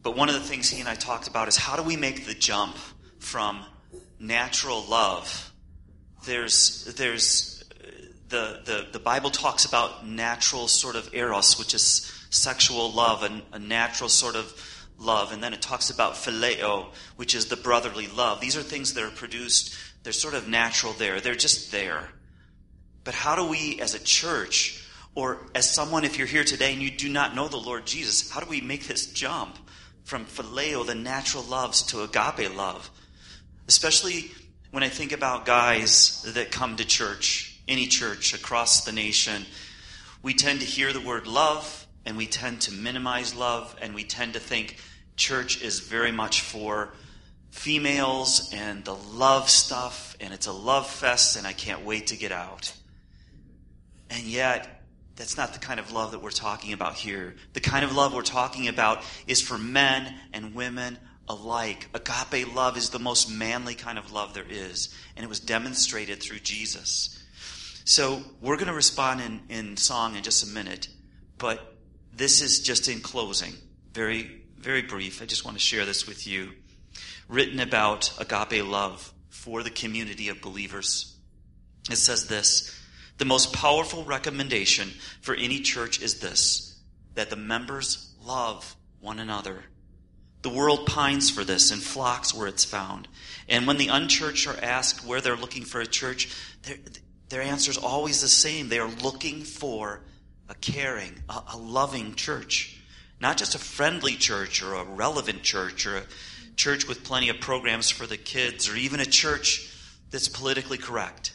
but 0.01 0.17
one 0.17 0.27
of 0.27 0.33
the 0.33 0.41
things 0.41 0.71
he 0.71 0.79
and 0.79 0.89
I 0.89 0.95
talked 0.95 1.27
about 1.27 1.47
is 1.47 1.55
how 1.55 1.75
do 1.75 1.83
we 1.83 1.97
make 1.97 2.25
the 2.25 2.33
jump 2.33 2.75
from 3.19 3.63
natural 4.19 4.83
love? 4.89 5.52
There's 6.25 6.85
there's 6.95 7.63
uh, 7.71 7.87
the 8.29 8.61
the, 8.65 8.87
the 8.93 8.99
Bible 8.99 9.29
talks 9.29 9.65
about 9.65 10.07
natural 10.07 10.67
sort 10.67 10.95
of 10.95 11.13
eros, 11.13 11.59
which 11.59 11.73
is 11.73 12.11
sexual 12.29 12.91
love, 12.91 13.23
and 13.23 13.41
a 13.51 13.59
natural 13.59 14.09
sort 14.09 14.35
of 14.35 14.53
love, 14.99 15.31
and 15.31 15.43
then 15.43 15.53
it 15.53 15.61
talks 15.61 15.89
about 15.89 16.13
phileo, 16.13 16.87
which 17.15 17.35
is 17.35 17.47
the 17.47 17.57
brotherly 17.57 18.07
love. 18.07 18.41
These 18.41 18.57
are 18.57 18.63
things 18.63 18.93
that 18.93 19.03
are 19.03 19.11
produced. 19.11 19.75
They're 20.03 20.13
sort 20.13 20.33
of 20.33 20.47
natural 20.47 20.93
there. 20.93 21.19
They're 21.19 21.35
just 21.35 21.71
there. 21.71 22.09
But 23.03 23.13
how 23.13 23.35
do 23.35 23.45
we, 23.45 23.79
as 23.81 23.93
a 23.93 24.03
church, 24.03 24.83
or 25.15 25.39
as 25.53 25.69
someone, 25.69 26.05
if 26.05 26.17
you're 26.17 26.27
here 26.27 26.43
today 26.43 26.73
and 26.73 26.81
you 26.81 26.89
do 26.91 27.09
not 27.09 27.35
know 27.35 27.47
the 27.47 27.57
Lord 27.57 27.85
Jesus, 27.85 28.29
how 28.29 28.39
do 28.39 28.49
we 28.49 28.61
make 28.61 28.87
this 28.87 29.07
jump 29.07 29.57
from 30.03 30.25
phileo, 30.25 30.85
the 30.85 30.95
natural 30.95 31.43
loves, 31.43 31.83
to 31.83 32.03
agape 32.03 32.55
love? 32.55 32.89
Especially 33.67 34.31
when 34.73 34.81
I 34.81 34.89
think 34.89 35.11
about 35.11 35.45
guys 35.45 36.23
that 36.33 36.49
come 36.49 36.77
to 36.77 36.83
church, 36.83 37.59
any 37.67 37.85
church 37.85 38.33
across 38.33 38.85
the 38.85 38.91
nation, 38.91 39.45
we 40.23 40.33
tend 40.33 40.61
to 40.61 40.65
hear 40.65 40.91
the 40.91 40.99
word 40.99 41.27
love 41.27 41.85
and 42.07 42.17
we 42.17 42.25
tend 42.25 42.61
to 42.61 42.73
minimize 42.73 43.35
love 43.35 43.75
and 43.83 43.93
we 43.93 44.03
tend 44.03 44.33
to 44.33 44.39
think 44.39 44.77
church 45.15 45.61
is 45.61 45.81
very 45.81 46.11
much 46.11 46.41
for 46.41 46.91
females 47.51 48.51
and 48.51 48.83
the 48.83 48.95
love 48.95 49.47
stuff 49.47 50.17
and 50.19 50.33
it's 50.33 50.47
a 50.47 50.51
love 50.51 50.89
fest 50.89 51.37
and 51.37 51.45
I 51.45 51.53
can't 51.53 51.85
wait 51.85 52.07
to 52.07 52.17
get 52.17 52.31
out. 52.31 52.73
And 54.09 54.23
yet, 54.23 54.81
that's 55.15 55.37
not 55.37 55.53
the 55.53 55.59
kind 55.59 55.79
of 55.79 55.91
love 55.91 56.13
that 56.13 56.23
we're 56.23 56.31
talking 56.31 56.73
about 56.73 56.95
here. 56.95 57.35
The 57.53 57.61
kind 57.61 57.85
of 57.85 57.95
love 57.95 58.11
we're 58.15 58.23
talking 58.23 58.67
about 58.67 59.03
is 59.27 59.39
for 59.39 59.59
men 59.59 60.15
and 60.33 60.55
women 60.55 60.97
alike. 61.27 61.87
Agape 61.93 62.53
love 62.53 62.77
is 62.77 62.89
the 62.89 62.99
most 62.99 63.29
manly 63.29 63.75
kind 63.75 63.97
of 63.97 64.11
love 64.11 64.33
there 64.33 64.45
is, 64.49 64.93
and 65.15 65.23
it 65.23 65.29
was 65.29 65.39
demonstrated 65.39 66.21
through 66.21 66.39
Jesus. 66.39 67.19
So 67.85 68.21
we're 68.41 68.55
going 68.55 68.67
to 68.67 68.73
respond 68.73 69.21
in, 69.21 69.41
in 69.49 69.77
song 69.77 70.15
in 70.15 70.23
just 70.23 70.43
a 70.43 70.53
minute, 70.53 70.87
but 71.37 71.75
this 72.13 72.41
is 72.41 72.61
just 72.61 72.87
in 72.87 73.01
closing. 73.01 73.53
Very, 73.93 74.41
very 74.57 74.81
brief. 74.81 75.21
I 75.21 75.25
just 75.25 75.45
want 75.45 75.57
to 75.57 75.63
share 75.63 75.85
this 75.85 76.07
with 76.07 76.25
you. 76.27 76.51
Written 77.27 77.59
about 77.59 78.13
agape 78.19 78.65
love 78.65 79.13
for 79.29 79.63
the 79.63 79.69
community 79.69 80.29
of 80.29 80.41
believers. 80.41 81.15
It 81.89 81.97
says 81.97 82.27
this 82.27 82.79
the 83.17 83.25
most 83.25 83.53
powerful 83.53 84.03
recommendation 84.03 84.89
for 85.21 85.35
any 85.35 85.59
church 85.59 86.01
is 86.01 86.19
this 86.19 86.79
that 87.15 87.29
the 87.29 87.35
members 87.35 88.13
love 88.23 88.75
one 88.99 89.19
another. 89.19 89.63
The 90.43 90.49
world 90.49 90.85
pines 90.85 91.29
for 91.29 91.43
this 91.43 91.71
and 91.71 91.81
flocks 91.81 92.33
where 92.33 92.47
it's 92.47 92.65
found. 92.65 93.07
And 93.47 93.65
when 93.65 93.77
the 93.77 93.87
unchurched 93.87 94.45
are 94.45 94.61
asked 94.61 95.05
where 95.05 95.21
they're 95.21 95.37
looking 95.37 95.63
for 95.63 95.81
a 95.81 95.85
church, 95.85 96.29
their, 97.29 97.41
answer 97.41 97.71
is 97.71 97.77
always 97.77 98.21
the 98.21 98.27
same. 98.27 98.69
They 98.69 98.79
are 98.79 98.89
looking 98.89 99.43
for 99.43 100.01
a 100.49 100.53
caring, 100.55 101.13
a, 101.29 101.41
a 101.53 101.57
loving 101.57 102.15
church. 102.15 102.77
Not 103.21 103.37
just 103.37 103.55
a 103.55 103.59
friendly 103.59 104.15
church 104.15 104.61
or 104.61 104.75
a 104.75 104.83
relevant 104.83 105.43
church 105.43 105.85
or 105.85 105.97
a 105.97 106.03
church 106.57 106.87
with 106.87 107.05
plenty 107.05 107.29
of 107.29 107.39
programs 107.39 107.89
for 107.89 108.05
the 108.05 108.17
kids 108.17 108.69
or 108.69 108.75
even 108.75 108.99
a 108.99 109.05
church 109.05 109.73
that's 110.11 110.27
politically 110.27 110.77
correct. 110.77 111.33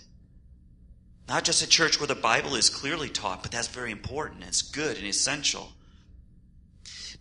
Not 1.29 1.45
just 1.45 1.63
a 1.63 1.69
church 1.69 1.99
where 1.99 2.07
the 2.07 2.15
Bible 2.15 2.55
is 2.55 2.69
clearly 2.69 3.09
taught, 3.09 3.43
but 3.43 3.53
that's 3.53 3.69
very 3.69 3.91
important. 3.91 4.45
It's 4.45 4.63
good 4.63 4.99
and 4.99 5.07
essential. 5.07 5.73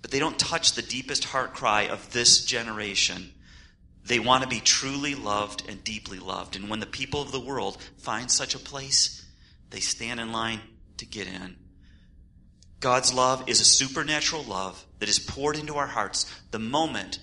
But 0.08 0.14
they 0.14 0.20
don't 0.20 0.40
touch 0.40 0.72
the 0.72 0.82
deepest 0.82 1.26
heart 1.26 1.54
cry 1.54 1.88
of 1.88 2.14
this 2.14 2.46
generation. 2.46 3.34
They 4.06 4.20
want 4.20 4.42
to 4.42 4.48
be 4.48 4.62
truly 4.62 5.16
loved 5.16 5.68
and 5.68 5.84
deeply 5.84 6.18
loved. 6.18 6.56
And 6.56 6.70
when 6.70 6.80
the 6.80 6.86
people 6.86 7.22
of 7.22 7.34
the 7.34 7.42
world 7.42 7.78
find 7.98 8.32
such 8.32 8.56
a 8.56 8.60
place, 8.60 9.26
they 9.70 9.82
stand 9.82 10.22
in 10.22 10.32
line 10.32 10.62
to 10.96 11.06
get 11.06 11.28
in. 11.28 11.58
God's 12.80 13.14
love 13.14 13.50
is 13.50 13.60
a 13.60 13.66
supernatural 13.66 14.44
love 14.44 14.86
that 15.00 15.10
is 15.10 15.20
poured 15.20 15.58
into 15.58 15.76
our 15.76 15.88
hearts 15.88 16.34
the 16.52 16.58
moment 16.60 17.20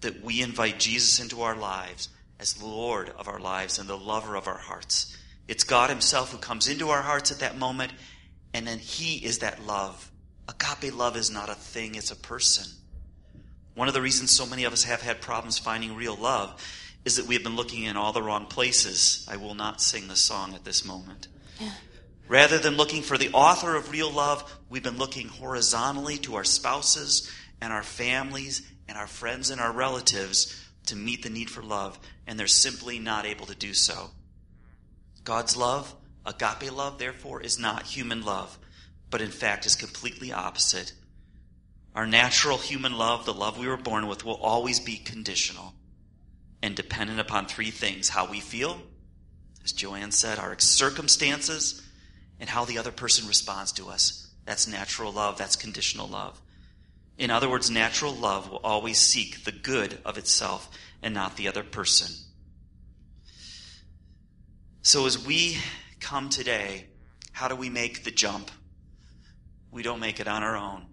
that 0.00 0.24
we 0.24 0.42
invite 0.42 0.80
Jesus 0.80 1.20
into 1.20 1.42
our 1.42 1.54
lives 1.54 2.08
as 2.40 2.54
the 2.54 2.66
Lord 2.66 3.10
of 3.10 3.28
our 3.28 3.38
lives 3.38 3.78
and 3.78 3.88
the 3.88 3.96
lover 3.96 4.34
of 4.34 4.48
our 4.48 4.58
hearts. 4.58 5.16
It's 5.46 5.62
God 5.62 5.90
Himself 5.90 6.32
who 6.32 6.38
comes 6.38 6.66
into 6.66 6.88
our 6.88 7.02
hearts 7.02 7.30
at 7.30 7.38
that 7.38 7.56
moment, 7.56 7.92
and 8.52 8.66
then 8.66 8.80
He 8.80 9.24
is 9.24 9.38
that 9.38 9.64
love. 9.64 10.10
Agape 10.48 10.94
love 10.94 11.16
is 11.16 11.30
not 11.30 11.48
a 11.48 11.54
thing, 11.54 11.94
it's 11.94 12.10
a 12.10 12.16
person. 12.16 12.66
One 13.74 13.88
of 13.88 13.94
the 13.94 14.02
reasons 14.02 14.30
so 14.30 14.46
many 14.46 14.64
of 14.64 14.72
us 14.72 14.84
have 14.84 15.02
had 15.02 15.20
problems 15.20 15.58
finding 15.58 15.94
real 15.94 16.16
love 16.16 16.62
is 17.04 17.16
that 17.16 17.26
we 17.26 17.34
have 17.34 17.44
been 17.44 17.56
looking 17.56 17.84
in 17.84 17.96
all 17.96 18.12
the 18.12 18.22
wrong 18.22 18.46
places. 18.46 19.26
I 19.30 19.36
will 19.36 19.54
not 19.54 19.80
sing 19.80 20.08
the 20.08 20.16
song 20.16 20.54
at 20.54 20.64
this 20.64 20.84
moment. 20.84 21.28
Rather 22.28 22.58
than 22.58 22.76
looking 22.76 23.02
for 23.02 23.16
the 23.16 23.30
author 23.32 23.76
of 23.76 23.90
real 23.90 24.10
love, 24.10 24.58
we've 24.68 24.82
been 24.82 24.98
looking 24.98 25.28
horizontally 25.28 26.18
to 26.18 26.34
our 26.34 26.44
spouses 26.44 27.30
and 27.60 27.72
our 27.72 27.84
families 27.84 28.62
and 28.88 28.98
our 28.98 29.06
friends 29.06 29.50
and 29.50 29.60
our 29.60 29.72
relatives 29.72 30.68
to 30.86 30.96
meet 30.96 31.22
the 31.22 31.30
need 31.30 31.50
for 31.50 31.62
love, 31.62 31.98
and 32.26 32.38
they're 32.38 32.46
simply 32.46 32.98
not 32.98 33.26
able 33.26 33.46
to 33.46 33.54
do 33.54 33.74
so. 33.74 34.10
God's 35.22 35.56
love, 35.56 35.94
agape 36.24 36.72
love, 36.72 36.98
therefore, 36.98 37.40
is 37.42 37.58
not 37.58 37.82
human 37.84 38.24
love, 38.24 38.58
but 39.10 39.22
in 39.22 39.30
fact 39.30 39.66
is 39.66 39.74
completely 39.74 40.32
opposite. 40.32 40.92
Our 41.94 42.06
natural 42.06 42.58
human 42.58 42.98
love, 42.98 43.24
the 43.24 43.32
love 43.32 43.58
we 43.58 43.68
were 43.68 43.76
born 43.76 44.06
with, 44.06 44.24
will 44.24 44.36
always 44.36 44.80
be 44.80 44.96
conditional 44.96 45.74
and 46.62 46.74
dependent 46.74 47.20
upon 47.20 47.46
three 47.46 47.70
things 47.70 48.08
how 48.08 48.30
we 48.30 48.40
feel, 48.40 48.80
as 49.64 49.72
Joanne 49.72 50.10
said, 50.10 50.38
our 50.38 50.58
circumstances, 50.58 51.82
and 52.38 52.50
how 52.50 52.64
the 52.64 52.78
other 52.78 52.92
person 52.92 53.26
responds 53.26 53.72
to 53.72 53.88
us. 53.88 54.30
That's 54.44 54.68
natural 54.68 55.12
love, 55.12 55.38
that's 55.38 55.56
conditional 55.56 56.06
love. 56.06 56.40
In 57.18 57.30
other 57.30 57.48
words, 57.48 57.70
natural 57.70 58.12
love 58.12 58.50
will 58.50 58.60
always 58.62 58.98
seek 58.98 59.44
the 59.44 59.52
good 59.52 59.98
of 60.04 60.18
itself 60.18 60.68
and 61.02 61.14
not 61.14 61.36
the 61.36 61.48
other 61.48 61.62
person. 61.62 62.14
So 64.82 65.06
as 65.06 65.24
we 65.24 65.56
come 65.98 66.28
today, 66.28 66.86
how 67.32 67.48
do 67.48 67.56
we 67.56 67.70
make 67.70 68.04
the 68.04 68.10
jump? 68.10 68.50
We 69.70 69.82
don't 69.82 70.00
make 70.00 70.20
it 70.20 70.28
on 70.28 70.42
our 70.42 70.56
own. 70.56 70.86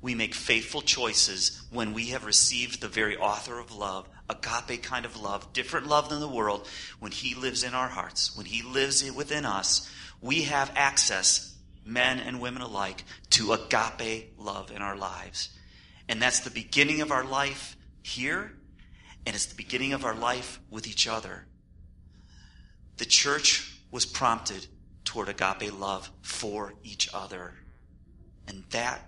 We 0.00 0.14
make 0.14 0.34
faithful 0.34 0.82
choices 0.82 1.62
when 1.70 1.94
we 1.94 2.08
have 2.08 2.24
received 2.24 2.80
the 2.80 2.88
very 2.88 3.16
author 3.16 3.58
of 3.58 3.74
love, 3.74 4.08
agape 4.28 4.82
kind 4.82 5.04
of 5.04 5.20
love, 5.20 5.52
different 5.52 5.86
love 5.86 6.08
than 6.08 6.20
the 6.20 6.28
world, 6.28 6.68
when 7.00 7.12
he 7.12 7.34
lives 7.34 7.64
in 7.64 7.74
our 7.74 7.88
hearts, 7.88 8.36
when 8.36 8.46
he 8.46 8.62
lives 8.62 9.10
within 9.12 9.44
us, 9.44 9.90
we 10.20 10.42
have 10.42 10.70
access, 10.74 11.56
men 11.84 12.18
and 12.20 12.40
women 12.40 12.62
alike, 12.62 13.04
to 13.30 13.52
agape 13.52 14.34
love 14.38 14.70
in 14.70 14.82
our 14.82 14.96
lives. 14.96 15.48
And 16.08 16.20
that's 16.20 16.40
the 16.40 16.50
beginning 16.50 17.00
of 17.00 17.10
our 17.10 17.24
life 17.24 17.76
here, 18.02 18.52
and 19.26 19.34
it's 19.34 19.46
the 19.46 19.54
beginning 19.54 19.94
of 19.94 20.04
our 20.04 20.14
life 20.14 20.60
with 20.70 20.86
each 20.86 21.08
other. 21.08 21.46
The 22.98 23.06
church 23.06 23.78
was 23.90 24.04
prompted 24.04 24.66
toward 25.04 25.28
agape 25.28 25.72
love 25.78 26.10
for 26.22 26.74
each 26.82 27.08
other. 27.12 27.54
And 28.46 28.64
that 28.70 29.00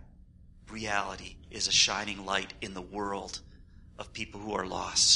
reality 0.71 1.37
is 1.51 1.69
a 1.69 1.73
shining 1.73 2.25
light 2.25 2.53
in 2.61 2.75
the 2.75 2.83
world 2.83 3.41
of 3.99 4.13
people 4.13 4.41
who 4.41 4.53
are 4.53 4.67
lost. 4.67 5.15